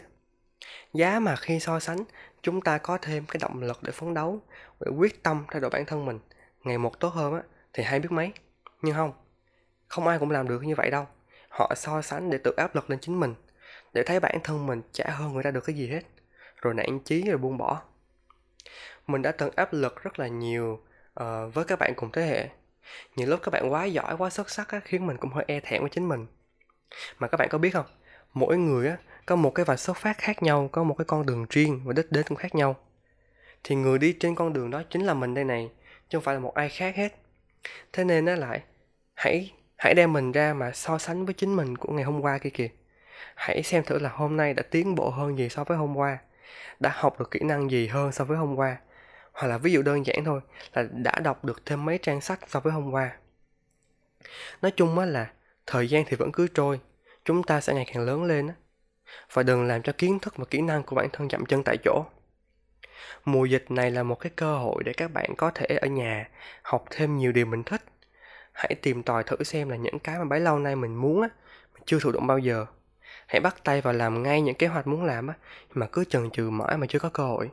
giá 0.94 1.20
mà 1.20 1.36
khi 1.36 1.60
so 1.60 1.80
sánh 1.80 1.98
chúng 2.42 2.62
ta 2.62 2.78
có 2.78 2.98
thêm 3.02 3.26
cái 3.28 3.38
động 3.42 3.64
lực 3.64 3.84
để 3.84 3.92
phấn 3.92 4.14
đấu 4.14 4.40
để 4.80 4.92
quyết 4.98 5.24
tâm 5.24 5.46
thay 5.52 5.62
đổi 5.62 5.70
bản 5.70 5.86
thân 5.86 6.06
mình. 6.06 6.20
Ngày 6.64 6.78
một 6.78 7.00
tốt 7.00 7.10
hơn 7.10 7.34
á 7.34 7.42
thì 7.74 7.84
hay 7.84 8.00
biết 8.00 8.12
mấy 8.12 8.34
nhưng 8.82 8.96
không 8.96 9.14
không 9.88 10.08
ai 10.08 10.20
cũng 10.20 10.32
làm 10.32 10.48
được 10.48 10.64
như 10.64 10.76
vậy 10.76 10.92
đâu. 10.92 11.08
Họ 11.50 11.74
so 11.76 12.02
sánh 12.02 12.30
để 12.30 12.38
tự 12.38 12.54
áp 12.58 12.76
lực 12.76 12.90
lên 12.90 13.00
chính 13.00 13.20
mình 13.20 13.36
để 13.94 14.04
thấy 14.04 14.20
bản 14.20 14.40
thân 14.44 14.66
mình 14.68 14.82
chả 14.94 15.06
hơn 15.10 15.34
người 15.34 15.44
ta 15.44 15.52
được 15.52 15.66
cái 15.66 15.76
gì 15.76 15.88
hết 15.88 16.02
rồi 16.64 16.74
nản 16.74 17.00
chí 17.00 17.24
rồi 17.30 17.38
buông 17.38 17.58
bỏ. 17.58 17.82
Mình 19.08 19.22
đã 19.22 19.32
từng 19.32 19.52
áp 19.56 19.74
lực 19.74 20.04
rất 20.04 20.20
là 20.20 20.28
nhiều 20.28 20.80
uh, 21.20 21.54
với 21.54 21.66
các 21.66 21.80
bạn 21.80 21.94
cùng 21.96 22.12
thế 22.12 22.26
hệ. 22.26 22.50
Nhiều 23.16 23.28
lúc 23.28 23.40
các 23.44 23.50
bạn 23.52 23.72
quá 23.72 23.86
giỏi 23.86 24.18
quá 24.18 24.30
xuất 24.30 24.50
sắc 24.50 24.70
á, 24.70 24.80
khiến 24.84 25.08
mình 25.08 25.18
cũng 25.18 25.32
hơi 25.32 25.46
e 25.48 25.60
thẹn 25.60 25.82
với 25.82 25.90
chính 25.90 26.10
mình. 26.10 26.26
Mà 27.20 27.28
các 27.28 27.38
bạn 27.38 27.50
có 27.50 27.58
biết 27.58 27.70
không? 27.70 27.86
Mỗi 28.34 28.58
người 28.58 28.88
á 28.88 28.98
có 29.26 29.36
một 29.36 29.56
cái 29.56 29.66
vạch 29.66 29.80
xuất 29.80 29.98
phát 29.98 30.18
khác 30.18 30.44
nhau 30.44 30.70
có 30.72 30.84
một 30.84 30.96
cái 30.98 31.06
con 31.06 31.26
đường 31.26 31.46
riêng 31.50 31.82
và 31.86 31.94
đích 31.94 32.12
đến 32.12 32.26
cũng 32.28 32.38
khác 32.38 32.56
nhau. 32.56 32.76
Thì 33.64 33.76
người 33.76 34.00
đi 34.00 34.16
trên 34.20 34.36
con 34.36 34.54
đường 34.54 34.72
đó 34.72 34.84
chính 34.90 35.02
là 35.06 35.14
mình 35.14 35.34
đây 35.34 35.44
này 35.44 35.70
chứ 36.10 36.18
không 36.18 36.24
phải 36.24 36.36
là 36.36 36.40
một 36.40 36.54
ai 36.54 36.70
khác 36.70 36.96
hết. 36.96 37.16
Thế 37.94 38.04
nên 38.04 38.26
nó 38.26 38.36
lại 38.36 38.62
hãy 39.14 39.54
hãy 39.76 39.94
đem 39.94 40.14
mình 40.14 40.32
ra 40.32 40.54
mà 40.54 40.72
so 40.72 40.98
sánh 40.98 41.26
với 41.26 41.34
chính 41.34 41.56
mình 41.56 41.78
của 41.78 41.94
ngày 41.94 42.04
hôm 42.04 42.22
qua 42.22 42.38
kia 42.38 42.50
kìa. 42.50 42.70
Hãy 43.36 43.64
xem 43.64 43.84
thử 43.84 44.00
là 44.00 44.10
hôm 44.10 44.38
nay 44.38 44.54
đã 44.54 44.64
tiến 44.72 44.96
bộ 44.96 45.10
hơn 45.10 45.38
gì 45.38 45.50
so 45.50 45.64
với 45.64 45.78
hôm 45.78 45.96
qua 45.98 46.18
đã 46.80 46.92
học 46.94 47.20
được 47.20 47.32
kỹ 47.32 47.40
năng 47.44 47.72
gì 47.72 47.88
hơn 47.88 48.12
so 48.12 48.26
với 48.26 48.38
hôm 48.38 48.56
qua? 48.56 48.78
Hoặc 49.34 49.48
là 49.48 49.58
ví 49.58 49.72
dụ 49.72 49.82
đơn 49.82 50.06
giản 50.06 50.24
thôi, 50.26 50.42
là 50.74 50.84
đã 50.92 51.20
đọc 51.20 51.46
được 51.46 51.66
thêm 51.66 51.86
mấy 51.86 51.98
trang 51.98 52.22
sách 52.22 52.40
so 52.48 52.60
với 52.60 52.74
hôm 52.74 52.92
qua. 52.92 53.12
Nói 54.62 54.72
chung 54.72 55.00
á 55.00 55.06
là, 55.06 55.32
thời 55.68 55.88
gian 55.88 56.04
thì 56.08 56.16
vẫn 56.16 56.32
cứ 56.32 56.48
trôi, 56.48 56.80
chúng 57.26 57.44
ta 57.44 57.62
sẽ 57.62 57.74
ngày 57.74 57.86
càng 57.94 58.06
lớn 58.06 58.24
lên 58.24 58.48
á. 58.48 58.54
Và 59.34 59.44
đừng 59.44 59.68
làm 59.68 59.82
cho 59.82 59.94
kiến 59.98 60.20
thức 60.20 60.38
và 60.38 60.46
kỹ 60.46 60.62
năng 60.62 60.84
của 60.84 60.96
bản 60.96 61.10
thân 61.14 61.30
dậm 61.30 61.46
chân 61.46 61.64
tại 61.64 61.78
chỗ. 61.84 62.06
Mùa 63.26 63.46
dịch 63.46 63.72
này 63.72 63.92
là 63.92 64.04
một 64.04 64.16
cái 64.16 64.32
cơ 64.36 64.58
hội 64.58 64.84
để 64.84 64.94
các 64.94 65.14
bạn 65.14 65.36
có 65.38 65.52
thể 65.56 65.66
ở 65.66 65.88
nhà 65.88 66.30
học 66.64 66.86
thêm 66.90 67.18
nhiều 67.18 67.32
điều 67.32 67.46
mình 67.46 67.64
thích. 67.64 67.82
Hãy 68.54 68.76
tìm 68.82 69.04
tòi 69.04 69.24
thử 69.24 69.44
xem 69.44 69.70
là 69.70 69.76
những 69.76 70.00
cái 70.00 70.18
mà 70.18 70.26
bấy 70.26 70.40
lâu 70.40 70.60
nay 70.60 70.76
mình 70.76 70.96
muốn 70.96 71.22
á 71.22 71.30
mình 71.74 71.84
chưa 71.86 72.00
thụ 72.00 72.12
động 72.12 72.28
bao 72.28 72.38
giờ 72.38 72.66
hãy 73.34 73.40
bắt 73.40 73.64
tay 73.64 73.82
vào 73.82 73.94
làm 73.94 74.24
ngay 74.24 74.42
những 74.42 74.56
kế 74.56 74.68
hoạch 74.68 74.88
muốn 74.88 75.04
làm 75.04 75.28
á 75.28 75.34
mà 75.74 75.88
cứ 75.88 76.06
chần 76.06 76.30
chừ 76.32 76.50
mãi 76.50 76.78
mà 76.78 76.88
chưa 76.88 77.00
có 77.00 77.10
cơ 77.10 77.24
hội. 77.24 77.50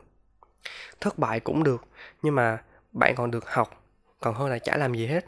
Thất 0.99 1.19
bại 1.19 1.39
cũng 1.39 1.63
được, 1.63 1.81
nhưng 2.21 2.35
mà 2.35 2.63
bạn 2.91 3.15
còn 3.15 3.31
được 3.31 3.49
học, 3.49 3.83
còn 4.19 4.35
hơn 4.35 4.49
là 4.49 4.59
chả 4.59 4.77
làm 4.77 4.93
gì 4.93 5.07
hết. 5.07 5.25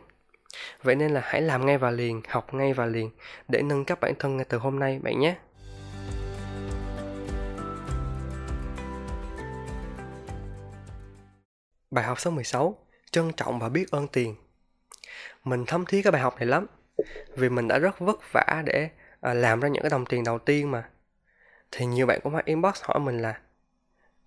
Vậy 0.84 0.96
nên 0.96 1.12
là 1.12 1.22
hãy 1.24 1.42
làm 1.42 1.66
ngay 1.66 1.78
và 1.78 1.92
liền, 1.92 2.22
học 2.28 2.54
ngay 2.54 2.74
và 2.74 2.86
liền, 2.86 3.10
để 3.48 3.62
nâng 3.62 3.86
cấp 3.86 4.00
bản 4.02 4.14
thân 4.20 4.38
ngay 4.38 4.46
từ 4.50 4.58
hôm 4.58 4.80
nay 4.80 5.00
bạn 5.04 5.20
nhé. 5.20 5.36
Bài 11.92 12.06
học 12.06 12.20
số 12.20 12.32
16 12.32 12.78
Trân 13.12 13.32
trọng 13.32 13.60
và 13.60 13.70
biết 13.70 13.92
ơn 13.92 14.08
tiền. 14.08 14.36
Mình 15.44 15.66
thấm 15.68 15.86
thía 15.86 16.02
cái 16.02 16.12
bài 16.12 16.22
học 16.22 16.36
này 16.38 16.46
lắm, 16.46 16.68
Vì 17.36 17.50
mình 17.50 17.68
đã 17.68 17.78
rất 17.78 18.00
vất 18.00 18.20
vả 18.34 18.64
để 18.66 18.90
à, 19.24 19.34
làm 19.34 19.60
ra 19.60 19.70
những 19.70 19.82
cái 19.84 19.90
đồng 19.90 20.06
tiền 20.06 20.24
đầu 20.24 20.40
tiên 20.40 20.72
mà. 20.72 20.84
Thì 21.72 21.86
nhiều 21.86 22.06
bạn 22.06 22.20
cũng 22.24 22.34
hay 22.34 22.44
inbox 22.46 22.82
hỏi 22.84 23.00
mình 23.00 23.18
là 23.18 23.40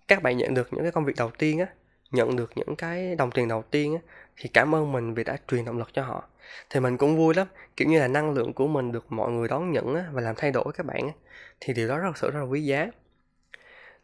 Các 0.07 0.23
bạn 0.23 0.37
nhận 0.37 0.53
được 0.53 0.73
những 0.73 0.83
cái 0.83 0.91
công 0.91 1.05
việc 1.05 1.15
đầu 1.17 1.31
tiên 1.37 1.59
á 1.59 1.67
Nhận 2.11 2.35
được 2.35 2.51
những 2.55 2.75
cái 2.75 3.15
đồng 3.15 3.31
tiền 3.31 3.47
đầu 3.47 3.63
tiên 3.71 3.93
á 3.93 3.99
Thì 4.37 4.49
cảm 4.53 4.75
ơn 4.75 4.91
mình 4.91 5.13
vì 5.13 5.23
đã 5.23 5.37
truyền 5.47 5.65
động 5.65 5.77
lực 5.77 5.89
cho 5.93 6.03
họ. 6.03 6.23
Thì 6.69 6.79
mình 6.79 6.97
cũng 6.97 7.17
vui 7.17 7.33
lắm 7.35 7.47
Kiểu 7.77 7.87
như 7.87 7.99
là 7.99 8.07
năng 8.07 8.33
lượng 8.33 8.53
của 8.53 8.67
mình 8.67 8.91
được 8.91 9.11
mọi 9.11 9.31
người 9.31 9.47
đón 9.47 9.71
nhận 9.71 9.95
á 9.95 10.05
Và 10.11 10.21
làm 10.21 10.35
thay 10.37 10.51
đổi 10.51 10.65
các 10.73 10.85
bạn 10.85 11.07
á 11.07 11.13
Thì 11.59 11.73
điều 11.73 11.87
đó 11.87 11.97
rất 11.97 12.17
sự 12.17 12.31
rất 12.31 12.39
là 12.39 12.45
quý 12.45 12.63
giá. 12.63 12.87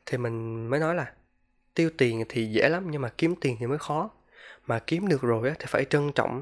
Thì 0.05 0.17
mình 0.17 0.67
mới 0.67 0.79
nói 0.79 0.95
là 0.95 1.11
tiêu 1.73 1.89
tiền 1.97 2.25
thì 2.29 2.45
dễ 2.45 2.69
lắm 2.69 2.91
nhưng 2.91 3.01
mà 3.01 3.09
kiếm 3.17 3.35
tiền 3.41 3.57
thì 3.59 3.67
mới 3.67 3.77
khó. 3.77 4.09
Mà 4.67 4.79
kiếm 4.79 5.07
được 5.07 5.21
rồi 5.21 5.49
á 5.49 5.55
thì 5.59 5.65
phải 5.69 5.85
trân 5.85 6.11
trọng 6.11 6.41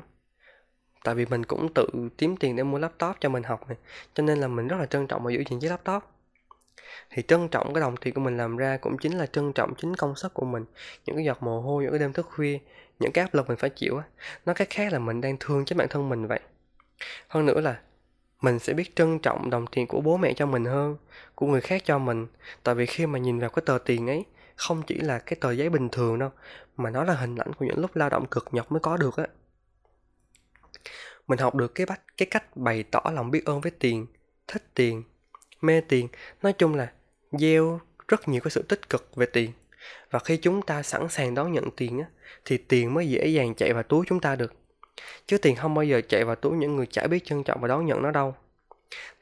tại 1.04 1.16
vì 1.16 1.26
mình 1.26 1.44
cũng 1.44 1.74
tự 1.74 1.88
kiếm 2.18 2.38
tiền 2.38 2.56
để 2.56 2.64
mua 2.64 2.78
laptop 2.78 3.16
cho 3.20 3.30
mình 3.30 3.44
học 3.44 3.68
này, 3.68 3.78
cho 4.14 4.24
nên 4.24 4.38
là 4.38 4.48
mình 4.48 4.68
rất 4.68 4.78
là 4.80 4.86
trân 4.86 5.08
trọng 5.08 5.24
và 5.24 5.32
giữ 5.32 5.44
gìn 5.50 5.60
chiếc 5.60 5.70
laptop. 5.70 6.04
Thì 7.10 7.22
trân 7.28 7.48
trọng 7.48 7.74
cái 7.74 7.82
đồng 7.82 7.98
tiền 7.98 8.14
của 8.14 8.22
mình 8.22 8.38
làm 8.38 8.58
ra 8.58 8.78
cũng 8.78 8.98
chính 8.98 9.18
là 9.18 9.26
trân 9.26 9.54
trọng 9.54 9.74
chính 9.76 9.96
công 9.96 10.16
sức 10.16 10.34
của 10.34 10.46
mình, 10.46 10.66
những 11.06 11.16
cái 11.16 11.26
giọt 11.26 11.44
mồ 11.44 11.62
hôi, 11.62 11.84
những 11.84 11.92
cái 11.92 12.00
đêm 12.00 12.14
thức 12.14 12.28
khuya, 12.36 12.60
những 13.00 13.12
cái 13.12 13.26
áp 13.26 13.34
lực 13.34 13.48
mình 13.48 13.58
phải 13.58 13.70
chịu 13.70 13.98
á. 13.98 14.04
Nó 14.46 14.54
cái 14.54 14.68
khác 14.70 14.94
là 14.94 15.00
mình 15.00 15.22
đang 15.22 15.38
thương 15.40 15.66
chính 15.66 15.78
bản 15.78 15.88
thân 15.90 16.10
mình 16.10 16.28
vậy. 16.28 16.40
Hơn 17.28 17.46
nữa 17.46 17.62
là 17.62 17.80
mình 18.42 18.60
sẽ 18.60 18.74
biết 18.74 18.96
trân 18.96 19.20
trọng 19.20 19.50
đồng 19.50 19.68
tiền 19.68 19.88
của 19.88 20.02
bố 20.02 20.18
mẹ 20.18 20.34
cho 20.34 20.46
mình 20.46 20.66
hơn, 20.66 20.98
của 21.36 21.48
người 21.48 21.62
khác 21.62 21.82
cho 21.86 22.00
mình. 22.00 22.28
Tại 22.64 22.76
vì 22.76 22.86
khi 22.86 23.06
mà 23.06 23.20
nhìn 23.20 23.40
vào 23.40 23.50
cái 23.50 23.64
tờ 23.66 23.78
tiền 23.86 24.08
ấy, 24.08 24.26
không 24.56 24.82
chỉ 24.88 24.96
là 24.96 25.20
cái 25.20 25.38
tờ 25.42 25.52
giấy 25.52 25.70
bình 25.70 25.90
thường 25.90 26.20
đâu, 26.20 26.30
mà 26.78 26.90
nó 26.90 27.04
là 27.04 27.14
hình 27.14 27.36
ảnh 27.36 27.54
của 27.54 27.66
những 27.66 27.80
lúc 27.80 27.96
lao 27.96 28.10
động 28.10 28.26
cực 28.26 28.48
nhọc 28.52 28.72
mới 28.72 28.80
có 28.80 28.98
được 28.98 29.18
á 29.18 29.26
mình 31.28 31.40
học 31.40 31.56
được 31.56 31.76
cái 31.76 31.86
bách 31.86 32.02
cái 32.18 32.26
cách 32.32 32.58
bày 32.58 32.84
tỏ 32.84 33.02
lòng 33.14 33.32
biết 33.32 33.46
ơn 33.46 33.62
với 33.62 33.72
tiền, 33.72 34.06
thích 34.48 34.64
tiền, 34.74 35.04
mê 35.62 35.82
tiền. 35.82 36.08
Nói 36.42 36.54
chung 36.54 36.76
là 36.76 36.92
gieo 37.32 37.80
rất 38.08 38.28
nhiều 38.28 38.42
cái 38.42 38.52
sự 38.52 38.62
tích 38.62 38.90
cực 38.90 39.16
về 39.16 39.26
tiền. 39.26 39.52
Và 40.12 40.20
khi 40.20 40.38
chúng 40.38 40.62
ta 40.62 40.84
sẵn 40.84 41.10
sàng 41.10 41.36
đón 41.36 41.52
nhận 41.52 41.72
tiền 41.72 42.00
á, 42.00 42.06
thì 42.46 42.58
tiền 42.58 42.94
mới 42.94 43.10
dễ 43.10 43.28
dàng 43.28 43.56
chạy 43.56 43.74
vào 43.74 43.84
túi 43.84 44.06
chúng 44.08 44.20
ta 44.20 44.36
được. 44.36 44.54
Chứ 45.26 45.38
tiền 45.38 45.56
không 45.56 45.74
bao 45.74 45.84
giờ 45.84 46.02
chạy 46.10 46.26
vào 46.26 46.36
túi 46.36 46.58
những 46.58 46.76
người 46.76 46.86
chả 46.86 47.08
biết 47.08 47.26
trân 47.26 47.44
trọng 47.44 47.62
và 47.62 47.68
đón 47.68 47.86
nhận 47.86 48.02
nó 48.02 48.12
đâu. 48.12 48.36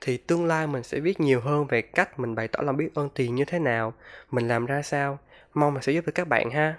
Thì 0.02 0.18
tương 0.18 0.46
lai 0.46 0.68
mình 0.68 0.84
sẽ 0.84 1.00
viết 1.00 1.20
nhiều 1.20 1.42
hơn 1.42 1.68
về 1.68 1.82
cách 1.82 2.20
mình 2.20 2.36
bày 2.36 2.48
tỏ 2.48 2.62
lòng 2.62 2.78
biết 2.78 2.90
ơn 2.96 3.10
tiền 3.10 3.36
như 3.36 3.46
thế 3.46 3.60
nào, 3.60 3.94
mình 4.32 4.48
làm 4.48 4.66
ra 4.66 4.82
sao. 4.82 5.20
Mong 5.54 5.76
là 5.76 5.82
sẽ 5.82 5.92
giúp 5.92 6.06
được 6.06 6.12
các 6.16 6.28
bạn 6.28 6.52
ha. 6.52 6.76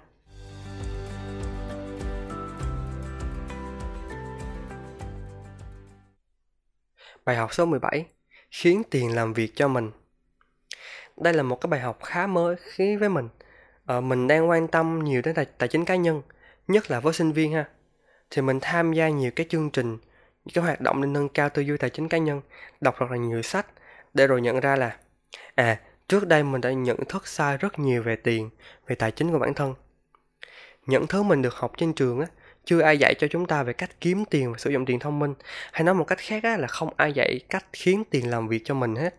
Bài 7.31 7.37
học 7.37 7.55
số 7.55 7.66
17 7.66 8.07
Khiến 8.51 8.83
tiền 8.90 9.14
làm 9.14 9.33
việc 9.33 9.53
cho 9.55 9.69
mình. 9.69 9.90
Đây 11.16 11.33
là 11.33 11.43
một 11.43 11.61
cái 11.61 11.69
bài 11.69 11.81
học 11.81 11.99
khá 12.03 12.27
mới 12.27 12.57
khí 12.57 12.97
với 12.97 13.09
mình. 13.09 13.29
Ờ, 13.85 14.01
Mình 14.01 14.29
đang 14.29 14.49
quan 14.49 14.69
tâm 14.69 15.05
nhiều 15.05 15.23
đến 15.25 15.35
tài, 15.35 15.45
tài 15.45 15.69
chính 15.69 15.85
cá 15.85 15.97
nhân 15.97 16.23
Nhất 16.69 16.90
là 16.90 17.01
với 17.01 17.12
sinh 17.12 17.33
viên 17.33 17.53
ha. 17.53 17.69
Thì 18.31 18.43
mình 18.43 18.59
tham 18.62 18.93
gia 18.93 19.09
nhiều 19.09 19.31
cái 19.37 19.47
chương 19.49 19.71
trình 19.71 19.99
Những 20.45 20.55
cái 20.55 20.64
hoạt 20.64 20.81
động 20.81 21.03
để 21.03 21.09
nâng 21.09 21.29
cao 21.29 21.49
tư 21.49 21.62
duy 21.62 21.77
tài 21.77 21.90
chính 21.90 22.09
cá 22.09 22.19
nhân 22.19 22.40
Đọc 22.81 22.99
rất 22.99 23.11
là 23.11 23.16
nhiều 23.16 23.43
sách 23.43 23.66
Để 24.14 24.27
rồi 24.27 24.40
nhận 24.40 24.61
ra 24.61 24.77
là 24.77 24.97
À 25.55 25.81
Trước 26.09 26.27
đây 26.27 26.43
mình 26.43 26.61
đã 26.61 26.73
nhận 26.73 27.05
thức 27.09 27.27
sai 27.27 27.57
rất 27.57 27.79
nhiều 27.79 28.03
về 28.03 28.16
tiền, 28.16 28.51
về 28.87 28.95
tài 28.95 29.11
chính 29.11 29.33
của 29.33 29.38
bản 29.38 29.55
thân. 29.55 29.75
Những 30.87 31.07
thứ 31.07 31.23
mình 31.23 31.43
được 31.43 31.55
học 31.55 31.73
trên 31.77 31.93
trường 31.93 32.21
á, 32.21 32.27
chưa 32.64 32.81
ai 32.81 32.99
dạy 32.99 33.14
cho 33.18 33.27
chúng 33.31 33.46
ta 33.46 33.62
về 33.62 33.73
cách 33.73 33.90
kiếm 34.01 34.25
tiền 34.31 34.53
và 34.53 34.59
sử 34.59 34.70
dụng 34.70 34.87
tiền 34.87 34.99
thông 34.99 35.18
minh. 35.18 35.35
Hay 35.73 35.85
nói 35.85 35.94
một 35.94 36.05
cách 36.05 36.18
khác 36.18 36.42
á, 36.42 36.57
là 36.57 36.66
không 36.66 36.90
ai 36.96 37.12
dạy 37.12 37.40
cách 37.49 37.64
khiến 37.73 38.05
tiền 38.11 38.31
làm 38.31 38.49
việc 38.49 38.62
cho 38.64 38.75
mình 38.75 38.96
hết. 38.96 39.14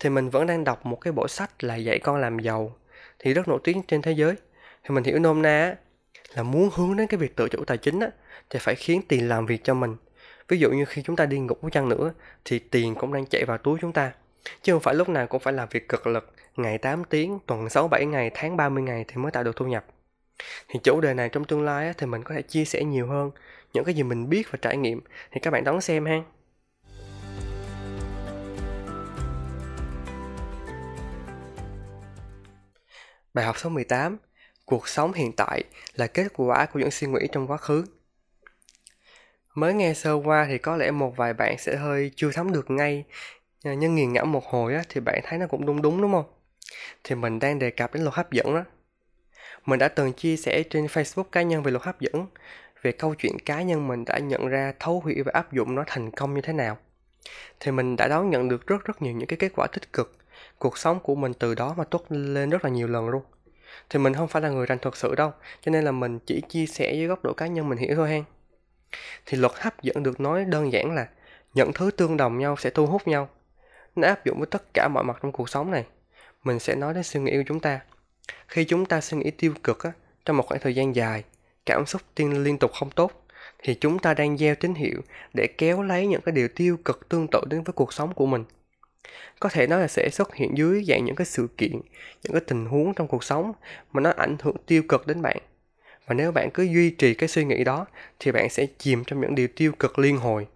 Thì 0.00 0.10
mình 0.10 0.30
vẫn 0.30 0.46
đang 0.46 0.64
đọc 0.64 0.86
một 0.86 1.00
cái 1.00 1.12
bộ 1.12 1.28
sách 1.28 1.64
là 1.64 1.76
dạy 1.76 1.98
con 1.98 2.20
làm 2.20 2.38
giàu, 2.38 2.76
thì 3.18 3.34
rất 3.34 3.48
nổi 3.48 3.60
tiếng 3.64 3.82
trên 3.88 4.02
thế 4.02 4.12
giới. 4.12 4.34
Thì 4.82 4.94
mình 4.94 5.04
hiểu 5.04 5.18
nôm 5.18 5.42
na 5.42 5.60
á, 5.60 5.76
là 6.34 6.42
muốn 6.42 6.70
hướng 6.74 6.96
đến 6.96 7.06
cái 7.06 7.18
việc 7.18 7.36
tự 7.36 7.48
chủ 7.48 7.64
tài 7.64 7.78
chính 7.78 8.00
á, 8.00 8.08
thì 8.50 8.58
phải 8.62 8.74
khiến 8.74 9.02
tiền 9.08 9.28
làm 9.28 9.46
việc 9.46 9.64
cho 9.64 9.74
mình. 9.74 9.96
Ví 10.48 10.58
dụ 10.58 10.70
như 10.70 10.84
khi 10.84 11.02
chúng 11.02 11.16
ta 11.16 11.26
đi 11.26 11.38
ngủ 11.38 11.56
chăng 11.72 11.88
nữa, 11.88 12.12
thì 12.44 12.58
tiền 12.58 12.94
cũng 12.94 13.12
đang 13.12 13.26
chạy 13.26 13.44
vào 13.44 13.58
túi 13.58 13.78
chúng 13.80 13.92
ta 13.92 14.12
Chứ 14.62 14.72
không 14.72 14.82
phải 14.82 14.94
lúc 14.94 15.08
nào 15.08 15.26
cũng 15.26 15.40
phải 15.40 15.52
làm 15.52 15.68
việc 15.70 15.88
cực 15.88 16.06
lực, 16.06 16.32
ngày 16.56 16.78
8 16.78 17.04
tiếng, 17.04 17.38
tuần 17.46 17.66
6-7 17.66 18.04
ngày, 18.04 18.30
tháng 18.34 18.56
30 18.56 18.82
ngày 18.82 19.04
thì 19.08 19.16
mới 19.16 19.32
tạo 19.32 19.44
được 19.44 19.56
thu 19.56 19.66
nhập. 19.66 19.84
Thì 20.68 20.80
chủ 20.82 21.00
đề 21.00 21.14
này 21.14 21.28
trong 21.28 21.44
tương 21.44 21.64
lai 21.64 21.92
thì 21.98 22.06
mình 22.06 22.22
có 22.22 22.34
thể 22.34 22.42
chia 22.42 22.64
sẻ 22.64 22.84
nhiều 22.84 23.06
hơn, 23.06 23.30
những 23.72 23.84
cái 23.84 23.94
gì 23.94 24.02
mình 24.02 24.28
biết 24.28 24.50
và 24.50 24.58
trải 24.62 24.76
nghiệm 24.76 25.00
thì 25.30 25.40
các 25.40 25.50
bạn 25.50 25.64
đón 25.64 25.80
xem 25.80 26.06
ha. 26.06 26.22
Bài 33.34 33.44
học 33.44 33.58
số 33.58 33.68
18 33.68 34.18
Cuộc 34.64 34.88
sống 34.88 35.12
hiện 35.12 35.32
tại 35.36 35.64
là 35.94 36.06
kết 36.06 36.26
quả 36.34 36.66
của 36.66 36.80
những 36.80 36.90
suy 36.90 37.06
nghĩ 37.06 37.28
trong 37.32 37.46
quá 37.46 37.56
khứ. 37.56 37.84
Mới 39.54 39.74
nghe 39.74 39.94
sơ 39.94 40.14
qua 40.24 40.46
thì 40.48 40.58
có 40.58 40.76
lẽ 40.76 40.90
một 40.90 41.16
vài 41.16 41.34
bạn 41.34 41.58
sẽ 41.58 41.76
hơi 41.76 42.10
chưa 42.16 42.30
thấm 42.32 42.52
được 42.52 42.70
ngay 42.70 43.04
à, 43.64 43.74
nhưng 43.74 43.94
nghiền 43.94 44.12
ngẫm 44.12 44.32
một 44.32 44.44
hồi 44.44 44.74
thì 44.88 45.00
bạn 45.00 45.20
thấy 45.24 45.38
nó 45.38 45.46
cũng 45.46 45.66
đúng 45.66 45.82
đúng 45.82 46.02
đúng 46.02 46.12
không 46.12 46.24
thì 47.04 47.14
mình 47.14 47.38
đang 47.38 47.58
đề 47.58 47.70
cập 47.70 47.94
đến 47.94 48.02
luật 48.02 48.14
hấp 48.14 48.32
dẫn 48.32 48.54
đó 48.54 48.64
mình 49.66 49.78
đã 49.78 49.88
từng 49.88 50.12
chia 50.12 50.36
sẻ 50.36 50.62
trên 50.70 50.86
facebook 50.86 51.22
cá 51.22 51.42
nhân 51.42 51.62
về 51.62 51.70
luật 51.70 51.84
hấp 51.84 52.00
dẫn, 52.00 52.26
về 52.82 52.92
câu 52.92 53.14
chuyện 53.14 53.38
cá 53.38 53.62
nhân 53.62 53.88
mình 53.88 54.04
đã 54.04 54.18
nhận 54.18 54.48
ra 54.48 54.72
thấu 54.80 55.02
hiểu 55.06 55.24
và 55.26 55.32
áp 55.34 55.52
dụng 55.52 55.74
nó 55.74 55.84
thành 55.86 56.10
công 56.10 56.34
như 56.34 56.40
thế 56.40 56.52
nào. 56.52 56.78
Thì 57.60 57.70
mình 57.72 57.96
đã 57.96 58.08
đón 58.08 58.30
nhận 58.30 58.48
được 58.48 58.66
rất 58.66 58.84
rất 58.84 59.02
nhiều 59.02 59.12
những 59.12 59.28
cái 59.28 59.36
kết 59.36 59.52
quả 59.56 59.66
tích 59.72 59.92
cực. 59.92 60.16
Cuộc 60.58 60.78
sống 60.78 61.00
của 61.00 61.14
mình 61.14 61.34
từ 61.34 61.54
đó 61.54 61.74
mà 61.76 61.84
tốt 61.84 62.04
lên 62.08 62.50
rất 62.50 62.64
là 62.64 62.70
nhiều 62.70 62.88
lần 62.88 63.08
luôn. 63.08 63.22
Thì 63.90 63.98
mình 63.98 64.14
không 64.14 64.28
phải 64.28 64.42
là 64.42 64.48
người 64.48 64.66
rành 64.66 64.78
thật 64.78 64.96
sự 64.96 65.14
đâu, 65.14 65.32
cho 65.60 65.70
nên 65.70 65.84
là 65.84 65.92
mình 65.92 66.18
chỉ 66.26 66.42
chia 66.48 66.66
sẻ 66.66 66.92
với 66.92 67.06
góc 67.06 67.24
độ 67.24 67.32
cá 67.32 67.46
nhân 67.46 67.68
mình 67.68 67.78
hiểu 67.78 67.94
thôi 67.96 68.10
hen. 68.10 68.24
Thì 69.26 69.38
luật 69.38 69.52
hấp 69.56 69.82
dẫn 69.82 70.02
được 70.02 70.20
nói 70.20 70.44
đơn 70.44 70.72
giản 70.72 70.94
là 70.94 71.08
những 71.54 71.72
thứ 71.72 71.90
tương 71.90 72.16
đồng 72.16 72.38
nhau 72.38 72.56
sẽ 72.56 72.70
thu 72.70 72.86
hút 72.86 73.08
nhau. 73.08 73.28
Nó 73.96 74.08
áp 74.08 74.24
dụng 74.24 74.38
với 74.38 74.46
tất 74.46 74.62
cả 74.74 74.88
mọi 74.88 75.04
mặt 75.04 75.18
trong 75.22 75.32
cuộc 75.32 75.48
sống 75.48 75.70
này. 75.70 75.84
Mình 76.44 76.58
sẽ 76.58 76.74
nói 76.74 76.94
đến 76.94 77.02
suy 77.02 77.20
nghĩ 77.20 77.36
của 77.36 77.44
chúng 77.46 77.60
ta. 77.60 77.80
Khi 78.48 78.64
chúng 78.64 78.86
ta 78.86 79.00
suy 79.00 79.18
nghĩ 79.18 79.30
tiêu 79.30 79.54
cực 79.64 79.84
á, 79.84 79.92
trong 80.24 80.36
một 80.36 80.46
khoảng 80.46 80.60
thời 80.60 80.74
gian 80.74 80.96
dài, 80.96 81.24
cảm 81.66 81.86
xúc 81.86 82.02
tiên 82.14 82.44
liên 82.44 82.58
tục 82.58 82.72
không 82.72 82.90
tốt, 82.90 83.26
thì 83.62 83.74
chúng 83.74 83.98
ta 83.98 84.14
đang 84.14 84.38
gieo 84.38 84.54
tín 84.54 84.74
hiệu 84.74 85.00
để 85.34 85.46
kéo 85.58 85.82
lấy 85.82 86.06
những 86.06 86.20
cái 86.20 86.32
điều 86.32 86.48
tiêu 86.48 86.76
cực 86.84 87.08
tương 87.08 87.26
tự 87.28 87.40
đến 87.46 87.62
với 87.62 87.72
cuộc 87.72 87.92
sống 87.92 88.14
của 88.14 88.26
mình. 88.26 88.44
Có 89.40 89.48
thể 89.48 89.66
nó 89.66 89.78
là 89.78 89.88
sẽ 89.88 90.08
xuất 90.12 90.34
hiện 90.34 90.58
dưới 90.58 90.84
dạng 90.84 91.04
những 91.04 91.16
cái 91.16 91.24
sự 91.24 91.48
kiện, 91.58 91.80
những 92.22 92.32
cái 92.32 92.40
tình 92.46 92.66
huống 92.66 92.94
trong 92.94 93.08
cuộc 93.08 93.24
sống 93.24 93.52
mà 93.92 94.00
nó 94.00 94.10
ảnh 94.16 94.36
hưởng 94.42 94.56
tiêu 94.66 94.82
cực 94.88 95.06
đến 95.06 95.22
bạn. 95.22 95.36
Và 96.06 96.14
nếu 96.14 96.32
bạn 96.32 96.50
cứ 96.54 96.62
duy 96.62 96.90
trì 96.90 97.14
cái 97.14 97.28
suy 97.28 97.44
nghĩ 97.44 97.64
đó 97.64 97.86
thì 98.18 98.32
bạn 98.32 98.50
sẽ 98.50 98.66
chìm 98.78 99.04
trong 99.04 99.20
những 99.20 99.34
điều 99.34 99.48
tiêu 99.56 99.72
cực 99.78 99.98
liên 99.98 100.16
hồi. 100.16 100.46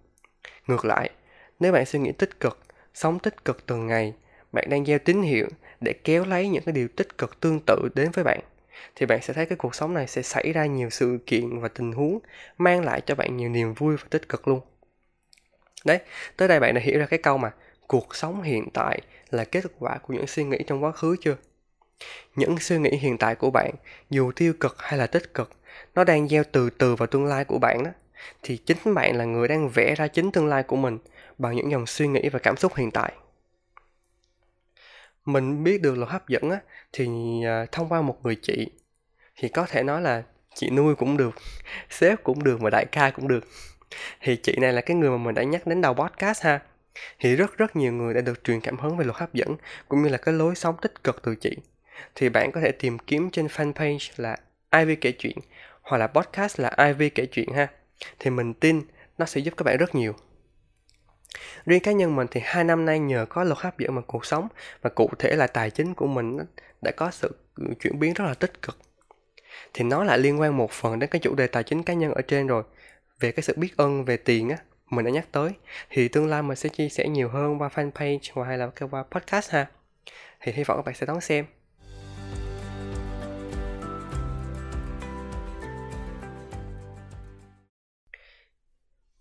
Ngược 0.67 0.85
lại, 0.85 1.11
nếu 1.61 1.73
bạn 1.73 1.87
suy 1.87 1.99
nghĩ 1.99 2.13
tích 2.13 2.41
cực, 2.41 2.59
sống 2.95 3.19
tích 3.19 3.45
cực 3.45 3.67
từng 3.67 3.87
ngày, 3.87 4.13
bạn 4.53 4.71
đang 4.71 4.85
gieo 4.85 4.99
tín 4.99 5.23
hiệu 5.23 5.47
để 5.81 5.93
kéo 5.93 6.25
lấy 6.25 6.49
những 6.49 6.63
cái 6.63 6.73
điều 6.73 6.89
tích 6.89 7.19
cực 7.19 7.41
tương 7.41 7.61
tự 7.67 7.89
đến 7.95 8.11
với 8.11 8.25
bạn, 8.25 8.41
thì 8.97 9.07
bạn 9.07 9.23
sẽ 9.23 9.33
thấy 9.33 9.47
cái 9.47 9.57
cuộc 9.57 9.75
sống 9.75 9.95
này 9.95 10.07
sẽ 10.07 10.23
xảy 10.23 10.53
ra 10.53 10.67
nhiều 10.67 10.91
sự 10.91 11.19
kiện 11.27 11.59
và 11.61 11.69
tình 11.69 11.93
huống 11.93 12.19
mang 12.59 12.85
lại 12.85 13.01
cho 13.01 13.15
bạn 13.15 13.37
nhiều 13.37 13.49
niềm 13.49 13.75
vui 13.75 13.97
và 13.97 14.05
tích 14.11 14.29
cực 14.29 14.49
luôn. 14.49 14.61
Đấy, 15.85 15.99
tới 16.37 16.49
đây 16.49 16.61
bạn 16.61 16.75
đã 16.75 16.81
hiểu 16.81 16.99
ra 16.99 17.07
cái 17.07 17.19
câu 17.19 17.39
mà 17.39 17.51
cuộc 17.87 18.15
sống 18.15 18.43
hiện 18.43 18.69
tại 18.75 19.01
là 19.31 19.45
kết 19.45 19.65
quả 19.79 19.99
của 19.99 20.15
những 20.15 20.27
suy 20.27 20.45
nghĩ 20.45 20.59
trong 20.67 20.85
quá 20.85 20.93
khứ 20.93 21.17
chưa? 21.21 21.37
Những 22.37 22.59
suy 22.59 22.79
nghĩ 22.79 22.91
hiện 22.91 23.19
tại 23.19 23.35
của 23.35 23.51
bạn, 23.51 23.75
dù 24.11 24.33
tiêu 24.33 24.53
cực 24.61 24.83
hay 24.83 24.99
là 24.99 25.07
tích 25.07 25.35
cực, 25.35 25.51
nó 25.95 26.05
đang 26.05 26.29
gieo 26.29 26.45
từ 26.53 26.71
từ 26.71 26.97
vào 26.97 27.07
tương 27.07 27.25
lai 27.25 27.45
của 27.45 27.59
bạn 27.59 27.85
đó. 27.85 27.91
Thì 28.43 28.57
chính 28.57 28.95
bạn 28.95 29.17
là 29.17 29.25
người 29.25 29.49
đang 29.49 29.69
vẽ 29.69 29.95
ra 29.95 30.09
chính 30.09 30.33
tương 30.33 30.47
lai 30.47 30.63
của 30.63 30.77
mình 30.77 30.99
bằng 31.39 31.57
những 31.57 31.71
dòng 31.71 31.87
suy 31.87 32.09
nghĩ 32.09 32.29
và 32.29 32.39
cảm 32.39 32.57
xúc 32.57 32.75
hiện 32.75 32.91
tại 32.91 33.13
mình 35.27 35.65
biết 35.65 35.83
được 35.83 35.95
luật 35.99 36.11
hấp 36.11 36.29
dẫn 36.29 36.51
á, 36.51 36.61
thì 36.93 37.09
à, 37.45 37.67
thông 37.73 37.89
qua 37.89 38.03
một 38.03 38.19
người 38.23 38.37
chị, 38.43 38.71
thì 39.37 39.49
có 39.49 39.67
thể 39.67 39.83
nói 39.83 40.03
là 40.03 40.23
chị 40.55 40.71
nuôi 40.71 40.95
cũng 40.95 41.17
được, 41.17 41.35
sếp 41.91 42.25
cũng 42.25 42.45
được 42.45 42.61
mà 42.61 42.71
đại 42.71 42.87
ca 42.93 43.11
cũng 43.11 43.29
được. 43.29 43.45
Thì 44.21 44.37
chị 44.37 44.57
này 44.61 44.73
là 44.73 44.81
cái 44.81 44.97
người 44.97 45.11
mà 45.11 45.17
mình 45.17 45.35
đã 45.35 45.43
nhắc 45.43 45.67
đến 45.67 45.81
đầu 45.81 45.95
podcast 45.95 46.43
ha. 46.43 46.61
Thì 47.19 47.37
rất 47.37 47.59
rất 47.59 47.77
nhiều 47.77 47.93
người 47.93 48.15
đã 48.15 48.21
được 48.21 48.45
truyền 48.45 48.61
cảm 48.61 48.79
hứng 48.79 48.97
về 48.97 49.05
luật 49.05 49.17
hấp 49.17 49.35
dẫn, 49.35 49.57
cũng 49.89 50.03
như 50.03 50.09
là 50.09 50.19
cái 50.19 50.35
lối 50.35 50.55
sống 50.55 50.77
tích 50.83 51.05
cực 51.05 51.23
từ 51.23 51.35
chị. 51.35 51.57
Thì 52.15 52.29
bạn 52.29 52.53
có 52.53 52.61
thể 52.61 52.73
tìm 52.73 52.99
kiếm 52.99 53.31
trên 53.31 53.47
fanpage 53.47 54.11
là 54.17 54.37
iv 54.71 54.99
kể 55.01 55.13
chuyện, 55.13 55.39
hoặc 55.83 55.99
là 55.99 56.07
podcast 56.07 56.61
là 56.61 56.71
iv 56.79 57.13
kể 57.15 57.27
chuyện 57.27 57.53
ha. 57.53 57.69
Thì 58.19 58.31
mình 58.31 58.55
tin 58.55 58.83
nó 59.19 59.27
sẽ 59.27 59.41
giúp 59.41 59.55
các 59.57 59.65
bạn 59.65 59.77
rất 59.77 59.95
nhiều 59.95 60.15
riêng 61.67 61.83
cá 61.83 61.93
nhân 61.93 62.17
mình 62.17 62.27
thì 62.31 62.41
hai 62.45 62.65
năm 62.65 62.85
nay 62.85 62.99
nhờ 62.99 63.27
có 63.29 63.45
luật 63.45 63.59
hấp 63.59 63.79
dẫn 63.79 63.95
mà 63.95 64.03
cuộc 64.07 64.27
sống 64.27 64.49
và 64.83 64.91
cụ 64.91 65.11
thể 65.19 65.37
là 65.37 65.47
tài 65.47 65.71
chính 65.71 65.95
của 65.95 66.07
mình 66.07 66.39
đã 66.83 66.91
có 66.97 67.11
sự 67.11 67.37
chuyển 67.81 67.99
biến 67.99 68.13
rất 68.13 68.25
là 68.25 68.35
tích 68.35 68.63
cực. 68.63 68.79
Thì 69.75 69.85
nó 69.85 70.05
lại 70.05 70.19
liên 70.19 70.41
quan 70.41 70.57
một 70.57 70.71
phần 70.71 70.99
đến 70.99 71.11
cái 71.11 71.21
chủ 71.21 71.35
đề 71.35 71.47
tài 71.47 71.63
chính 71.63 71.83
cá 71.83 71.95
nhân 71.95 72.13
ở 72.13 72.23
trên 72.23 72.47
rồi. 72.47 72.63
Về 73.21 73.33
cái 73.33 73.43
sự 73.43 73.55
biết 73.57 73.77
ơn 73.77 74.05
về 74.05 74.17
tiền 74.17 74.51
á, 74.51 74.57
mình 74.91 75.05
đã 75.05 75.11
nhắc 75.11 75.27
tới. 75.33 75.51
Thì 75.91 76.09
tương 76.09 76.29
lai 76.29 76.43
mình 76.43 76.57
sẽ 76.57 76.69
chia 76.69 76.89
sẻ 76.89 77.09
nhiều 77.09 77.29
hơn 77.29 77.59
qua 77.59 77.69
fanpage 77.75 78.19
hoặc 78.33 78.45
hay 78.45 78.59
là 78.59 78.71
qua 78.91 79.05
podcast 79.11 79.51
ha. 79.51 79.67
Thì 80.41 80.53
hy 80.53 80.65
vọng 80.65 80.79
các 80.79 80.85
bạn 80.87 80.95
sẽ 80.95 81.07
đón 81.07 81.21
xem. 81.21 81.45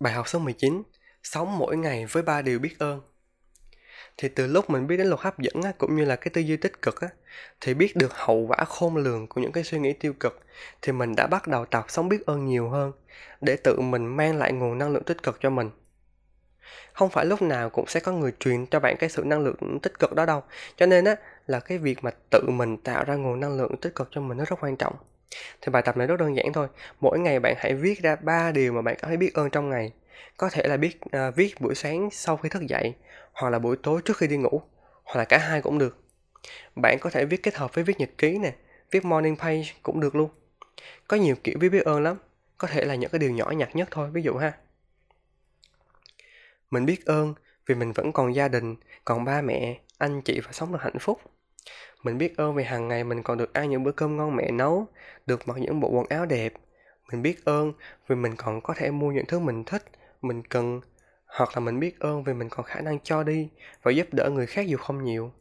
Bài 0.00 0.12
học 0.12 0.28
số 0.28 0.38
19 0.38 0.82
Sống 1.32 1.58
mỗi 1.58 1.76
ngày 1.76 2.06
với 2.06 2.22
ba 2.22 2.42
điều 2.42 2.58
biết 2.58 2.78
ơn. 2.78 3.00
Thì 4.16 4.28
từ 4.28 4.46
lúc 4.46 4.70
mình 4.70 4.86
biết 4.86 4.96
đến 4.96 5.06
luật 5.06 5.20
hấp 5.20 5.38
dẫn 5.38 5.62
á, 5.62 5.72
cũng 5.78 5.96
như 5.96 6.04
là 6.04 6.16
cái 6.16 6.30
tư 6.34 6.40
duy 6.40 6.56
tích 6.56 6.82
cực 6.82 7.00
á, 7.00 7.08
thì 7.60 7.74
biết 7.74 7.96
được 7.96 8.12
hậu 8.14 8.36
quả 8.36 8.64
khôn 8.64 8.96
lường 8.96 9.26
của 9.26 9.40
những 9.40 9.52
cái 9.52 9.64
suy 9.64 9.78
nghĩ 9.78 9.92
tiêu 9.92 10.12
cực 10.20 10.40
thì 10.82 10.92
mình 10.92 11.16
đã 11.16 11.26
bắt 11.26 11.48
đầu 11.48 11.64
tập 11.64 11.84
sống 11.88 12.08
biết 12.08 12.26
ơn 12.26 12.46
nhiều 12.46 12.68
hơn 12.68 12.92
để 13.40 13.56
tự 13.56 13.80
mình 13.80 14.16
mang 14.16 14.36
lại 14.36 14.52
nguồn 14.52 14.78
năng 14.78 14.92
lượng 14.92 15.04
tích 15.04 15.22
cực 15.22 15.38
cho 15.40 15.50
mình. 15.50 15.70
Không 16.92 17.10
phải 17.10 17.26
lúc 17.26 17.42
nào 17.42 17.70
cũng 17.70 17.86
sẽ 17.86 18.00
có 18.00 18.12
người 18.12 18.32
truyền 18.40 18.66
cho 18.66 18.80
bạn 18.80 18.96
cái 18.98 19.10
sự 19.10 19.24
năng 19.24 19.40
lượng 19.40 19.78
tích 19.82 19.98
cực 19.98 20.14
đó 20.14 20.26
đâu 20.26 20.42
cho 20.76 20.86
nên 20.86 21.04
á 21.04 21.16
là 21.46 21.60
cái 21.60 21.78
việc 21.78 22.04
mà 22.04 22.10
tự 22.30 22.40
mình 22.48 22.76
tạo 22.76 23.04
ra 23.04 23.14
nguồn 23.14 23.40
năng 23.40 23.56
lượng 23.56 23.76
tích 23.76 23.94
cực 23.94 24.08
cho 24.10 24.20
mình 24.20 24.38
nó 24.38 24.44
rất 24.44 24.56
quan 24.60 24.76
trọng. 24.76 24.94
Thì 25.60 25.70
bài 25.72 25.82
tập 25.82 25.96
này 25.96 26.06
rất 26.06 26.20
đơn 26.20 26.36
giản 26.36 26.52
thôi 26.52 26.68
mỗi 27.00 27.18
ngày 27.18 27.40
bạn 27.40 27.54
hãy 27.58 27.74
viết 27.74 28.02
ra 28.02 28.16
ba 28.16 28.52
điều 28.52 28.72
mà 28.72 28.82
bạn 28.82 28.96
có 29.02 29.08
thể 29.08 29.16
biết 29.16 29.34
ơn 29.34 29.50
trong 29.50 29.70
ngày 29.70 29.92
có 30.36 30.50
thể 30.50 30.62
là 30.66 30.76
biết 30.76 31.00
à, 31.10 31.30
viết 31.30 31.60
buổi 31.60 31.74
sáng 31.74 32.08
sau 32.12 32.36
khi 32.36 32.48
thức 32.48 32.62
dậy 32.68 32.94
hoặc 33.32 33.50
là 33.50 33.58
buổi 33.58 33.76
tối 33.82 34.00
trước 34.04 34.16
khi 34.16 34.26
đi 34.26 34.36
ngủ 34.36 34.62
hoặc 35.04 35.16
là 35.16 35.24
cả 35.24 35.38
hai 35.38 35.62
cũng 35.62 35.78
được. 35.78 35.98
Bạn 36.76 36.98
có 37.00 37.10
thể 37.10 37.24
viết 37.24 37.42
kết 37.42 37.54
hợp 37.54 37.74
với 37.74 37.84
viết 37.84 38.00
nhật 38.00 38.10
ký 38.18 38.38
nè 38.38 38.54
viết 38.90 39.04
morning 39.04 39.36
page 39.36 39.72
cũng 39.82 40.00
được 40.00 40.14
luôn. 40.14 40.30
Có 41.08 41.16
nhiều 41.16 41.36
kiểu 41.44 41.56
viết 41.60 41.68
biết 41.68 41.84
ơn 41.84 42.02
lắm 42.02 42.16
có 42.58 42.68
thể 42.68 42.84
là 42.84 42.94
những 42.94 43.10
cái 43.10 43.18
điều 43.18 43.30
nhỏ 43.30 43.50
nhặt 43.50 43.76
nhất 43.76 43.88
thôi 43.90 44.10
ví 44.12 44.22
dụ 44.22 44.36
ha. 44.36 44.52
Mình 46.70 46.86
biết 46.86 47.06
ơn 47.06 47.34
vì 47.66 47.74
mình 47.74 47.92
vẫn 47.92 48.12
còn 48.12 48.34
gia 48.34 48.48
đình 48.48 48.76
còn 49.04 49.24
ba 49.24 49.40
mẹ 49.40 49.80
anh 49.98 50.22
chị 50.22 50.40
và 50.40 50.52
sống 50.52 50.72
được 50.72 50.82
hạnh 50.82 50.98
phúc. 51.00 51.20
Mình 52.02 52.18
biết 52.18 52.36
ơn 52.36 52.54
vì 52.54 52.64
hàng 52.64 52.88
ngày 52.88 53.04
mình 53.04 53.22
còn 53.22 53.38
được 53.38 53.52
ăn 53.52 53.70
những 53.70 53.82
bữa 53.82 53.92
cơm 53.92 54.16
ngon 54.16 54.36
mẹ 54.36 54.50
nấu 54.50 54.86
được 55.26 55.48
mặc 55.48 55.56
những 55.58 55.80
bộ 55.80 55.88
quần 55.88 56.06
áo 56.08 56.26
đẹp. 56.26 56.52
Mình 57.12 57.22
biết 57.22 57.44
ơn 57.44 57.72
vì 58.08 58.16
mình 58.16 58.36
còn 58.36 58.60
có 58.60 58.74
thể 58.74 58.90
mua 58.90 59.12
những 59.12 59.26
thứ 59.26 59.38
mình 59.38 59.64
thích 59.64 59.82
mình 60.22 60.42
cần, 60.42 60.80
hoặc 61.26 61.50
là 61.54 61.60
mình 61.60 61.80
biết 61.80 62.00
ơn 62.00 62.24
vì 62.24 62.32
mình 62.32 62.48
còn 62.48 62.66
khả 62.66 62.80
năng 62.80 63.00
cho 63.00 63.22
đi 63.22 63.48
và 63.82 63.90
giúp 63.92 64.06
đỡ 64.12 64.30
người 64.30 64.46
khác 64.46 64.66
dù 64.66 64.76
không 64.76 65.04
nhiều. 65.04 65.32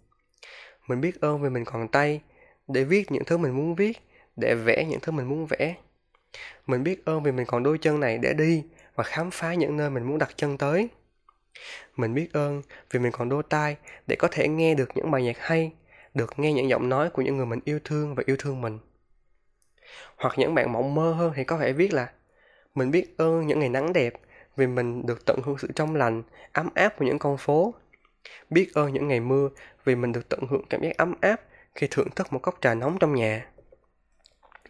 Mình 0.87 1.01
biết 1.01 1.21
ơn 1.21 1.41
vì 1.41 1.49
mình 1.49 1.65
còn 1.65 1.87
tay 1.87 2.21
để 2.67 2.83
viết 2.83 3.11
những 3.11 3.23
thứ 3.25 3.37
mình 3.37 3.55
muốn 3.55 3.75
viết, 3.75 3.97
để 4.35 4.55
vẽ 4.55 4.85
những 4.85 4.99
thứ 4.99 5.11
mình 5.11 5.29
muốn 5.29 5.45
vẽ. 5.45 5.75
Mình 6.67 6.83
biết 6.83 7.05
ơn 7.05 7.23
vì 7.23 7.31
mình 7.31 7.45
còn 7.45 7.63
đôi 7.63 7.77
chân 7.77 7.99
này 7.99 8.17
để 8.17 8.33
đi 8.33 8.63
và 8.95 9.03
khám 9.03 9.31
phá 9.31 9.53
những 9.53 9.77
nơi 9.77 9.89
mình 9.89 10.03
muốn 10.03 10.17
đặt 10.17 10.29
chân 10.35 10.57
tới. 10.57 10.89
Mình 11.95 12.13
biết 12.13 12.33
ơn 12.33 12.61
vì 12.91 12.99
mình 12.99 13.11
còn 13.11 13.29
đôi 13.29 13.43
tai 13.49 13.77
để 14.07 14.15
có 14.15 14.27
thể 14.31 14.47
nghe 14.47 14.75
được 14.75 14.89
những 14.95 15.11
bài 15.11 15.23
nhạc 15.23 15.37
hay, 15.39 15.71
được 16.13 16.39
nghe 16.39 16.53
những 16.53 16.69
giọng 16.69 16.89
nói 16.89 17.09
của 17.09 17.21
những 17.21 17.37
người 17.37 17.45
mình 17.45 17.59
yêu 17.65 17.79
thương 17.83 18.15
và 18.15 18.23
yêu 18.25 18.35
thương 18.39 18.61
mình. 18.61 18.79
Hoặc 20.17 20.33
những 20.37 20.55
bạn 20.55 20.71
mộng 20.71 20.95
mơ 20.95 21.13
hơn 21.13 21.33
thì 21.35 21.43
có 21.43 21.57
thể 21.57 21.73
viết 21.73 21.93
là, 21.93 22.11
mình 22.75 22.91
biết 22.91 23.17
ơn 23.17 23.47
những 23.47 23.59
ngày 23.59 23.69
nắng 23.69 23.93
đẹp 23.93 24.13
vì 24.55 24.67
mình 24.67 25.05
được 25.05 25.25
tận 25.25 25.39
hưởng 25.43 25.57
sự 25.57 25.67
trong 25.75 25.95
lành, 25.95 26.23
ấm 26.53 26.69
áp 26.75 26.97
của 26.97 27.05
những 27.05 27.19
con 27.19 27.37
phố. 27.37 27.73
Biết 28.49 28.73
ơn 28.73 28.93
những 28.93 29.07
ngày 29.07 29.19
mưa 29.19 29.49
vì 29.85 29.95
mình 29.95 30.11
được 30.11 30.29
tận 30.29 30.39
hưởng 30.49 30.65
cảm 30.69 30.81
giác 30.81 30.97
ấm 30.97 31.15
áp 31.21 31.41
khi 31.75 31.87
thưởng 31.91 32.09
thức 32.15 32.33
một 32.33 32.39
cốc 32.39 32.57
trà 32.61 32.73
nóng 32.73 32.97
trong 32.99 33.15
nhà. 33.15 33.45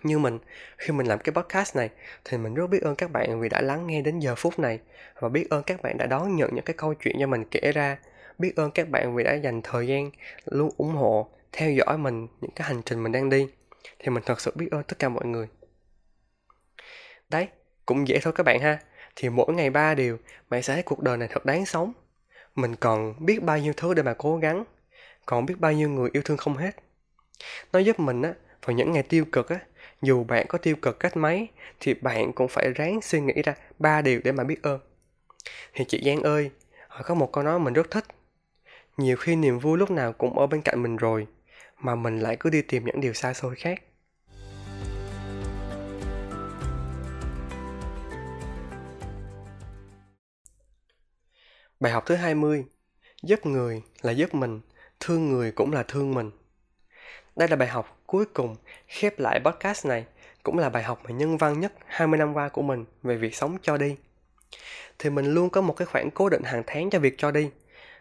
Như 0.03 0.19
mình, 0.19 0.39
khi 0.77 0.93
mình 0.93 1.07
làm 1.07 1.19
cái 1.19 1.33
podcast 1.33 1.75
này 1.75 1.89
thì 2.25 2.37
mình 2.37 2.53
rất 2.53 2.67
biết 2.67 2.81
ơn 2.81 2.95
các 2.95 3.11
bạn 3.11 3.39
vì 3.41 3.49
đã 3.49 3.61
lắng 3.61 3.87
nghe 3.87 4.01
đến 4.01 4.19
giờ 4.19 4.35
phút 4.35 4.59
này 4.59 4.79
và 5.19 5.29
biết 5.29 5.49
ơn 5.49 5.63
các 5.63 5.81
bạn 5.81 5.97
đã 5.97 6.05
đón 6.05 6.35
nhận 6.35 6.49
những 6.55 6.65
cái 6.65 6.73
câu 6.77 6.93
chuyện 6.93 7.15
cho 7.19 7.27
mình 7.27 7.45
kể 7.51 7.71
ra. 7.71 7.97
Biết 8.37 8.55
ơn 8.55 8.71
các 8.71 8.89
bạn 8.89 9.15
vì 9.15 9.23
đã 9.23 9.33
dành 9.33 9.61
thời 9.61 9.87
gian 9.87 10.11
luôn 10.45 10.69
ủng 10.77 10.95
hộ, 10.95 11.29
theo 11.51 11.71
dõi 11.71 11.97
mình 11.97 12.27
những 12.41 12.51
cái 12.55 12.67
hành 12.67 12.81
trình 12.85 13.03
mình 13.03 13.11
đang 13.11 13.29
đi. 13.29 13.47
Thì 13.99 14.09
mình 14.09 14.23
thật 14.25 14.41
sự 14.41 14.51
biết 14.55 14.67
ơn 14.71 14.83
tất 14.83 14.99
cả 14.99 15.09
mọi 15.09 15.25
người. 15.25 15.47
Đấy, 17.29 17.47
cũng 17.85 18.07
dễ 18.07 18.19
thôi 18.19 18.33
các 18.35 18.43
bạn 18.43 18.59
ha 18.59 18.79
thì 19.15 19.30
mỗi 19.30 19.54
ngày 19.54 19.69
ba 19.69 19.95
điều 19.95 20.17
bạn 20.49 20.63
sẽ 20.63 20.73
thấy 20.73 20.84
cuộc 20.84 20.99
đời 20.99 21.17
này 21.17 21.28
thật 21.32 21.45
đáng 21.45 21.65
sống. 21.65 21.93
Mình 22.56 22.75
còn 22.75 23.25
biết 23.25 23.43
bao 23.43 23.58
nhiêu 23.58 23.73
thứ 23.78 23.93
để 23.93 24.04
mà 24.04 24.13
cố 24.13 24.38
gắng, 24.38 24.63
còn 25.25 25.45
biết 25.45 25.56
bao 25.60 25.73
nhiêu 25.73 25.89
người 25.89 26.10
yêu 26.13 26.23
thương 26.25 26.38
không 26.38 26.58
hết. 26.58 26.75
Nó 27.73 27.80
giúp 27.80 27.99
mình 27.99 28.21
á, 28.21 28.34
vào 28.65 28.75
những 28.75 28.91
ngày 28.91 29.04
tiêu 29.04 29.25
cực 29.32 29.49
á, 29.49 29.60
dù 30.01 30.23
bạn 30.23 30.45
có 30.47 30.58
tiêu 30.58 30.75
cực 30.75 30.99
cách 30.99 31.17
mấy, 31.17 31.47
thì 31.80 31.93
bạn 31.93 32.34
cũng 32.34 32.47
phải 32.47 32.71
ráng 32.75 33.01
suy 33.01 33.19
nghĩ 33.19 33.41
ra 33.43 33.56
ba 33.80 34.01
điều 34.01 34.21
để 34.23 34.32
mà 34.32 34.43
biết 34.43 34.63
ơn. 34.63 34.80
Thì 35.73 35.86
chị 35.88 36.01
Giang 36.06 36.23
ơi, 36.23 36.51
họ 36.88 37.01
có 37.06 37.15
một 37.15 37.32
câu 37.32 37.43
nói 37.43 37.60
mình 37.60 37.73
rất 37.73 37.91
thích. 37.91 38.06
Nhiều 38.97 39.17
khi 39.17 39.36
niềm 39.36 39.60
vui 39.60 39.78
lúc 39.78 39.91
nào 39.91 40.13
cũng 40.13 40.39
ở 40.39 40.47
bên 40.47 40.62
cạnh 40.62 40.84
mình 40.84 40.97
rồi, 40.97 41.28
mà 41.80 41.95
mình 41.95 42.20
lại 42.20 42.38
cứ 42.39 42.49
đi 42.49 42.61
tìm 42.61 42.86
những 42.86 43.01
điều 43.01 43.13
xa 43.13 43.34
xôi 43.34 43.55
khác. 43.55 43.82
Bài 51.86 51.91
học 51.91 52.03
thứ 52.05 52.15
20 52.15 52.65
Giúp 53.23 53.45
người 53.45 53.81
là 54.01 54.11
giúp 54.11 54.33
mình, 54.33 54.61
thương 54.99 55.29
người 55.29 55.51
cũng 55.51 55.73
là 55.73 55.83
thương 55.83 56.13
mình. 56.13 56.31
Đây 57.36 57.47
là 57.47 57.55
bài 57.55 57.67
học 57.67 57.97
cuối 58.05 58.25
cùng 58.33 58.55
khép 58.88 59.19
lại 59.19 59.39
podcast 59.45 59.86
này, 59.86 60.05
cũng 60.43 60.57
là 60.57 60.69
bài 60.69 60.83
học 60.83 60.99
mà 61.03 61.11
nhân 61.11 61.38
văn 61.38 61.59
nhất 61.59 61.73
20 61.86 62.19
năm 62.19 62.33
qua 62.33 62.49
của 62.49 62.61
mình 62.61 62.86
về 63.03 63.15
việc 63.15 63.36
sống 63.36 63.57
cho 63.61 63.77
đi. 63.77 63.95
Thì 64.99 65.09
mình 65.09 65.33
luôn 65.33 65.49
có 65.49 65.61
một 65.61 65.73
cái 65.73 65.86
khoản 65.86 66.09
cố 66.09 66.29
định 66.29 66.43
hàng 66.43 66.63
tháng 66.67 66.89
cho 66.89 66.99
việc 66.99 67.15
cho 67.17 67.31
đi. 67.31 67.49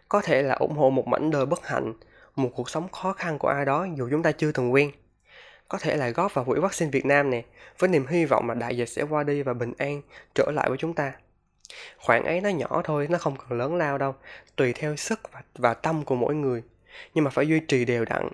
Có 0.09 0.21
thể 0.21 0.41
là 0.41 0.55
ủng 0.55 0.75
hộ 0.75 0.89
một 0.89 1.07
mảnh 1.07 1.31
đời 1.31 1.45
bất 1.45 1.67
hạnh, 1.67 1.93
một 2.35 2.49
cuộc 2.55 2.69
sống 2.69 2.89
khó 2.91 3.13
khăn 3.13 3.39
của 3.39 3.47
ai 3.47 3.65
đó 3.65 3.87
dù 3.95 4.07
chúng 4.11 4.23
ta 4.23 4.31
chưa 4.31 4.51
từng 4.51 4.73
quen. 4.73 4.91
Có 5.69 5.77
thể 5.77 5.95
là 5.95 6.09
góp 6.09 6.33
vào 6.33 6.45
quỹ 6.45 6.59
vaccine 6.59 6.91
Việt 6.91 7.05
Nam 7.05 7.29
nè, 7.29 7.43
với 7.79 7.89
niềm 7.89 8.07
hy 8.07 8.25
vọng 8.25 8.49
là 8.49 8.55
đại 8.55 8.77
dịch 8.77 8.89
sẽ 8.89 9.03
qua 9.03 9.23
đi 9.23 9.41
và 9.41 9.53
bình 9.53 9.73
an 9.77 10.01
trở 10.35 10.51
lại 10.51 10.69
với 10.69 10.77
chúng 10.77 10.93
ta 10.93 11.13
khoảng 11.97 12.23
ấy 12.23 12.41
nó 12.41 12.49
nhỏ 12.49 12.81
thôi 12.83 13.07
nó 13.09 13.17
không 13.17 13.35
cần 13.37 13.59
lớn 13.59 13.75
lao 13.75 13.97
đâu 13.97 14.15
tùy 14.55 14.73
theo 14.73 14.95
sức 14.95 15.19
và, 15.31 15.41
và 15.55 15.73
tâm 15.73 16.03
của 16.03 16.15
mỗi 16.15 16.35
người. 16.35 16.63
Nhưng 17.13 17.23
mà 17.23 17.31
phải 17.31 17.47
duy 17.47 17.59
trì 17.59 17.85
đều 17.85 18.05
đặn. 18.05 18.29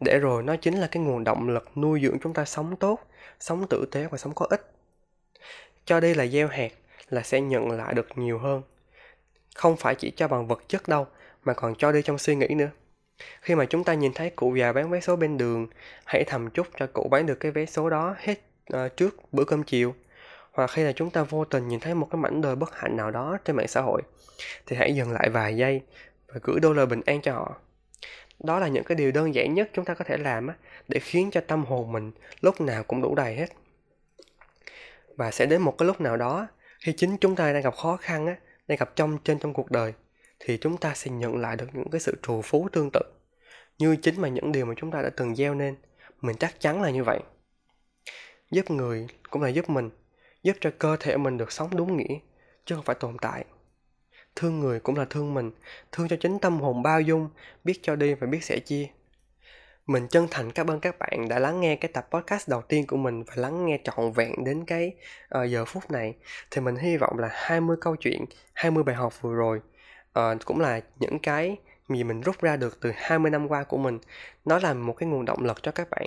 Để 0.00 0.18
rồi 0.18 0.42
nó 0.42 0.56
chính 0.56 0.74
là 0.74 0.86
cái 0.86 1.02
nguồn 1.02 1.24
động 1.24 1.48
lực 1.48 1.76
nuôi 1.76 2.00
dưỡng 2.02 2.18
chúng 2.22 2.34
ta 2.34 2.44
sống 2.44 2.76
tốt 2.76 2.98
sống 3.40 3.66
tử 3.70 3.86
tế 3.90 4.06
và 4.10 4.18
sống 4.18 4.34
có 4.34 4.46
ích. 4.50 4.72
Cho 5.84 6.00
đi 6.00 6.14
là 6.14 6.26
gieo 6.26 6.48
hạt 6.48 6.72
là 7.08 7.22
sẽ 7.22 7.40
nhận 7.40 7.70
lại 7.70 7.94
được 7.94 8.08
nhiều 8.18 8.38
hơn. 8.38 8.62
Không 9.54 9.76
phải 9.76 9.94
chỉ 9.94 10.10
cho 10.10 10.28
bằng 10.28 10.46
vật 10.46 10.62
chất 10.68 10.88
đâu 10.88 11.06
mà 11.44 11.54
còn 11.54 11.74
cho 11.74 11.92
đi 11.92 12.02
trong 12.02 12.18
suy 12.18 12.36
nghĩ 12.36 12.48
nữa. 12.48 12.70
Khi 13.40 13.54
mà 13.54 13.64
chúng 13.64 13.84
ta 13.84 13.94
nhìn 13.94 14.12
thấy 14.12 14.30
cụ 14.30 14.54
già 14.54 14.72
bán 14.72 14.90
vé 14.90 15.00
số 15.00 15.16
bên 15.16 15.38
đường 15.38 15.66
hãy 16.04 16.24
thầm 16.24 16.50
chúc 16.50 16.66
cho 16.78 16.86
cụ 16.92 17.08
bán 17.10 17.26
được 17.26 17.40
cái 17.40 17.52
vé 17.52 17.66
số 17.66 17.90
đó 17.90 18.16
hết 18.18 18.40
uh, 18.74 18.96
trước 18.96 19.32
bữa 19.32 19.44
cơm 19.44 19.62
chiều 19.62 19.94
hoặc 20.52 20.70
khi 20.70 20.82
là 20.82 20.92
chúng 20.92 21.10
ta 21.10 21.22
vô 21.22 21.44
tình 21.44 21.68
nhìn 21.68 21.80
thấy 21.80 21.94
một 21.94 22.08
cái 22.10 22.20
mảnh 22.20 22.40
đời 22.40 22.56
bất 22.56 22.74
hạnh 22.74 22.96
nào 22.96 23.10
đó 23.10 23.38
trên 23.44 23.56
mạng 23.56 23.68
xã 23.68 23.80
hội, 23.80 24.02
thì 24.66 24.76
hãy 24.76 24.94
dừng 24.94 25.12
lại 25.12 25.28
vài 25.28 25.56
giây 25.56 25.80
và 26.28 26.40
gửi 26.42 26.60
đôi 26.60 26.74
lời 26.74 26.86
bình 26.86 27.00
an 27.06 27.20
cho 27.22 27.32
họ. 27.32 27.56
Đó 28.38 28.58
là 28.58 28.68
những 28.68 28.84
cái 28.84 28.96
điều 28.96 29.12
đơn 29.12 29.34
giản 29.34 29.54
nhất 29.54 29.70
chúng 29.72 29.84
ta 29.84 29.94
có 29.94 30.04
thể 30.04 30.16
làm 30.16 30.48
để 30.88 30.98
khiến 30.98 31.30
cho 31.30 31.40
tâm 31.40 31.64
hồn 31.64 31.92
mình 31.92 32.12
lúc 32.40 32.60
nào 32.60 32.82
cũng 32.82 33.02
đủ 33.02 33.14
đầy 33.14 33.34
hết. 33.34 33.46
Và 35.16 35.30
sẽ 35.30 35.46
đến 35.46 35.62
một 35.62 35.78
cái 35.78 35.86
lúc 35.86 36.00
nào 36.00 36.16
đó, 36.16 36.46
khi 36.80 36.92
chính 36.96 37.16
chúng 37.16 37.36
ta 37.36 37.52
đang 37.52 37.62
gặp 37.62 37.74
khó 37.76 37.96
khăn 37.96 38.26
á, 38.26 38.36
đang 38.68 38.78
gặp 38.78 38.96
trong 38.96 39.18
trên 39.24 39.38
trong 39.38 39.54
cuộc 39.54 39.70
đời, 39.70 39.92
thì 40.40 40.58
chúng 40.60 40.76
ta 40.76 40.94
sẽ 40.94 41.10
nhận 41.10 41.36
lại 41.36 41.56
được 41.56 41.66
những 41.72 41.90
cái 41.90 42.00
sự 42.00 42.16
trù 42.22 42.42
phú 42.42 42.68
tương 42.72 42.90
tự, 42.92 43.00
như 43.78 43.96
chính 43.96 44.20
mà 44.20 44.28
những 44.28 44.52
điều 44.52 44.66
mà 44.66 44.74
chúng 44.76 44.90
ta 44.90 45.02
đã 45.02 45.10
từng 45.16 45.36
gieo 45.36 45.54
nên. 45.54 45.76
Mình 46.20 46.36
chắc 46.36 46.60
chắn 46.60 46.82
là 46.82 46.90
như 46.90 47.04
vậy. 47.04 47.20
Giúp 48.50 48.70
người 48.70 49.06
cũng 49.30 49.42
là 49.42 49.48
giúp 49.48 49.68
mình 49.68 49.90
giúp 50.42 50.56
cho 50.60 50.70
cơ 50.78 50.96
thể 51.00 51.16
mình 51.16 51.38
được 51.38 51.52
sống 51.52 51.76
đúng 51.76 51.96
nghĩa 51.96 52.18
chứ 52.64 52.74
không 52.74 52.84
phải 52.84 52.96
tồn 53.00 53.16
tại. 53.20 53.44
Thương 54.36 54.60
người 54.60 54.80
cũng 54.80 54.96
là 54.96 55.04
thương 55.04 55.34
mình 55.34 55.50
thương 55.92 56.08
cho 56.08 56.16
chính 56.20 56.38
tâm 56.38 56.60
hồn 56.60 56.82
bao 56.82 57.00
dung 57.00 57.28
biết 57.64 57.80
cho 57.82 57.96
đi 57.96 58.14
và 58.14 58.26
biết 58.26 58.44
sẻ 58.44 58.58
chia. 58.58 58.88
Mình 59.86 60.08
chân 60.08 60.26
thành 60.30 60.52
cảm 60.52 60.70
ơn 60.70 60.80
các 60.80 60.98
bạn 60.98 61.28
đã 61.28 61.38
lắng 61.38 61.60
nghe 61.60 61.76
cái 61.76 61.90
tập 61.94 62.08
podcast 62.10 62.48
đầu 62.48 62.62
tiên 62.62 62.86
của 62.86 62.96
mình 62.96 63.22
và 63.22 63.34
lắng 63.36 63.66
nghe 63.66 63.78
trọn 63.84 64.12
vẹn 64.12 64.44
đến 64.44 64.64
cái 64.64 64.94
uh, 65.38 65.50
giờ 65.50 65.64
phút 65.64 65.90
này. 65.90 66.14
Thì 66.50 66.60
mình 66.60 66.76
hy 66.76 66.96
vọng 66.96 67.18
là 67.18 67.28
20 67.32 67.76
câu 67.80 67.96
chuyện 67.96 68.24
20 68.52 68.84
bài 68.84 68.96
học 68.96 69.22
vừa 69.22 69.34
rồi 69.34 69.60
uh, 70.18 70.44
cũng 70.44 70.60
là 70.60 70.80
những 70.98 71.18
cái 71.18 71.56
gì 71.88 72.04
mình 72.04 72.20
rút 72.20 72.40
ra 72.40 72.56
được 72.56 72.80
từ 72.80 72.92
20 72.96 73.30
năm 73.30 73.48
qua 73.48 73.64
của 73.64 73.76
mình. 73.76 73.98
Nó 74.44 74.58
là 74.58 74.74
một 74.74 74.92
cái 74.92 75.08
nguồn 75.08 75.24
động 75.24 75.44
lực 75.44 75.62
cho 75.62 75.72
các 75.72 75.88
bạn 75.90 76.06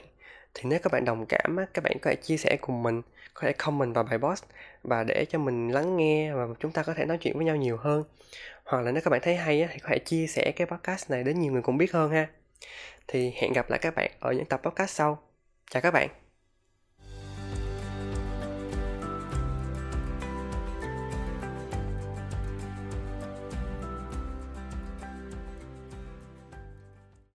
thì 0.55 0.61
nếu 0.63 0.79
các 0.83 0.91
bạn 0.91 1.05
đồng 1.05 1.25
cảm 1.25 1.57
các 1.73 1.83
bạn 1.83 1.97
có 2.01 2.09
thể 2.09 2.15
chia 2.15 2.37
sẻ 2.37 2.57
cùng 2.61 2.83
mình, 2.83 3.01
có 3.33 3.41
thể 3.47 3.53
comment 3.53 3.95
vào 3.95 4.03
bài 4.03 4.17
post 4.19 4.43
và 4.83 5.03
để 5.03 5.25
cho 5.29 5.39
mình 5.39 5.69
lắng 5.71 5.97
nghe 5.97 6.33
và 6.33 6.47
chúng 6.59 6.71
ta 6.71 6.83
có 6.83 6.93
thể 6.93 7.05
nói 7.05 7.17
chuyện 7.17 7.35
với 7.35 7.45
nhau 7.45 7.55
nhiều 7.55 7.77
hơn. 7.77 8.03
Hoặc 8.65 8.81
là 8.81 8.91
nếu 8.91 9.01
các 9.03 9.11
bạn 9.11 9.21
thấy 9.23 9.35
hay 9.35 9.67
thì 9.73 9.79
có 9.79 9.89
thể 9.89 9.99
chia 9.99 10.27
sẻ 10.27 10.51
cái 10.55 10.67
podcast 10.67 11.11
này 11.11 11.23
đến 11.23 11.39
nhiều 11.39 11.53
người 11.53 11.61
cũng 11.61 11.77
biết 11.77 11.93
hơn 11.93 12.11
ha. 12.11 12.27
Thì 13.07 13.33
hẹn 13.35 13.53
gặp 13.53 13.69
lại 13.69 13.79
các 13.79 13.95
bạn 13.95 14.11
ở 14.19 14.31
những 14.31 14.45
tập 14.45 14.61
podcast 14.63 14.89
sau. 14.89 15.21
Chào 15.71 15.81
các 15.81 15.91
bạn! 15.91 16.24